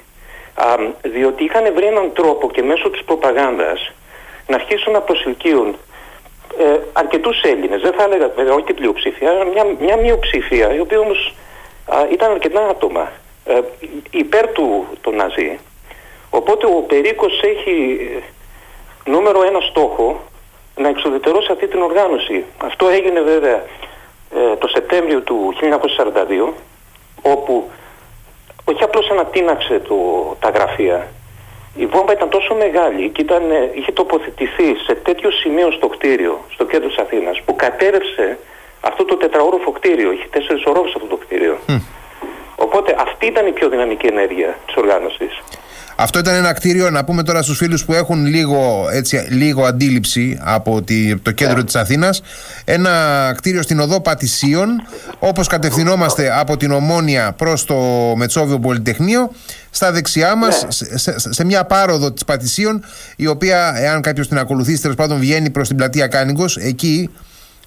Α, 0.55 0.75
διότι 1.01 1.43
είχαν 1.43 1.73
βρει 1.73 1.85
έναν 1.85 2.13
τρόπο 2.13 2.51
και 2.51 2.63
μέσω 2.63 2.89
της 2.89 3.03
προπαγάνδας 3.03 3.91
να 4.47 4.55
αρχίσουν 4.55 4.93
να 4.93 5.01
προσελκύουν 5.01 5.77
ε, 6.57 6.79
αρκετούς 6.93 7.41
Έλληνες. 7.41 7.81
Δεν 7.81 7.93
θα 7.93 8.03
έλεγα 8.03 8.27
βέβαια 8.35 8.53
όχι 8.53 8.65
την 8.65 8.75
πλειοψηφία, 8.75 9.29
αλλά 9.29 9.45
μια, 9.45 9.65
μια 9.79 9.97
μειοψηφία, 9.97 10.73
η 10.73 10.79
οποία 10.79 10.99
όμως 10.99 11.33
ήταν 12.11 12.31
αρκετά 12.31 12.67
άτομα 12.67 13.11
ε, 13.45 13.59
υπέρ 14.11 14.47
του 14.47 14.87
το 15.01 15.11
Ναζί. 15.11 15.59
Οπότε 16.29 16.65
ο 16.65 16.81
Περίκος 16.87 17.41
έχει 17.43 17.99
ε, 19.05 19.09
νούμερο 19.09 19.43
ένα 19.43 19.59
στόχο 19.59 20.21
να 20.75 20.87
εξοδετερώσει 20.87 21.51
αυτή 21.51 21.67
την 21.67 21.81
οργάνωση. 21.81 22.43
Αυτό 22.57 22.87
έγινε 22.87 23.21
βέβαια 23.21 23.63
ε, 24.35 24.55
το 24.59 24.67
Σεπτέμβριο 24.67 25.21
του 25.21 25.53
1942 26.47 26.53
όπου 27.21 27.69
όχι 28.69 28.83
απλώς 28.83 29.09
ανατείναξε 29.09 29.79
το, 29.79 29.95
τα 30.39 30.49
γραφεία 30.49 31.07
η 31.77 31.85
βόμβα 31.85 32.13
ήταν 32.13 32.29
τόσο 32.29 32.55
μεγάλη 32.55 33.09
και 33.09 33.21
ήταν, 33.21 33.51
ε, 33.51 33.71
είχε 33.73 33.91
τοποθετηθεί 33.91 34.75
σε 34.85 34.93
τέτοιο 34.93 35.31
σημείο 35.31 35.71
στο 35.71 35.87
κτίριο, 35.87 36.45
στο 36.53 36.65
κέντρο 36.65 36.87
της 36.87 36.97
Αθήνας, 36.97 37.41
που 37.45 37.55
κατέρευσε 37.55 38.37
αυτό 38.81 39.05
το 39.05 39.15
τετραόροφο 39.15 39.71
κτίριο. 39.71 40.11
Είχε 40.11 40.27
τέσσερις 40.31 40.65
ορόφους 40.65 40.95
αυτό 40.95 41.07
το 41.07 41.15
κτίριο. 41.15 41.57
Οπότε 42.55 42.95
αυτή 42.99 43.25
ήταν 43.25 43.47
η 43.47 43.51
πιο 43.51 43.69
δυναμική 43.69 44.05
ενέργεια 44.05 44.57
της 44.65 44.75
οργάνωσης. 44.75 45.41
Αυτό 45.99 46.19
ήταν 46.19 46.35
ένα 46.35 46.53
κτίριο, 46.53 46.89
να 46.89 47.03
πούμε 47.03 47.23
τώρα 47.23 47.41
στους 47.41 47.57
φίλους 47.57 47.85
που 47.85 47.93
έχουν 47.93 48.25
λίγο, 48.25 48.87
έτσι, 48.91 49.27
λίγο 49.29 49.65
αντίληψη 49.65 50.39
από 50.41 50.81
τη, 50.81 51.17
το 51.17 51.31
κέντρο 51.31 51.53
yeah. 51.53 51.57
Ναι. 51.57 51.63
της 51.63 51.75
Αθήνας, 51.75 52.21
ένα 52.65 52.91
κτίριο 53.37 53.61
στην 53.61 53.79
οδό 53.79 54.01
Πατησίων, 54.01 54.69
όπως 55.19 55.47
κατευθυνόμαστε 55.47 56.39
από 56.39 56.57
την 56.57 56.71
Ομόνια 56.71 57.31
προς 57.37 57.65
το 57.65 57.75
Μετσόβιο 58.15 58.59
Πολυτεχνείο, 58.59 59.31
στα 59.69 59.91
δεξιά 59.91 60.35
μας, 60.35 60.63
ναι. 60.63 60.97
σε, 60.97 61.33
σε, 61.33 61.45
μια 61.45 61.63
πάροδο 61.65 62.11
της 62.11 62.25
Πατησίων, 62.25 62.83
η 63.15 63.27
οποία, 63.27 63.73
εάν 63.77 64.01
κάποιος 64.01 64.27
την 64.27 64.37
ακολουθήσει, 64.37 64.81
τέλος 64.81 64.95
πάντων 64.95 65.19
βγαίνει 65.19 65.49
προς 65.49 65.67
την 65.67 65.77
πλατεία 65.77 66.07
Κάνικος, 66.07 66.57
εκεί 66.57 67.09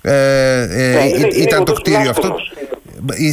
ε, 0.03 0.13
ε, 0.61 0.93
ναι, 0.93 1.27
ήταν 1.27 1.65
το 1.65 1.73
κτίριο 1.73 2.11
αυτό. 2.11 2.35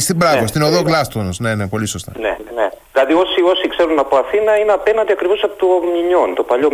Στην, 0.00 0.16
μπράβο, 0.16 0.46
στην 0.46 0.62
οδό 0.62 0.80
Γλάστονος, 0.80 1.38
ναι, 1.38 1.54
ναι, 1.54 1.68
πολύ 1.68 1.86
σωστά. 1.86 2.12
Ναι, 2.16 2.36
ναι. 2.54 2.68
Δηλαδή 2.92 3.12
όσοι, 3.12 3.40
όσοι 3.52 3.68
ξέρουν 3.68 3.98
από 3.98 4.16
Αθήνα 4.16 4.58
είναι 4.58 4.72
απέναντι 4.72 5.12
ακριβώς 5.12 5.42
από 5.42 5.56
το 5.58 5.66
Μινιόν, 5.94 6.34
το 6.34 6.42
παλιό 6.42 6.68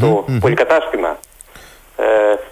το 0.00 0.24
mm 0.28 0.38
πολυκατάστημα. 0.40 1.18
Ε, 1.96 2.04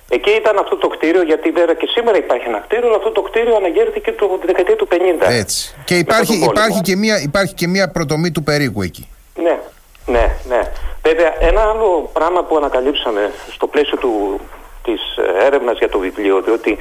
εκεί 0.08 0.30
ήταν 0.30 0.58
αυτό 0.58 0.76
το 0.76 0.88
κτίριο, 0.88 1.22
γιατί 1.22 1.50
βέβαια 1.50 1.74
και 1.74 1.86
σήμερα 1.94 2.16
υπάρχει 2.16 2.46
ένα 2.48 2.58
κτίριο, 2.58 2.86
αλλά 2.86 2.96
αυτό 2.96 3.10
το 3.10 3.22
κτίριο 3.22 3.56
αναγκέρθηκε 3.56 4.12
το 4.12 4.38
δεκαετία 4.46 4.76
του 4.76 4.88
50. 4.90 4.94
Έτσι. 5.28 5.74
Και 5.84 5.98
υπάρχει, 5.98 6.34
υπάρχει, 6.50 6.80
και 6.80 6.96
μια, 6.96 7.22
υπάρχει 7.22 7.54
και 7.54 7.66
μια 7.66 7.90
προτομή 7.90 8.30
του 8.30 8.42
περίπου 8.42 8.82
εκεί. 8.82 9.08
Ναι, 9.42 9.58
ναι, 10.06 10.26
ναι. 10.48 10.60
Βέβαια, 11.02 11.34
ένα 11.40 11.60
άλλο 11.60 12.10
πράγμα 12.12 12.44
που 12.44 12.56
ανακαλύψαμε 12.56 13.30
στο 13.52 13.66
πλαίσιο 13.66 13.96
του, 13.96 14.40
της 14.82 15.00
έρευνας 15.40 15.78
για 15.78 15.88
το 15.88 15.98
βιβλίο, 15.98 16.40
διότι 16.40 16.78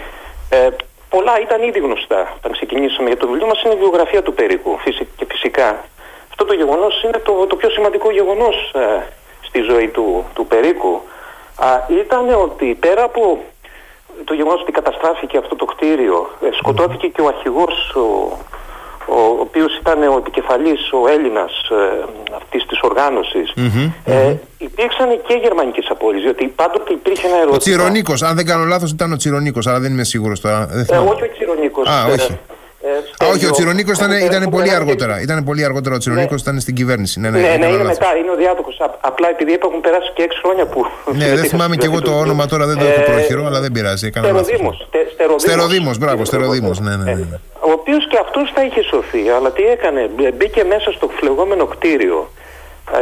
ε, 0.50 0.68
πολλά 1.26 1.40
ήταν 1.40 1.62
ήδη 1.64 1.80
γνωστά 1.80 2.34
όταν 2.38 2.52
ξεκινήσαμε 2.52 3.08
για 3.08 3.18
το 3.18 3.28
βιβλίο 3.28 3.48
μας, 3.48 3.62
είναι 3.64 3.74
η 3.74 3.78
βιογραφία 3.78 4.22
του 4.24 4.34
Περίκου. 4.34 4.80
Και 5.16 5.26
φυσικά 5.32 5.84
αυτό 6.30 6.46
το 6.46 6.54
γεγονός 6.54 7.04
είναι 7.04 7.20
το, 7.28 7.46
το 7.48 7.56
πιο 7.56 7.70
σημαντικό 7.70 8.12
γεγονός 8.12 8.72
ε, 8.76 9.04
στη 9.42 9.60
ζωή 9.62 9.88
του, 9.88 10.26
του 10.34 10.46
Περίκου. 10.46 11.02
Α, 11.56 11.68
ήταν 11.88 12.30
ότι 12.30 12.78
πέρα 12.80 13.04
από 13.04 13.40
το 14.24 14.34
γεγονός 14.34 14.62
ότι 14.62 14.72
καταστράφηκε 14.72 15.38
αυτό 15.38 15.56
το 15.56 15.66
κτίριο, 15.66 16.30
ε, 16.42 16.50
σκοτώθηκε 16.52 17.08
και 17.08 17.22
ο 17.22 17.28
αρχηγός, 17.28 17.96
ο, 17.96 18.38
ο 19.08 19.40
οποίος 19.40 19.78
ήταν 19.78 20.04
ο 20.04 20.18
επικεφαλής, 20.18 20.92
ο 20.92 21.08
Έλληνας 21.10 21.52
ε, 21.52 22.06
αυτής 22.36 22.66
της 22.66 22.80
οργάνωσης. 22.82 23.54
Ε, 24.06 24.36
υπήρξαν 24.58 25.08
και 25.28 25.34
γερμανικές 25.34 25.88
απώλειες, 25.90 26.24
διότι 26.24 26.48
πάντοτε 26.48 26.94
υπήρχε 26.94 27.28
ένα 27.28 27.36
ερώτημα. 27.36 27.56
Ο 27.56 27.60
Τσιρονίκος, 27.60 28.22
αν 28.24 28.36
δεν 28.36 28.46
κάνω 28.46 28.64
λάθος 28.64 28.92
ήταν 28.92 29.12
ο 29.12 29.16
Τσιρονίκος, 29.16 29.68
αλλά 29.68 29.80
δεν 29.80 29.92
είμαι 29.92 30.04
σίγουρος 30.04 30.40
τώρα. 30.40 30.70
Ε, 30.90 30.98
όχι 30.98 31.24
ο 31.24 31.30
Τσιρονίκος. 31.34 31.88
Α, 31.90 32.06
όχι. 32.06 32.40
Ε, 33.20 33.26
Α, 33.26 33.28
όχι, 33.34 33.46
ο 33.46 33.52
Τσιρονίκος 33.52 33.98
ήταν, 33.98 34.12
ήταν 34.12 34.50
πολύ 34.50 34.70
αργότερα. 34.70 35.22
Ήταν 35.22 35.44
πολύ 35.44 35.64
αργότερα. 35.64 35.96
Ο 35.96 35.98
Τσιρονίκος 35.98 36.44
ναι. 36.44 36.50
ήταν 36.50 36.60
στην 36.60 36.76
κυβέρνηση. 36.76 37.20
Ναι, 37.20 37.30
ναι, 37.30 37.40
ναι, 37.40 37.56
ναι 37.56 37.66
είναι 37.66 37.84
μετά, 37.84 38.18
είναι 38.18 38.32
ο 38.32 38.36
διάδοχος. 38.36 38.82
Απλά 39.00 39.30
επειδή 39.30 39.60
έχουν 39.64 39.82
περάσει 39.82 40.12
και 40.16 40.22
έξι 40.22 40.40
χρόνια 40.44 40.66
που. 40.66 40.86
Ναι, 41.14 41.28
δεν 41.36 41.46
θυμάμαι 41.52 41.76
και 41.76 41.86
εγώ 41.86 42.02
το 42.02 42.12
όνομα 42.12 42.46
τώρα, 42.46 42.66
δεν 42.66 42.78
το 42.78 42.86
έχω 42.86 43.02
ε, 43.02 43.04
πρόχειρο, 43.04 43.46
αλλά 43.46 43.60
δεν 43.60 43.72
πειράζει. 43.72 44.10
Στεροδήμος, 45.38 45.98
μπράβο, 45.98 46.26
Στεροδήμος. 46.26 46.80
Ναι, 46.80 46.96
ναι, 46.96 47.14
ναι. 47.14 47.40
Ο 47.60 47.72
οποίος 47.72 48.08
και 48.08 48.18
αυτός 48.22 48.52
θα 48.56 48.64
είχε 48.64 48.82
σωθεί, 48.82 49.30
αλλά 49.30 49.52
τι 49.52 49.64
έκανε, 49.64 50.10
μπήκε 50.38 50.64
μέσα 50.64 50.92
στο 50.92 51.10
φλεγόμενο 51.18 51.66
κτίριο 51.66 52.30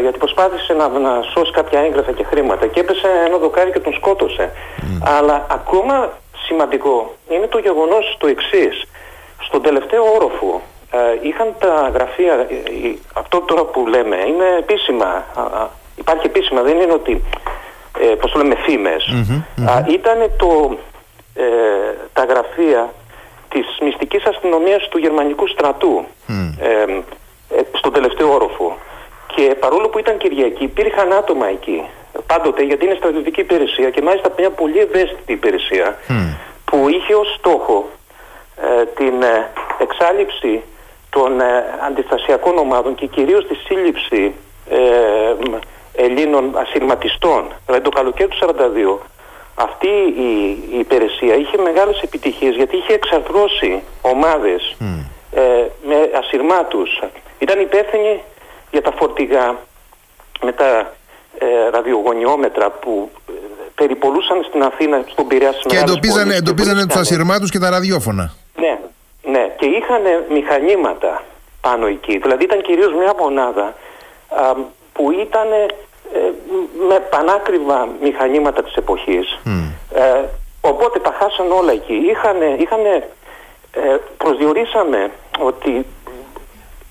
γιατί 0.02 0.18
προσπάθησε 0.18 0.74
να, 0.74 0.88
να 0.88 1.22
σώσει 1.34 1.52
κάποια 1.52 1.80
έγγραφα 1.80 2.12
και 2.12 2.24
χρήματα 2.24 2.68
και 2.68 2.80
έπεσε 2.80 3.08
ένα 3.28 3.38
δοκάρι 3.38 3.72
και 3.72 3.80
τον 3.80 3.94
σκότωσε. 3.94 4.52
Αλλά 5.18 5.46
ακόμα 5.50 6.12
σημαντικό 6.46 7.16
είναι 7.30 7.48
το 7.48 7.58
γεγονός 7.58 8.16
το 8.20 8.28
εξής. 8.28 8.86
Στον 9.46 9.62
τελευταίο 9.62 10.04
όροφο 10.16 10.62
ε, 10.96 11.28
είχαν 11.28 11.56
τα 11.60 11.92
γραφεία, 11.94 12.34
ε, 12.34 12.88
ε, 12.88 12.98
αυτό 13.14 13.40
τώρα 13.40 13.64
που 13.64 13.88
λέμε 13.88 14.16
είναι 14.16 14.48
επίσημα, 14.60 15.26
υπάρχει 15.96 16.26
επίσημα, 16.26 16.62
δεν 16.62 16.80
είναι 16.80 16.94
ότι, 16.94 17.24
ε, 18.00 18.06
πώς 18.06 18.32
το 18.32 18.38
λέμε, 18.40 18.56
φήμες. 18.56 19.04
ήταν 19.88 20.32
το, 20.38 20.78
τα 22.14 22.24
γραφεία 22.26 22.94
της 23.50 23.66
μυστικής 23.82 24.26
αστυνομίας 24.26 24.88
του 24.88 24.98
γερμανικού 24.98 25.48
στρατού 25.48 26.06
στον 27.74 27.94
τελευταίο 27.94 28.34
όροφο. 28.34 28.78
Και 29.36 29.56
παρόλο 29.60 29.90
που 29.90 30.00
ήταν 30.00 30.18
Κυριακή, 30.18 30.64
υπήρχαν 30.64 31.14
άτομα 31.14 31.48
εκεί. 31.48 31.84
Πάντοτε, 32.28 32.64
γιατί 32.64 32.86
είναι 32.86 32.96
στρατιωτική 32.96 33.40
υπηρεσία 33.40 33.90
και 33.90 34.02
μάλιστα 34.02 34.32
μια 34.38 34.50
πολύ 34.50 34.80
ευαίσθητη 34.80 35.32
υπηρεσία 35.32 35.98
που 36.66 36.90
είχε 36.90 37.16
ως 37.16 37.36
στόχο 37.38 37.86
ε, 37.86 38.03
την 38.96 39.22
ε, 39.22 39.50
εξάλληψη 39.78 40.62
των 41.10 41.42
ε, 41.42 41.66
αντιστασιακών 41.88 42.58
ομάδων 42.58 42.96
και 42.96 43.06
κυρίως 43.06 43.48
τη 43.48 43.56
σύλληψη 43.56 44.34
Ελλήνων 45.96 46.58
ασυρματιστών. 46.58 47.52
Δηλαδή 47.66 47.84
το 47.84 47.90
καλοκαίρι 47.90 48.30
του 48.30 48.56
1942 49.00 49.06
αυτή 49.56 49.88
η, 50.18 50.78
υπηρεσία 50.80 51.36
είχε 51.36 51.58
μεγάλες 51.58 52.02
επιτυχίες 52.02 52.56
γιατί 52.56 52.78
είχε 52.78 52.94
εξαρθρώσει 52.94 53.82
ομάδες 54.02 54.76
με 55.84 56.10
ασυρμάτους. 56.18 57.02
Ήταν 57.40 57.60
υπεύθυνοι 57.60 58.22
για 58.72 58.82
τα 58.82 58.92
φορτηγά 58.92 59.58
με 60.42 60.52
τα 60.52 60.94
ε, 61.38 61.70
ραδιογωνιόμετρα 61.70 62.70
που 62.70 63.12
περιπολούσαν 63.76 64.46
στην 64.50 64.64
Αθήνα, 64.64 65.04
στον 65.12 65.28
Πειραιά 65.28 65.52
Και 65.68 65.78
εντοπίζανε, 65.78 66.36
εντοπίζανε 66.36 66.86
τους 66.86 66.96
ασυρμάτους 66.96 67.50
και 67.50 67.60
τα 67.60 67.70
ραδιόφωνα. 67.70 68.34
Ναι, 68.56 68.80
ναι. 69.24 69.56
Και 69.58 69.66
είχαν 69.66 70.02
μηχανήματα 70.30 71.24
πάνω 71.62 71.88
εκεί. 71.88 72.18
Δηλαδή 72.18 72.44
ήταν 72.44 72.62
κυρίως 72.62 72.94
μια 72.94 73.14
μονάδα 73.20 73.76
που 74.94 75.12
ήταν 75.12 75.52
ε, 76.14 76.32
με 76.88 77.00
πανάκριβα 77.00 77.88
μηχανήματα 78.02 78.64
της 78.64 78.76
εποχής. 78.76 79.40
Ε, 79.94 80.24
οπότε 80.62 81.00
τα 81.00 81.16
χάσαν 81.20 81.52
όλα 81.52 81.72
εκεί. 81.72 81.94
Είχαν, 81.94 82.60
είχαν 82.60 82.86
ε, 82.86 83.98
προσδιορίσαμε 84.18 85.12
ότι 85.40 85.86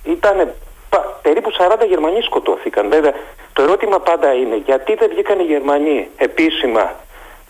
ήταν 0.04 0.52
περίπου 1.22 1.50
40 1.58 1.86
Γερμανοί 1.88 2.20
σκοτώθηκαν. 2.20 2.88
Βέβαια, 2.90 3.12
το 3.52 3.62
ερώτημα 3.62 4.00
πάντα 4.00 4.34
είναι 4.34 4.56
γιατί 4.64 4.94
δεν 4.94 5.08
βγήκαν 5.08 5.40
οι 5.40 5.42
Γερμανοί 5.42 6.08
επίσημα 6.16 6.94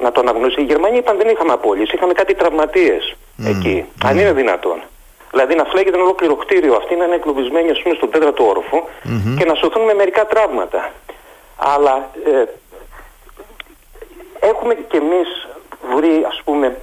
να 0.03 0.13
το 0.13 0.21
αναγνωρίσουν. 0.21 0.63
Οι 0.63 0.67
Γερμανοί 0.67 0.97
είπαν 0.97 1.17
δεν 1.17 1.29
είχαμε 1.29 1.53
απόλυση, 1.53 1.95
είχαμε 1.95 2.13
κάτι 2.13 2.35
τραυματίες 2.35 3.17
εκεί, 3.47 3.85
αν 4.05 4.19
είναι 4.19 4.33
δυνατόν. 4.33 4.79
Δηλαδή 5.31 5.55
να 5.55 5.65
φλέγεται 5.65 5.95
ένα 5.95 6.05
ολόκληρο 6.05 6.35
κτίριο, 6.37 6.75
αυτοί 6.75 6.97
να 6.97 7.05
είναι 7.05 7.15
εγκλωβισμένοι 7.15 7.71
ας 7.71 7.83
πούμε, 7.83 7.95
στον 7.95 8.11
τέταρτο 8.11 8.49
όροφο 8.49 8.89
και 9.39 9.45
να 9.45 9.55
σωθούν 9.55 9.83
με 9.83 9.95
μερικά 9.95 10.27
τραύματα. 10.27 10.91
Αλλά 11.57 12.11
ε, 12.25 12.45
έχουμε 14.41 14.75
κι 14.75 14.97
εμείς 14.97 15.29
βρει 15.95 16.25
ας 16.29 16.41
πούμε 16.45 16.77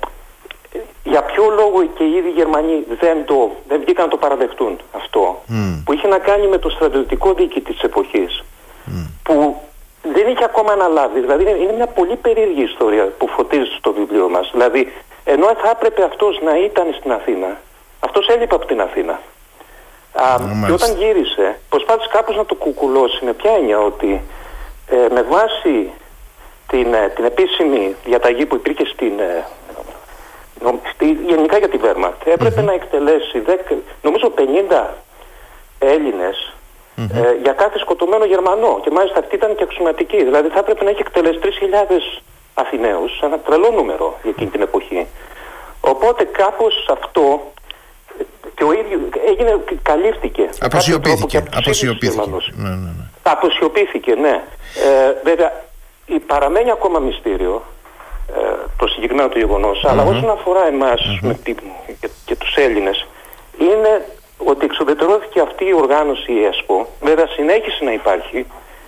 για 1.04 1.24
ποιο 1.24 1.44
λόγο 1.50 1.86
και 1.86 2.04
οι 2.04 2.14
ίδιοι 2.16 2.30
Γερμανοί 2.30 2.86
δεν, 3.00 3.26
το, 3.26 3.52
δεν 3.68 3.80
βγήκαν 3.80 4.06
να 4.06 4.12
το 4.12 4.18
παραδεχτούν 4.18 4.80
αυτό 4.92 5.44
που 5.84 5.94
είχε 5.94 6.08
να 6.08 6.18
κάνει 6.18 6.48
με 6.48 6.58
το 6.58 6.70
στρατιωτικό 6.70 7.34
δίκη 7.34 7.62
της 7.62 7.82
εποχής 7.82 8.44
που 9.24 9.62
δεν 10.04 10.28
είχε 10.28 10.44
ακόμα 10.44 10.72
αναλάβει. 10.72 11.20
Δηλαδή 11.20 11.44
είναι 11.44 11.74
μια 11.74 11.88
πολύ 11.88 12.16
περίεργη 12.16 12.64
ιστορία 12.64 13.06
που 13.18 13.28
φωτίζει 13.28 13.76
στο 13.78 13.94
βιβλίο 13.94 14.30
μας. 14.30 14.50
Δηλαδή 14.52 14.94
ενώ 15.24 15.46
θα 15.46 15.70
έπρεπε 15.70 16.04
αυτός 16.04 16.40
να 16.42 16.58
ήταν 16.58 16.94
στην 17.00 17.12
Αθήνα 17.12 17.58
αυτός 18.00 18.28
έλειπε 18.28 18.56
από 18.56 18.66
την 18.66 18.82
Αθήνα. 18.82 19.20
Α, 20.14 20.36
και 20.66 20.72
όταν 20.72 20.96
γύρισε 20.96 21.60
προσπάθησε 21.70 22.10
κάπως 22.12 22.36
να 22.36 22.46
το 22.46 22.56
κουκουλώσει 22.56 23.26
με 23.26 23.34
ποια 23.34 23.52
έννοια 23.52 23.80
ότι 23.80 24.22
ε, 24.88 25.08
με 25.14 25.22
βάση 25.22 25.92
την, 26.68 26.94
ε, 26.94 27.12
την 27.16 27.26
επίσημη 27.26 27.96
διαταγή 28.06 28.46
που 28.46 28.56
υπήρχε 28.56 28.86
στην, 28.86 29.20
ε, 29.20 29.46
στη, 30.94 31.12
γενικά 31.12 31.58
για 31.58 31.70
τη 31.70 31.78
Βέρμαρτ 31.78 32.28
έπρεπε 32.28 32.62
να 32.62 32.74
εκτελέσει 32.74 33.44
νομίζω 34.02 34.34
50 34.72 34.86
Έλληνες 35.80 36.54
ε, 37.14 37.36
για 37.44 37.54
κάθε 37.54 37.78
σκοτωμένο 37.80 38.26
Γερμανό 38.26 38.80
και 38.84 38.90
μάλιστα 38.92 39.20
αυτή 39.20 39.36
ήταν 39.36 39.56
και 39.56 39.64
αξιωματική 39.64 40.24
δηλαδή 40.24 40.48
θα 40.50 40.60
έπρεπε 40.60 40.84
να 40.84 40.90
έχει 40.90 41.00
εκτελέσει 41.00 41.40
3.000 41.44 41.48
Αθηναίους 42.54 43.20
ένα 43.24 43.40
τρελό 43.40 43.70
νούμερο 43.70 44.18
για 44.22 44.32
εκείνη 44.36 44.50
την 44.50 44.62
εποχή 44.62 45.08
οπότε 45.82 46.24
κάπως 46.24 46.88
αυτό 46.92 47.52
και 48.60 48.66
ο 48.66 48.72
ίδιος 48.72 49.02
έγινε, 49.28 49.64
καλύφθηκε. 49.82 50.50
Αποσιωπήθηκε. 50.60 51.44
Αποσιωπήθηκε. 51.54 52.30
Ναι, 52.56 52.70
ναι, 52.70 52.76
ναι. 52.76 52.92
Αποσιωπήθηκε, 53.24 54.16
ναι. 54.16 54.44
Ε, 54.88 55.14
βέβαια, 55.24 55.52
παραμένει 56.28 56.72
ακόμα 56.72 57.00
μυστήριο 57.00 57.64
ε, 58.36 58.42
το 58.78 58.88
συγκεκριμένο 58.88 59.30
του 59.30 59.38
γεγονος 59.38 59.86
αλλά 59.86 60.04
όσον 60.04 60.30
αφορά 60.30 60.72
με 61.22 61.34
τη, 61.44 61.54
και, 62.00 62.10
και 62.26 62.36
τους 62.36 62.56
Έλληνες, 62.56 63.08
είναι 63.60 64.06
ότι 64.46 64.66
εξοδετερώθηκε 64.66 65.40
αυτή 65.40 65.66
η 65.66 65.74
οργάνωση 65.74 66.32
η 66.32 66.44
ΕΣΠΟ, 66.44 66.88
βέβαια 67.02 67.28
συνέχισε 67.28 67.84
να 67.84 67.94
υπάρχει, 67.94 68.46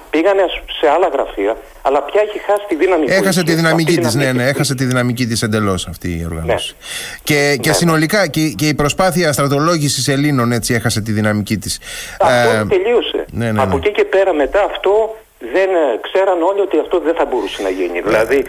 πήγανε 0.09 0.43
σε 0.79 0.89
άλλα 0.89 1.07
γραφεία, 1.07 1.57
αλλά 1.81 2.01
πια 2.01 2.21
έχει 2.21 2.39
χάσει 2.39 2.65
τη 2.67 2.75
δύναμη 2.75 3.05
Έχασε 3.09 3.43
τη 3.43 3.53
δυναμική 3.53 3.97
της, 3.97 4.15
ναι, 4.15 4.31
ναι, 4.31 4.43
έχασε 4.43 4.75
τη 4.75 4.85
δυναμική 4.85 5.25
της 5.25 5.41
εντελώς 5.41 5.87
αυτή 5.87 6.07
η 6.07 6.25
οργάνωση. 6.25 6.75
Ναι. 6.77 6.85
Και, 7.23 7.57
και 7.61 7.69
ναι, 7.69 7.75
συνολικά 7.75 8.27
και, 8.27 8.41
και 8.49 8.67
η 8.67 8.73
προσπάθεια 8.73 9.33
στρατολόγηση 9.33 10.11
Ελλήνων 10.11 10.51
έτσι 10.51 10.73
έχασε 10.73 11.01
τη 11.01 11.11
δυναμική 11.11 11.57
της. 11.57 11.79
Αυτό 12.19 12.49
ε, 12.49 12.65
τελείωσε. 12.65 13.25
Ναι, 13.31 13.51
ναι, 13.51 13.61
Από 13.61 13.77
εκεί 13.77 13.91
και 13.91 14.03
πέρα 14.03 14.33
μετά 14.33 14.63
αυτό 14.63 15.15
δεν 15.39 15.69
ε, 15.69 15.99
ξέραν 16.01 16.41
όλοι 16.41 16.61
ότι 16.61 16.79
αυτό 16.79 16.99
δεν 16.99 17.15
θα 17.15 17.25
μπορούσε 17.25 17.61
να 17.61 17.69
γίνει. 17.69 18.01
Δηλαδή 18.01 18.45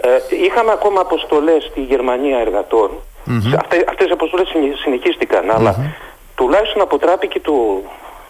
ε, 0.00 0.08
είχαμε 0.46 0.72
ακόμα 0.72 1.00
αποστολές 1.00 1.64
στη 1.70 1.80
Γερμανία 1.80 2.38
εργατών. 2.38 2.90
Mm-hmm. 3.26 3.54
Αυτές, 3.88 4.08
οι 4.08 4.12
αποστολές 4.12 4.48
συνεχίστηκαν, 4.82 5.50
αλλά 5.50 5.96
τουλάχιστον 6.34 6.82
αποτράπηκε 6.82 7.40
το, 7.40 7.82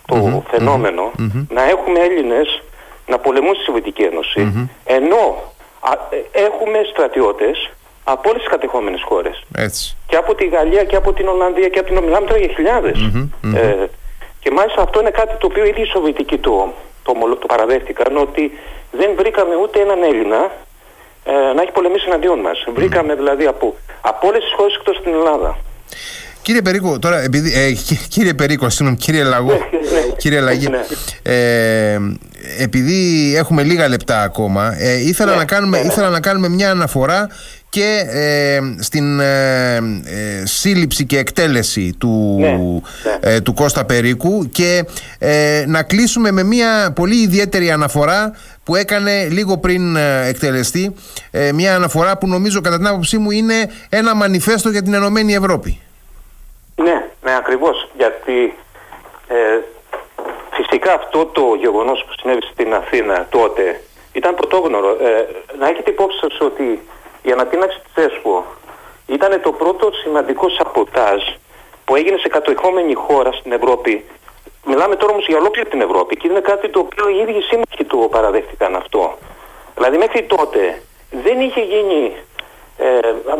το 0.07 0.43
φαινομενο 0.51 1.11
να 1.49 1.63
έχουμε 1.69 1.99
Έλληνες 1.99 2.63
να 3.07 3.19
πολεμούν 3.19 3.55
στη 3.55 3.65
Σοβιετική 3.65 4.03
Ένωση, 4.03 4.69
ενώ 4.85 5.53
ε, 6.11 6.43
έχουμε 6.45 6.79
στρατιώτες 6.93 7.71
από 8.05 8.29
όλες 8.29 8.41
τις 8.43 8.51
κατεχόμενες 8.51 9.03
χώρες. 9.03 9.45
Και 10.07 10.17
από 10.17 10.35
τη 10.35 10.47
Γαλλία 10.47 10.85
και 10.85 10.97
από 10.97 11.13
την 11.13 11.29
Ολλανδία 11.29 11.69
και 11.69 11.79
από 11.79 11.89
την 11.89 11.99
Μιλάμε 12.03 12.27
τώρα 12.27 12.39
για 12.39 12.55
χιλιαδες 12.55 12.99
Ε, 13.55 13.87
και 14.41 14.51
μάλιστα 14.51 14.83
αυτό 14.83 15.01
είναι 15.01 15.11
κάτι 15.11 15.37
το 15.39 15.47
οποίο 15.47 15.65
ήδη 15.65 15.81
οι 15.81 15.85
Σοβιετικοί 15.85 16.39
το, 16.39 16.73
το, 17.03 17.13
το 17.41 17.47
παραδέχτηκαν 17.47 18.17
ότι 18.17 18.59
δεν 18.93 19.11
βρήκαμε 19.17 19.55
ούτε 19.57 19.81
έναν 19.81 20.03
Έλληνα 20.03 20.51
ε, 21.25 21.33
να 21.55 21.63
έχει 21.63 21.73
πολεμήσει 21.73 22.05
εναντίον 22.07 22.39
μας. 22.39 22.65
Βρήκαμε 22.75 23.15
δηλαδή 23.15 23.47
από, 23.47 23.75
από 24.01 24.29
όλες 24.29 24.43
τις 24.43 24.53
χώρες 24.57 24.75
εκτός 24.75 24.97
στην 24.97 25.13
Ελλάδα. 25.13 25.57
Κύριε 26.45 26.63
Περίκο, 26.63 26.99
τώρα, 26.99 27.23
επειδή, 27.23 27.53
ε, 27.53 27.73
κύριε 28.09 28.35
Περίκο, 28.35 28.69
συγγνώμη, 28.71 28.97
κύριε 28.97 29.23
Λαγό, 29.23 29.53
ναι, 29.53 29.55
ναι, 29.55 30.07
ναι. 30.07 30.15
κύριε 30.17 30.41
Λαγή, 30.41 30.69
ε, 31.23 31.99
επειδή 32.59 33.33
έχουμε 33.37 33.63
λίγα 33.63 33.89
λεπτά 33.89 34.23
ακόμα, 34.23 34.75
ε, 34.79 35.01
ήθελα, 35.01 35.37
να 35.37 35.45
κάνουμε, 35.45 35.79
ήθελα 35.79 36.09
να 36.09 36.21
κάνουμε 36.21 36.49
μια 36.49 36.71
αναφορά 36.71 37.29
και 37.69 38.05
ε, 38.09 38.61
στην 38.79 39.21
ε, 39.21 39.75
ε, 39.77 39.81
σύλληψη 40.45 41.07
και 41.07 41.19
εκτέλεση 41.19 41.95
του, 41.99 42.41
ε, 43.21 43.41
του 43.41 43.55
Κώστα 43.55 43.85
Περίκου 43.85 44.49
και 44.53 44.85
να 45.67 45.83
κλείσουμε 45.83 46.31
με 46.31 46.43
μια 46.43 46.93
πολύ 46.95 47.17
ιδιαίτερη 47.17 47.71
αναφορά 47.71 48.33
που 48.65 48.77
έκανε 48.77 49.29
λίγο 49.31 49.59
πριν 49.59 49.97
εκτελεστεί 50.29 50.95
μια 51.55 51.75
αναφορά 51.75 52.19
που 52.19 52.27
νομίζω 52.27 52.61
κατά 52.61 52.77
την 52.77 52.87
άποψή 52.87 53.19
μου 53.19 53.31
είναι 53.31 53.55
ένα 53.89 54.15
μανιφέστο 54.15 54.71
για 54.71 54.83
την 54.83 54.95
Ενωμένη 54.95 55.35
Ευρώπη. 55.35 55.79
Ναι, 56.77 57.11
ναι 57.23 57.37
ακριβώς 57.37 57.89
γιατί 57.97 58.57
φυσικά 60.51 60.95
αυτό 60.95 61.27
το 61.27 61.55
γεγονός 61.55 62.05
που 62.05 62.13
συνέβη 62.21 62.43
στην 62.53 62.75
Αθήνα 62.75 63.27
τότε 63.31 63.81
ήταν 64.13 64.35
πρωτόγνωρο. 64.35 64.97
να 65.59 65.69
έχετε 65.69 65.91
υπόψη 65.91 66.19
σας 66.19 66.41
ότι 66.41 66.89
η 67.23 67.33
ανατείναξη 67.33 67.81
της 67.81 68.05
ΕΣΠΟ 68.05 68.45
ήταν 69.07 69.41
το 69.41 69.53
πρώτο 69.53 69.91
σημαντικό 69.93 70.49
σαποτάζ 70.49 71.23
που 71.85 71.97
έγινε 71.97 72.19
σε 72.19 72.29
κατοικόμενη 72.29 72.95
χώρα 72.95 73.33
στην 73.33 73.53
Ευρώπη. 73.53 74.05
Μιλάμε 74.65 74.97
τώρα 74.97 75.13
όμως 75.13 75.27
για 75.27 75.37
ολόκληρη 75.37 75.69
την 75.69 75.81
Ευρώπη 75.81 76.17
και 76.17 76.29
είναι 76.29 76.41
κάτι 76.41 76.69
το 76.69 76.79
οποίο 76.79 77.09
οι 77.09 77.17
ίδιοι 77.17 77.41
σύμμαχοι 77.41 77.85
του 77.87 78.09
παραδέχτηκαν 78.11 78.77
αυτό. 78.77 79.19
Δηλαδή 79.75 79.97
μέχρι 79.97 80.23
τότε 80.23 80.83
δεν 81.11 81.41
είχε 81.41 81.61
γίνει 81.61 82.17
ε, 82.17 82.34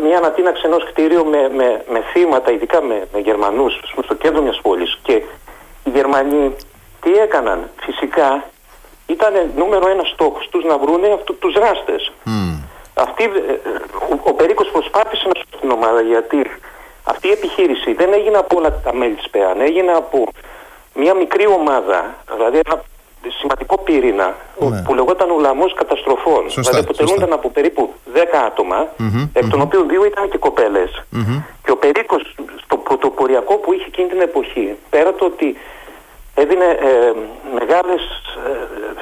μια 0.01 0.17
ανατείναξη 0.17 0.61
ενός 0.65 0.83
κτίριου 0.83 1.25
με, 1.25 1.49
με, 1.49 1.83
με 1.89 2.03
θύματα, 2.13 2.51
ειδικά 2.51 2.81
με, 2.81 3.07
με 3.13 3.19
Γερμανούς 3.19 3.79
στο 4.03 4.13
κέντρο 4.13 4.41
μιας 4.41 4.59
πόλης 4.61 4.97
και 5.03 5.13
οι 5.83 5.89
Γερμανοί 5.89 6.55
τι 7.01 7.11
έκαναν; 7.11 7.69
Φυσικά 7.81 8.43
ήταν 9.07 9.33
νούμερο 9.55 9.89
ένα 9.89 10.03
στόχος 10.03 10.47
τους 10.49 10.63
να 10.63 10.77
βρούνε 10.77 11.13
αυτού, 11.13 11.37
τους 11.37 11.53
δράστες. 11.53 12.11
Αυτή, 12.93 13.23
ε, 13.23 13.29
ο, 14.09 14.19
ο 14.23 14.33
Περίκος 14.33 14.69
προσπάθησε 14.71 15.27
να 15.27 15.39
σου 15.39 15.59
την 15.59 15.71
ομάδα 15.71 16.01
γιατί 16.01 16.45
αυτή 17.03 17.27
η 17.27 17.31
επιχείρηση 17.31 17.93
δεν 17.93 18.13
έγινε 18.13 18.37
από 18.37 18.57
όλα 18.57 18.79
τα 18.83 18.93
μέλη 18.93 19.13
της 19.13 19.29
ΠΕΑΝ, 19.29 19.61
έγινε 19.61 19.91
από 19.91 20.27
μια 20.93 21.13
μικρή 21.13 21.47
ομάδα, 21.47 22.15
δηλαδή 22.35 22.59
ένα 22.65 22.83
σημαντικό 23.39 23.77
πυρήνα 23.77 24.35
ναι. 24.59 24.81
που 24.81 24.93
λεγόταν 24.93 25.29
Ουλαμός 25.31 25.73
Καταστροφών. 25.73 26.49
Σωστά, 26.49 26.71
δηλαδή 26.71 26.87
αποτελούνταν 26.89 27.33
από 27.33 27.49
περίπου 27.49 27.93
10 28.13 28.19
άτομα, 28.45 28.87
mm-hmm, 28.99 29.29
εκ 29.33 29.47
των 29.49 29.61
οποίων 29.61 29.89
δύο 29.89 30.05
ήταν 30.05 30.29
και 30.29 30.37
κοπέλες. 30.37 31.03
Και 31.63 31.71
ο 31.71 31.77
Περίκος 31.77 32.35
στο 32.63 32.77
πρωτοποριακό 32.77 33.53
που 33.55 33.73
είχε 33.73 33.85
εκείνη 33.87 34.07
την 34.07 34.21
εποχή, 34.21 34.75
πέρα 34.89 35.13
το 35.13 35.25
ότι 35.25 35.57
έδινε 36.35 36.65
ε, 36.65 37.11
μεγάλες 37.59 38.01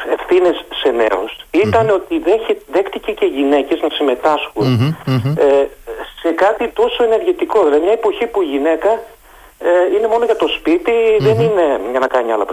ε, 0.07 0.13
ευθύνες 0.13 0.65
σε 0.82 0.89
νέους 0.89 1.32
ηταν 1.51 1.89
ότι 1.89 2.19
δέχε, 2.19 2.57
δέχτηκε 2.71 3.11
και 3.11 3.26
γυναίκες 3.26 3.82
να 3.82 3.89
συμμετάσχουν 3.89 4.95
ε, 5.38 5.67
σε 6.21 6.30
κάτι 6.32 6.67
τόσο 6.67 7.03
ενεργητικό. 7.03 7.63
Δηλαδή 7.63 7.84
μια 7.84 7.91
εποχή 7.91 8.26
που 8.28 8.41
η 8.41 8.45
γυναίκα 8.45 8.99
ε, 9.64 9.95
είναι 9.95 10.07
μόνο 10.07 10.26
για 10.26 10.36
το 10.36 10.47
σπίτι, 10.47 10.91
δεν 11.20 11.39
είναι 11.39 11.80
για 11.91 11.99
να 11.99 12.07
κάνει 12.07 12.32
άλλα 12.32 12.45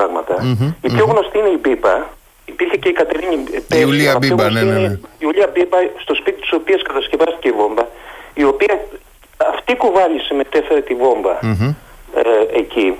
Η 0.80 0.88
πιο 0.94 1.04
γνωστή 1.04 1.38
είναι 1.38 1.48
η 1.48 1.58
Μπίπα. 1.60 2.08
Υπήρχε 2.44 2.76
και 2.76 2.88
η 2.88 2.92
Κατερίνη 2.92 3.44
Η 3.56 3.78
Ιουλία 3.80 4.16
Μπίπα, 4.18 4.50
ναι, 4.50 4.62
ναι, 4.62 4.78
ναι. 4.78 4.92
Η 4.92 5.00
Ιουλία 5.18 5.50
Μπίπα 5.52 5.78
στο 5.96 6.14
σπίτι 6.14 6.40
της 6.40 6.52
οποίας 6.52 6.82
κατασκευάστηκε 6.82 7.48
η 7.48 7.52
βόμβα, 7.52 7.88
η 8.34 8.44
οποία 8.44 8.74
αυτή 9.36 9.76
κουβάλισε 9.76 10.34
μετέφερε 10.34 10.80
τη 10.80 10.94
βόμβα 10.94 11.38
ε, 12.14 12.58
εκεί. 12.58 12.98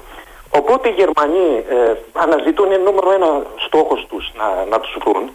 Οπότε 0.51 0.89
οι 0.89 0.95
Γερμανοί 0.97 1.65
ε, 1.69 1.95
αναζητούν 2.13 2.69
νούμερο 2.85 3.13
ένα 3.13 3.43
στόχος 3.67 4.07
τους 4.09 4.33
να, 4.39 4.65
να 4.71 4.81
τους 4.81 4.97
βρουν. 5.05 5.31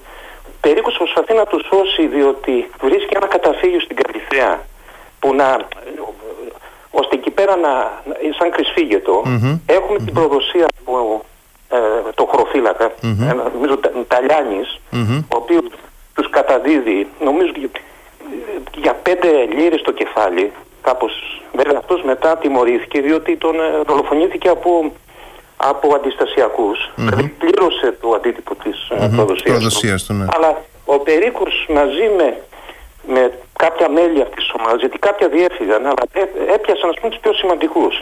Περίπου 0.62 0.92
προσπαθεί 0.98 1.34
να 1.34 1.46
τους 1.46 1.62
σώσει 1.72 2.08
διότι 2.08 2.70
βρίσκει 2.82 3.14
ένα 3.16 3.28
καταφύγιο 3.28 3.80
στην 3.80 3.96
Καλυθέα 3.96 4.66
που 5.20 5.36
να, 5.36 5.58
ώστε 7.02 7.16
εκεί 7.16 7.32
πέρα 7.32 7.56
να, 7.56 7.74
σαν 8.38 8.52
κρυσφύγετο 8.52 9.24
mm 9.26 9.60
έχουμε 9.66 9.98
την 9.98 10.14
προδοσία 10.14 10.68
από 10.80 11.24
ε, 11.70 11.78
το 12.16 12.26
χωροφύλακα, 12.26 12.88
mm-hmm. 12.92 13.30
ένα, 13.32 13.52
νομίζω 13.54 13.80
Ταλιάνης, 14.08 14.80
ο 15.34 15.36
οποίος 15.42 15.64
τους 16.16 16.30
καταδίδει 16.30 17.08
νομίζω 17.20 17.52
για 18.76 18.94
πέντε 18.94 19.28
λίρες 19.58 19.82
το 19.82 19.92
κεφάλι 19.92 20.52
κάπως 20.82 21.42
βέβαια 21.54 21.78
αυτός 21.78 22.04
μετά 22.04 22.38
τιμωρήθηκε 22.38 23.02
διότι 23.02 23.38
τον 23.38 23.56
ε, 23.60 23.82
δολοφονήθηκε 23.88 24.48
από 24.50 24.92
από 25.58 25.96
αντιστασιακούς. 25.96 26.78
Mm-hmm. 26.80 26.94
Δηλαδή 26.96 27.28
πλήρωσε 27.28 27.98
το 28.02 28.10
αντίτυπο 28.16 28.56
της 28.56 28.88
mm-hmm. 28.90 29.10
προδοσίας, 29.46 30.04
του. 30.06 30.14
Ναι. 30.14 30.26
Αλλά 30.36 30.62
ο 30.86 31.00
Περίκος 31.00 31.66
μαζί 31.70 32.10
με, 32.18 32.42
με 33.08 33.32
κάποια 33.58 33.90
μέλη 33.90 34.22
αυτής 34.22 34.44
της 34.44 34.54
ομάδας, 34.60 34.80
γιατί 34.80 34.98
κάποια 34.98 35.28
διέφυγαν, 35.28 35.86
αλλά 35.86 36.04
έπιασαν 36.54 36.90
ας 36.90 36.96
πούμε 37.00 37.10
τους 37.12 37.20
πιο 37.20 37.34
σημαντικούς. 37.34 38.00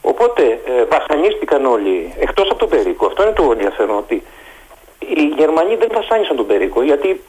Ο 0.00 0.08
Οπότε 0.18 0.60
ε, 0.66 0.84
βασανίστηκαν 0.84 1.64
όλοι, 1.66 2.14
εκτός 2.18 2.48
από 2.50 2.58
τον 2.58 2.68
Περίκο. 2.68 3.06
Αυτό 3.06 3.22
είναι 3.22 3.32
το 3.32 3.50
ενδιαφέρον, 3.52 3.96
ότι 3.96 4.22
οι 4.98 5.22
Γερμανοί 5.36 5.74
δεν 5.76 5.88
βασάνισαν 5.92 6.36
τον 6.36 6.46
Περίκο, 6.46 6.82
γιατί 6.82 7.20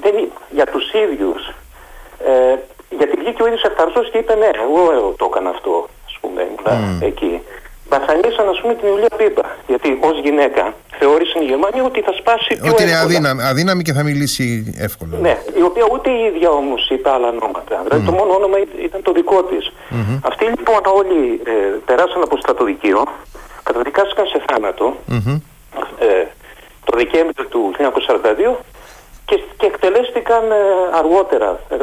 δεν, 0.00 0.14
για 0.50 0.66
τους 0.66 0.92
ίδιους, 0.92 1.52
ε, 2.26 2.56
γιατί 2.90 3.16
βγήκε 3.20 3.42
ο 3.42 3.46
ίδιος 3.46 3.62
ευθαρσός 3.62 4.10
και 4.10 4.18
είπε 4.18 4.34
ναι, 4.34 4.50
εγώ 4.66 4.92
ε, 4.92 5.14
το 5.16 5.26
έκανα 5.30 5.50
αυτό, 5.50 5.88
ας 6.06 6.18
πούμε, 6.20 6.42
ήμουν 6.42 7.02
εκεί 7.02 7.42
βασανίσαν 7.88 8.48
ας 8.48 8.60
πούμε 8.60 8.74
την 8.74 8.88
Ιουλία 8.88 9.12
Πίπα. 9.16 9.56
Γιατί 9.66 9.98
ως 10.00 10.20
γυναίκα 10.20 10.74
θεώρησαν 10.98 11.42
οι 11.42 11.44
Γερμανοί 11.44 11.80
ότι 11.80 12.00
θα 12.00 12.12
σπάσει 12.20 12.56
πιο 12.62 12.72
Ότι 12.72 12.82
είναι 12.82 12.96
αδύναμη, 12.96 13.42
αδύναμη 13.42 13.82
και 13.82 13.92
θα 13.92 14.02
μιλήσει 14.02 14.74
εύκολα. 14.78 15.18
Ναι, 15.20 15.38
η 15.60 15.62
οποία 15.62 15.84
ούτε 15.92 16.10
η 16.10 16.20
ίδια 16.30 16.50
όμως 16.50 16.88
είπε 16.90 17.10
άλλα 17.10 17.28
ονόματα. 17.28 17.82
Δηλαδή 17.84 18.06
το 18.06 18.12
μόνο 18.12 18.32
όνομα 18.34 18.56
ήταν 18.86 19.02
το 19.02 19.12
δικό 19.12 19.42
της. 19.42 19.72
mm 19.90 20.18
Αυτοί 20.22 20.44
λοιπόν 20.44 20.80
όλοι 21.00 21.40
ε, 21.46 21.52
περάσαν 21.84 22.22
από 22.22 22.36
στρατοδικείο, 22.36 23.04
καταδικάστηκαν 23.62 24.26
σε 24.26 24.42
θάνατο 24.48 24.96
ε, 25.98 26.24
το 26.84 26.96
Δεκέμβριο 26.96 27.44
του 27.52 27.74
1942 27.78 28.54
και, 29.24 29.42
και 29.56 29.66
εκτελέστηκαν 29.66 30.50
ε, 30.50 30.56
αργότερα. 30.92 31.60
4 31.70 31.76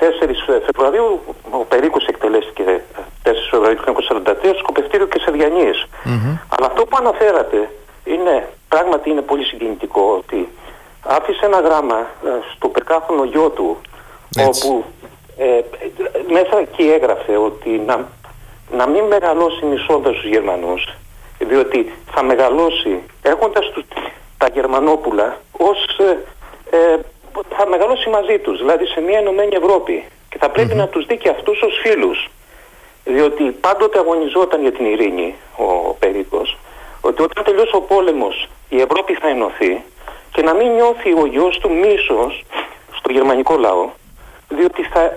ε, 0.00 0.60
Φεβρουαρίου 0.64 1.20
ο 1.50 1.64
Περίκος 1.64 2.06
εκτελέστηκε 2.06 2.82
4 3.24 3.30
Φεβρουαρίου 3.50 3.76
του 3.76 3.94
1943 4.24 4.54
σκοπευτήριο 4.58 5.06
και 5.06 5.18
σε 5.18 5.30
διανυες 5.30 5.86
Αλλά 6.48 6.66
αυτό 6.66 6.84
που 6.84 6.96
αναφέρατε 7.00 7.70
είναι, 8.04 8.48
πράγματι 8.68 9.10
είναι 9.10 9.20
πολύ 9.20 9.44
συγκινητικό 9.44 10.14
ότι 10.18 10.48
άφησε 11.04 11.46
ένα 11.46 11.60
γράμμα 11.60 11.98
ε, 11.98 12.28
στο 12.54 12.68
πεκάχρονο 12.68 13.24
γιο 13.24 13.50
του 13.50 13.80
όπου 14.46 14.84
ε, 15.36 15.60
μέσα 16.32 16.58
εκεί 16.58 16.82
έγραφε 16.82 17.36
ότι 17.36 17.70
να, 17.70 18.08
να 18.70 18.86
μην 18.86 19.04
μεγαλώσει 19.04 19.64
μισώντας 19.64 20.14
τους 20.14 20.24
Γερμανούς 20.24 20.94
διότι 21.38 21.92
θα 22.10 22.22
μεγαλώσει 22.22 23.02
έχοντας 23.22 23.70
τους, 23.70 23.84
τα 24.38 24.48
Γερμανόπουλα 24.54 25.36
ως 25.58 25.98
ε, 25.98 26.16
θα 27.56 27.66
μεγαλώσει 27.68 28.08
μαζί 28.08 28.38
τους, 28.38 28.58
δηλαδή 28.58 28.86
σε 28.86 29.00
μια 29.00 29.18
ενωμένη 29.18 29.56
Ευρώπη 29.62 30.04
και 30.34 30.40
θα 30.40 30.50
πρεπει 30.50 30.74
να 30.74 30.88
τους 30.88 31.06
δει 31.06 31.16
και 31.16 31.28
αυτούς 31.28 31.62
ως 31.62 31.74
φίλους 31.82 32.28
διότι 33.04 33.42
πάντοτε 33.42 33.98
αγωνιζόταν 33.98 34.60
για 34.60 34.72
την 34.72 34.84
ειρήνη 34.86 35.34
ο 35.56 35.94
Περίκος 35.98 36.58
ότι 37.00 37.22
όταν 37.22 37.44
τελειώσει 37.44 37.76
ο 37.76 37.80
πόλεμος 37.80 38.48
η 38.68 38.80
Ευρώπη 38.80 39.12
θα 39.14 39.28
ενωθεί 39.28 39.82
και 40.32 40.42
να 40.42 40.54
μην 40.54 40.68
νιώθει 40.72 41.10
ο 41.22 41.26
γιος 41.26 41.58
του 41.58 41.70
μίσος 41.70 42.44
στο 42.98 43.12
γερμανικό 43.12 43.56
λαό 43.56 43.90
διότι 44.48 44.82
θα, 44.82 45.16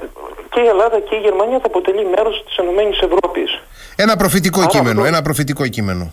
και 0.50 0.60
η 0.60 0.68
Ελλάδα 0.68 1.00
και 1.00 1.16
η 1.16 1.20
Γερμανία 1.20 1.60
θα 1.60 1.66
αποτελεί 1.66 2.06
μέρος 2.06 2.44
της 2.46 2.58
Ενωμένης 2.58 3.00
Ευρώπης. 3.00 3.62
Ένα 3.96 4.16
προφητικό 4.16 4.66
κείμενο, 4.68 5.06
ένα 5.06 5.22
προφητικό 5.22 5.68
κείμενο. 5.68 6.12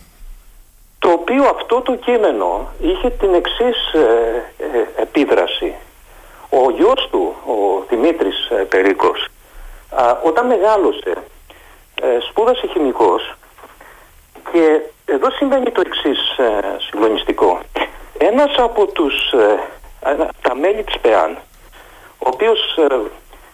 Το 1.05 1.11
οποίο 1.11 1.43
αυτό 1.43 1.81
το 1.81 1.95
κείμενο 1.95 2.67
είχε 2.79 3.09
την 3.09 3.33
εξής 3.33 3.93
ε, 3.93 3.99
ε, 4.57 5.01
επίδραση. 5.01 5.73
Ο 6.49 6.71
γιος 6.71 7.07
του, 7.11 7.35
ο 7.45 7.85
Δημήτρης 7.89 8.49
ε, 8.49 8.55
Περίκος, 8.55 9.27
όταν 10.23 10.47
μεγάλωσε 10.47 11.13
ε, 12.01 12.17
σπούδασε 12.29 12.67
χημικός 12.67 13.35
και 14.51 14.81
εδώ 15.05 15.29
συμβαίνει 15.31 15.71
το 15.71 15.81
εξής 15.85 16.37
ε, 16.37 16.77
συγκλονιστικό. 16.87 17.59
Ένας 18.17 18.55
από 18.57 18.85
τους, 18.87 19.31
ε, 19.31 19.59
τα 20.41 20.55
μέλη 20.55 20.83
της 20.83 20.99
ΠΕΑΝ, 20.99 21.37
ο 22.17 22.29
οποίος 22.33 22.77
ε, 22.89 22.97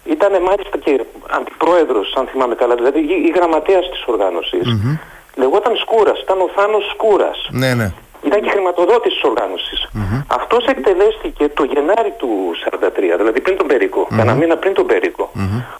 ήταν 0.03 0.41
μάλιστα 0.41 0.77
και 0.77 1.05
αντιπρόεδρος, 1.29 2.13
αν 2.15 2.27
θυμάμαι 2.27 2.55
καλά, 2.55 2.75
δηλαδή 2.75 2.99
η 2.99 3.31
γραμματέας 3.35 3.89
της 3.89 4.03
οργάνωσης, 4.05 4.63
mm-hmm. 4.65 4.99
Λεγόταν 5.35 5.75
Σκούρας, 5.75 6.19
ήταν 6.19 6.41
ο 6.41 6.49
Θάνος 6.55 6.89
Σκούρας. 6.93 7.47
Ναι, 7.51 7.73
ναι. 7.73 7.91
Ήταν 8.23 8.41
και 8.41 8.49
χρηματοδότης 8.49 9.13
της 9.13 9.23
οργάνωσης. 9.23 9.89
Mm-hmm. 9.93 10.25
Αυτός 10.27 10.65
εκτελέστηκε 10.65 11.49
το 11.49 11.63
Γενάρη 11.63 12.13
του 12.17 12.29
1943, 12.69 13.17
δηλαδή 13.17 13.41
πριν 13.41 13.57
τον 13.57 13.67
Περίκο, 13.67 14.01
mm-hmm. 14.01 14.15
κανένα 14.15 14.33
μήνα 14.33 14.57
πριν 14.57 14.73
τον 14.73 14.85
Περίκο. 14.85 15.31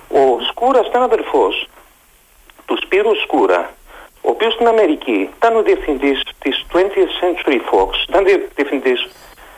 Ο 0.07 0.23
Σκούρας 0.49 0.87
ήταν 0.87 1.01
αδερφός 1.01 1.69
του 2.65 2.77
Σπύρου 2.83 3.15
Σκούρα, 3.23 3.69
ο 4.21 4.29
οποίος 4.29 4.53
στην 4.53 4.67
Αμερική 4.67 5.29
ήταν 5.37 5.55
ο 5.55 5.61
διευθυντής 5.61 6.21
της 6.39 6.65
20th 6.73 7.09
Century 7.21 7.59
Fox, 7.69 7.89
ήταν 8.09 8.23
διευθυντής 8.55 9.07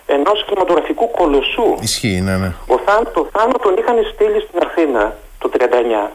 ενός 0.05 0.45
κινηματογραφικού 0.45 1.11
κολοσσού. 1.11 1.75
Ισχύει, 1.81 2.21
ναι, 2.21 2.37
ναι. 2.37 2.51
Ο 2.67 2.77
Θάν, 2.85 3.11
το 3.13 3.27
Θάνο 3.31 3.57
τον 3.61 3.75
είχαν 3.77 3.95
στείλει 4.13 4.39
στην 4.47 4.59
Αθήνα 4.65 5.15
το 5.39 5.49
1939 6.07 6.11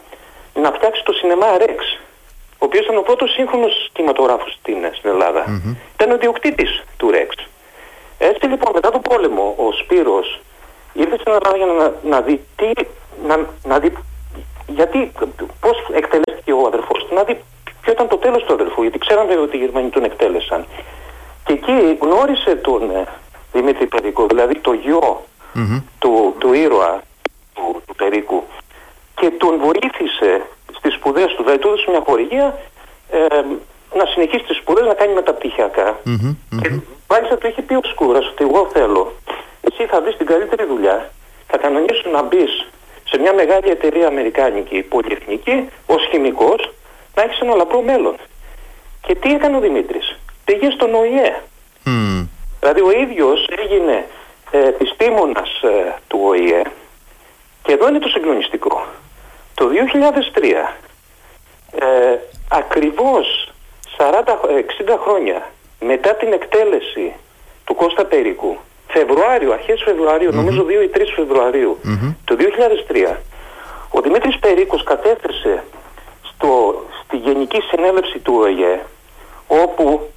να 0.63 0.73
φτιάξει 0.73 1.03
το 1.05 1.13
σινεμά 1.13 1.47
Rex, 1.59 1.81
ο 2.59 2.65
οποίος 2.65 2.85
ήταν 2.85 2.97
ο 2.97 3.03
πρώτος 3.03 3.31
σύγχρονος 3.31 3.91
κινηματογράφος 3.93 4.53
στην, 4.61 4.77
στην 4.93 5.11
Ελλάδα. 5.11 5.45
Mm-hmm. 5.47 5.77
Ήταν 5.95 6.11
ο 6.11 6.17
διοκτήτης 6.17 6.85
του 6.97 7.11
Rex. 7.13 7.47
Έτσι 8.19 8.47
λοιπόν 8.47 8.71
μετά 8.75 8.91
τον 8.91 9.01
πόλεμο 9.01 9.55
ο 9.59 9.73
Σπύρος 9.73 10.41
ήρθε 10.93 11.17
στην 11.21 11.33
Ελλάδα 11.33 11.57
για 11.57 11.67
να, 11.67 11.95
να 12.11 12.21
δει 12.21 12.41
τι, 12.57 12.71
να, 13.27 13.47
να 13.65 13.79
δει 13.79 13.93
γιατί, 14.67 15.13
πώς 15.61 15.77
εκτελέστηκε 15.93 16.53
ο 16.53 16.67
αδερφός 16.67 17.07
του, 17.07 17.15
να 17.15 17.23
δει 17.25 17.45
ποιο 17.81 17.93
ήταν 17.93 18.09
το 18.09 18.17
τέλος 18.17 18.45
του 18.45 18.53
αδερφού, 18.53 18.83
γιατί 18.83 18.99
ξέραμε 18.99 19.35
ότι 19.37 19.57
οι 19.57 19.61
Γερμανοί 19.61 19.89
τον 19.89 20.05
εκτέλεσαν. 20.05 20.67
Και 21.45 21.53
εκεί 21.53 21.99
γνώρισε 22.01 22.57
τον 22.57 22.91
ε, 22.91 23.05
Δημήτρη 23.53 23.87
Περίκο, 23.87 24.27
δηλαδή 24.27 24.59
το 24.59 24.73
γιο 24.73 25.23
του, 25.99 26.35
του 26.39 26.53
ήρωα 26.53 27.03
του, 27.55 27.83
του 27.87 27.95
Περίκου 27.95 28.45
και 29.15 29.31
τον 29.31 29.59
βοήθησε 29.59 30.43
στις 30.79 30.95
σπουδές 30.95 31.35
του, 31.35 31.43
δηλαδή 31.43 31.59
του 31.59 31.69
έδωσε 31.69 31.91
μια 31.91 32.03
χορηγία 32.07 32.59
ε, 33.11 33.19
να 33.99 34.05
συνεχίσει 34.07 34.45
τις 34.45 34.57
σπουδές, 34.57 34.87
να 34.87 34.95
κάνει 34.95 35.13
μεταπτυχιακά. 35.13 35.99
Mm-hmm, 36.07 36.35
και 36.63 36.71
μάλιστα 37.09 37.37
του 37.39 37.47
είχε 37.47 37.63
πει 37.63 37.75
ο 37.75 37.81
Σκούρας 37.85 38.27
ότι 38.27 38.45
εγώ 38.45 38.71
θέλω, 38.73 39.13
εσύ 39.61 39.87
θα 39.87 40.01
βρεις 40.01 40.17
την 40.17 40.27
καλύτερη 40.27 40.65
δουλειά, 40.67 41.11
θα 41.47 41.57
κανονίσουν 41.59 42.11
να 42.11 42.23
μπεις 42.23 42.67
σε 43.05 43.19
μια 43.19 43.35
μεγάλη 43.35 43.71
εταιρεία 43.71 44.07
αμερικάνικη, 44.07 44.83
πολυεθνική, 44.83 45.69
ως 45.87 46.07
χημικός, 46.11 46.73
να 47.15 47.23
έχεις 47.23 47.41
ένα 47.41 47.55
λαμπρό 47.55 47.83
μέλλον. 47.83 48.17
Και 49.07 49.15
τι 49.15 49.35
έκανε 49.35 49.57
ο 49.57 49.61
Δημήτρης, 49.61 50.19
πήγε 50.45 50.71
στον 50.71 50.95
ΟΗΕ. 50.95 51.41
Mm. 51.87 52.27
Δηλαδή 52.61 52.81
ο 52.81 52.91
ίδιος 52.91 53.49
έγινε 53.65 54.07
ε, 54.51 54.69
επιστήμονας 54.69 55.63
ε, 55.63 55.95
του 56.09 56.21
ΟΗΕ 56.23 56.63
και 57.63 57.73
εδώ 57.73 57.89
είναι 57.89 57.99
το 57.99 58.09
συγκλονιστικό. 58.09 58.87
Το 59.59 59.69
2003, 59.69 60.77
ε, 61.71 62.19
ακριβώς 62.51 63.53
40, 63.97 64.41
60 64.67 64.99
χρόνια 65.05 65.51
μετά 65.81 66.15
την 66.15 66.33
εκτέλεση 66.33 67.13
του 67.65 67.75
Κώστα 67.75 68.05
Περίκου 68.05 68.57
Φεβρουάριο, 68.89 69.53
αρχές 69.53 69.83
Φεβρουαρίου, 69.85 70.33
νομίζω 70.33 70.65
2 70.65 70.83
ή 70.83 70.89
3 70.89 71.13
Φεβρουαρίου 71.17 71.79
του 72.25 72.37
2003, 72.37 73.17
ο 73.91 74.01
Δημήτρης 74.01 74.39
Περίκος 74.39 74.83
κατέθεσε 74.83 75.65
στο, 76.23 76.83
στη 77.05 77.17
Γενική 77.17 77.61
Συνέλευση 77.61 78.19
του 78.19 78.35
ΟΕΕ, 78.37 78.81
όπου 79.47 80.11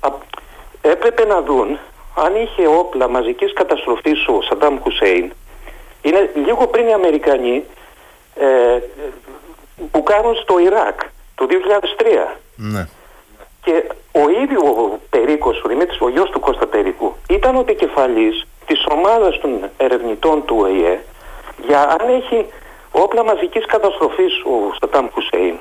έπρεπε 0.81 1.25
να 1.25 1.41
δουν 1.41 1.79
αν 2.15 2.35
είχε 2.35 2.67
όπλα 2.67 3.09
μαζικής 3.09 3.53
καταστροφής 3.53 4.27
ο 4.27 4.41
Σαντάμ 4.41 4.79
Χουσέιν. 4.81 5.31
Είναι 6.01 6.31
λίγο 6.35 6.67
πριν 6.67 6.87
οι 6.87 6.93
Αμερικανοί 6.93 7.63
ε, 8.35 8.79
που 9.91 10.03
κάνουν 10.03 10.35
στο 10.35 10.59
Ιράκ 10.59 10.99
το 11.35 11.47
2003. 11.49 12.37
Ναι. 12.55 12.87
Και 13.63 13.83
ο 14.11 14.29
ίδιος 14.43 14.63
ο 14.63 14.99
Περίκος, 15.09 15.61
ο 15.63 15.67
Δημήτρης, 15.67 16.01
ο 16.01 16.09
γιος 16.09 16.29
του 16.29 16.39
Κώστα 16.39 16.67
Περίκου, 16.67 17.15
ήταν 17.29 17.55
ο 17.55 17.59
επικεφαλής 17.59 18.47
της 18.65 18.85
ομάδας 18.91 19.39
των 19.39 19.69
ερευνητών 19.77 20.45
του 20.45 20.57
ΟΗΕ 20.59 21.03
για 21.67 21.81
αν 21.81 22.09
έχει 22.09 22.45
όπλα 22.91 23.23
μαζικής 23.23 23.65
καταστροφής 23.65 24.33
ο 24.43 24.73
Σατάμ 24.79 25.07
Χουσέιν. 25.13 25.55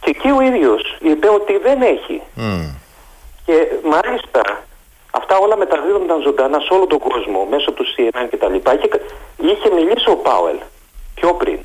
Και 0.00 0.10
εκεί 0.10 0.30
ο 0.30 0.40
ίδιος 0.40 0.96
είπε 1.00 1.28
ότι 1.28 1.58
δεν 1.58 1.82
έχει. 1.82 2.22
Και 3.44 3.66
μάλιστα 3.84 4.62
αυτά 5.10 5.38
όλα 5.38 5.56
μεταδίδονταν 5.56 6.22
ζωντανά 6.22 6.58
σε 6.60 6.74
όλο 6.74 6.86
τον 6.86 6.98
κόσμο 6.98 7.46
μέσω 7.50 7.72
του 7.72 7.84
CNN 7.84 8.26
και 8.30 8.36
τα 8.36 8.48
λοιπά. 8.48 8.76
Και 8.76 9.00
είχε 9.36 9.70
μιλήσει 9.74 10.10
ο 10.10 10.16
Πάουελ 10.16 10.56
πιο 11.14 11.34
πριν. 11.34 11.60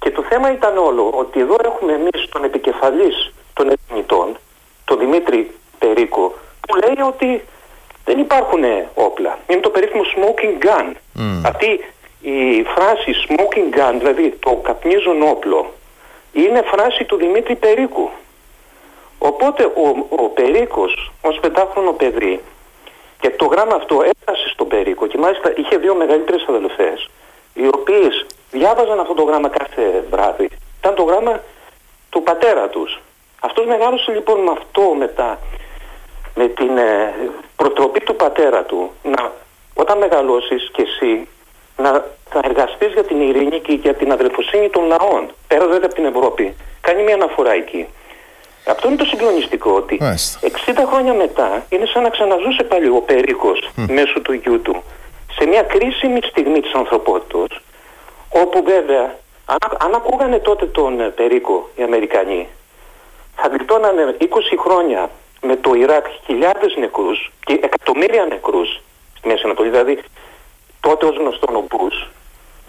Και 0.00 0.10
το 0.10 0.22
θέμα 0.22 0.52
ήταν 0.52 0.76
όλο 0.76 1.10
ότι 1.14 1.40
εδώ 1.40 1.56
έχουμε 1.64 1.92
εμείς 1.92 2.28
τον 2.32 2.44
επικεφαλής 2.44 3.32
των 3.54 3.70
ερευνητών, 3.70 4.36
τον 4.84 4.98
Δημήτρη 4.98 5.50
Περίκο, 5.78 6.34
που 6.68 6.74
λέει 6.74 7.06
ότι 7.06 7.44
δεν 8.04 8.18
υπάρχουν 8.18 8.64
όπλα. 8.94 9.38
Είναι 9.46 9.60
το 9.60 9.70
περίφημο 9.70 10.02
smoking 10.14 10.64
gun. 10.64 10.92
Mm. 11.18 11.40
Αυτή 11.44 11.84
η 12.20 12.62
φράση 12.62 13.10
smoking 13.28 13.76
gun, 13.76 13.94
δηλαδή 13.98 14.36
το 14.40 14.60
καπνίζον 14.62 15.22
όπλο, 15.22 15.72
είναι 16.32 16.62
φράση 16.62 17.04
του 17.04 17.16
Δημήτρη 17.16 17.54
Περίκου. 17.56 18.10
Οπότε 19.18 19.64
ο, 19.64 20.06
ο 20.08 20.28
Περίκος 20.28 21.12
ως 21.22 21.38
πεντάχρονο 21.40 21.92
παιδί 21.92 22.40
και 23.20 23.30
το 23.30 23.44
γράμμα 23.44 23.74
αυτό 23.74 24.02
έφτασε 24.02 24.48
στον 24.48 24.68
Περίκο 24.68 25.06
και 25.06 25.18
μάλιστα 25.18 25.52
είχε 25.56 25.76
δύο 25.76 25.94
μεγαλύτερες 25.94 26.44
αδελφές 26.48 27.10
οι 27.54 27.66
οποίες 27.66 28.26
διάβαζαν 28.50 29.00
αυτό 29.00 29.14
το 29.14 29.22
γράμμα 29.22 29.48
κάθε 29.48 30.04
βράδυ. 30.10 30.48
Ήταν 30.78 30.94
το 30.94 31.02
γράμμα 31.02 31.40
του 32.10 32.22
πατέρα 32.22 32.68
τους. 32.68 33.00
Αυτός 33.40 33.66
μεγάλωσε 33.66 34.12
λοιπόν 34.12 34.40
με 34.40 34.50
αυτό 34.50 34.94
μετά, 34.98 35.38
με 36.34 36.46
την 36.48 36.76
ε, 36.76 37.14
προτροπή 37.56 38.00
του 38.00 38.16
πατέρα 38.16 38.62
του, 38.62 38.90
να, 39.02 39.32
όταν 39.74 39.98
μεγαλώσεις 39.98 40.70
κι 40.72 40.80
εσύ, 40.80 41.28
να 41.76 42.04
θα 42.30 42.40
εργαστείς 42.44 42.92
για 42.92 43.04
την 43.04 43.20
ειρήνη 43.20 43.60
και 43.60 43.72
για 43.72 43.94
την 43.94 44.12
αδελφοσύνη 44.12 44.68
των 44.70 44.84
λαών, 44.84 45.30
πέρα 45.48 45.66
βέβαια 45.66 45.84
από 45.84 45.94
την 45.94 46.04
Ευρώπη. 46.04 46.56
Κάνει 46.80 47.02
μια 47.02 47.14
αναφορά 47.14 47.52
εκεί. 47.52 47.86
Αυτό 48.66 48.88
είναι 48.88 48.96
το 48.96 49.04
συγκλονιστικό 49.04 49.70
ότι 49.72 49.98
60 50.00 50.06
χρόνια 50.90 51.14
μετά 51.14 51.66
είναι 51.68 51.86
σαν 51.86 52.02
να 52.02 52.08
ξαναζούσε 52.08 52.62
πάλι 52.62 52.88
ο 52.88 53.00
Περίκος 53.06 53.70
μέσω 53.88 54.20
του 54.20 54.32
γιού 54.32 54.60
του 54.60 54.82
σε 55.32 55.46
μια 55.46 55.62
κρίσιμη 55.62 56.20
στιγμή 56.22 56.60
της 56.60 56.72
ανθρωπότητας 56.72 57.60
όπου 58.32 58.62
βέβαια 58.62 59.14
αν, 59.44 59.58
αν 59.78 59.94
ακούγανε 59.94 60.38
τότε 60.38 60.66
τον 60.66 61.00
ε, 61.00 61.08
Περίκο 61.08 61.68
οι 61.74 61.82
Αμερικανοί 61.82 62.48
θα 63.36 63.48
γλιτώνανε 63.48 64.16
20 64.20 64.24
χρόνια 64.58 65.10
με 65.40 65.56
το 65.56 65.74
Ιράκ 65.74 66.06
χιλιάδες 66.24 66.76
νεκρούς 66.78 67.32
και 67.44 67.52
εκατομμύρια 67.62 68.24
νεκρούς 68.24 68.80
στη 69.18 69.28
Μέση 69.28 69.42
Ανατολή. 69.44 69.70
Δηλαδή 69.70 70.02
τότε 70.80 71.06
ως 71.06 71.16
γνωστόν 71.16 71.56
ο 71.56 71.64
Μπούς 71.68 72.08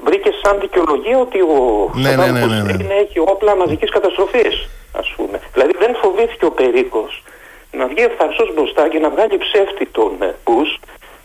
βρήκε 0.03 0.32
σαν 0.43 0.59
δικαιολογία 0.59 1.18
ότι 1.18 1.41
ο 1.41 1.89
ναι, 1.93 2.16
ναι, 2.16 2.32
ναι, 2.32 2.45
ναι, 2.45 2.62
ναι. 2.62 2.93
έχει 2.93 3.20
όπλα 3.20 3.55
μαζικής 3.55 3.89
καταστροφής 3.89 4.70
ας 4.93 5.14
πούμε. 5.16 5.39
Δηλαδή 5.53 5.74
δεν 5.78 5.95
φοβήθηκε 5.95 6.45
ο 6.45 6.51
Περίκος 6.51 7.24
να 7.72 7.88
βγει 7.88 8.03
ευθαρσός 8.03 8.53
μπροστά 8.53 8.88
και 8.89 8.99
να 8.99 9.09
βγάλει 9.09 9.38
ψεύτη 9.38 9.86
τον 9.86 10.18
Μπούς, 10.43 10.80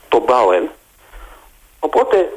τον 0.09 0.23
Μπάουελ. 0.27 0.65
Οπότε 1.81 2.33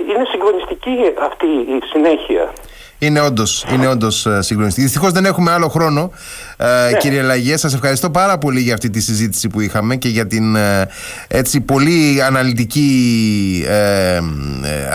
είναι 0.00 0.24
συγκλονιστική 0.30 0.94
αυτή 1.28 1.46
η 1.46 1.78
συνέχεια. 1.92 2.52
Είναι 2.98 3.20
όντως 3.20 3.66
είναι 3.72 3.88
όντως 3.88 4.26
ε, 4.26 4.42
συγκλονιστική. 4.42 4.86
Δυστυχώς 4.86 5.12
δεν 5.12 5.24
έχουμε 5.24 5.50
άλλο 5.50 5.68
χρόνο, 5.68 6.10
ε, 6.56 6.90
ναι. 6.90 6.96
κύριε 6.96 7.22
Λαγιέ. 7.22 7.56
Σας 7.56 7.74
ευχαριστώ 7.74 8.10
πάρα 8.10 8.38
πολύ 8.38 8.60
για 8.60 8.74
αυτή 8.74 8.90
τη 8.90 9.00
συζήτηση 9.00 9.48
που 9.48 9.60
είχαμε 9.60 9.96
και 9.96 10.08
για 10.08 10.26
την 10.26 10.56
ε, 10.56 10.88
έτσι 11.28 11.60
πολύ 11.60 12.22
αναλυτική 12.22 13.64
ε, 13.68 14.18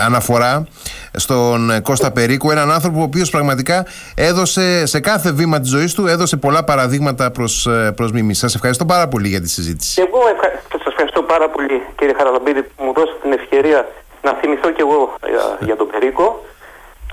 αναφορά 0.06 0.66
στον 1.12 1.82
Κώστα 1.82 2.12
Περίκου. 2.12 2.50
Έναν 2.50 2.72
άνθρωπο 2.72 3.00
ο 3.00 3.02
οποίος 3.02 3.30
πραγματικά 3.30 3.86
έδωσε 4.14 4.86
σε 4.86 5.00
κάθε 5.00 5.32
βήμα 5.32 5.60
της 5.60 5.70
ζωής 5.70 5.94
του 5.94 6.06
έδωσε 6.06 6.36
πολλά 6.36 6.64
παραδείγματα 6.64 7.30
προς 7.30 7.68
προς 7.96 8.12
μίμηση. 8.12 8.40
Σας 8.40 8.54
ευχαριστώ 8.54 8.84
πάρα 8.84 9.08
πολύ 9.08 9.28
για 9.28 9.40
τη 9.40 9.48
συζήτηση. 9.48 9.94
Και 9.94 10.06
εγώ 10.08 10.20
ευχα... 10.34 10.62
σας 10.72 10.86
ευχαριστώ 10.86 11.22
πάρα 11.22 11.48
πολύ, 11.48 11.82
κύριε 11.98 12.14
Χαραλαμπίδη, 12.16 12.62
που 12.62 12.84
μου 12.84 12.92
δώσετε 12.92 13.18
την 13.22 13.32
ευκαιρία 13.32 13.86
να 14.24 14.32
θυμηθώ 14.40 14.70
κι 14.70 14.80
εγώ 14.80 15.14
για, 15.32 15.44
για 15.60 15.76
τον 15.76 15.86
Περίκο. 15.92 16.44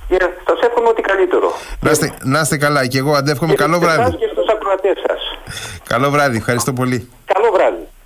Και 0.08 0.18
σας 0.48 0.60
εύχομαι 0.68 0.88
ό,τι 0.88 1.02
καλύτερο. 1.02 1.52
Να 1.80 1.92
είστε, 1.92 2.14
να 2.24 2.40
είστε 2.40 2.58
καλά. 2.58 2.88
Και 2.88 2.98
εγώ 2.98 3.14
αντεύχομαι. 3.14 3.54
Καλό 3.54 3.80
βράδυ. 3.80 4.16
Και 4.16 4.30
στους 4.32 4.48
ακροατές 4.48 4.98
σας. 5.08 5.22
Καλό 5.88 6.10
βράδυ. 6.10 6.38
Ευχαριστώ 6.38 6.74
πολύ. 6.74 7.12
Καλό 7.34 7.52
βράδυ. 7.54 7.88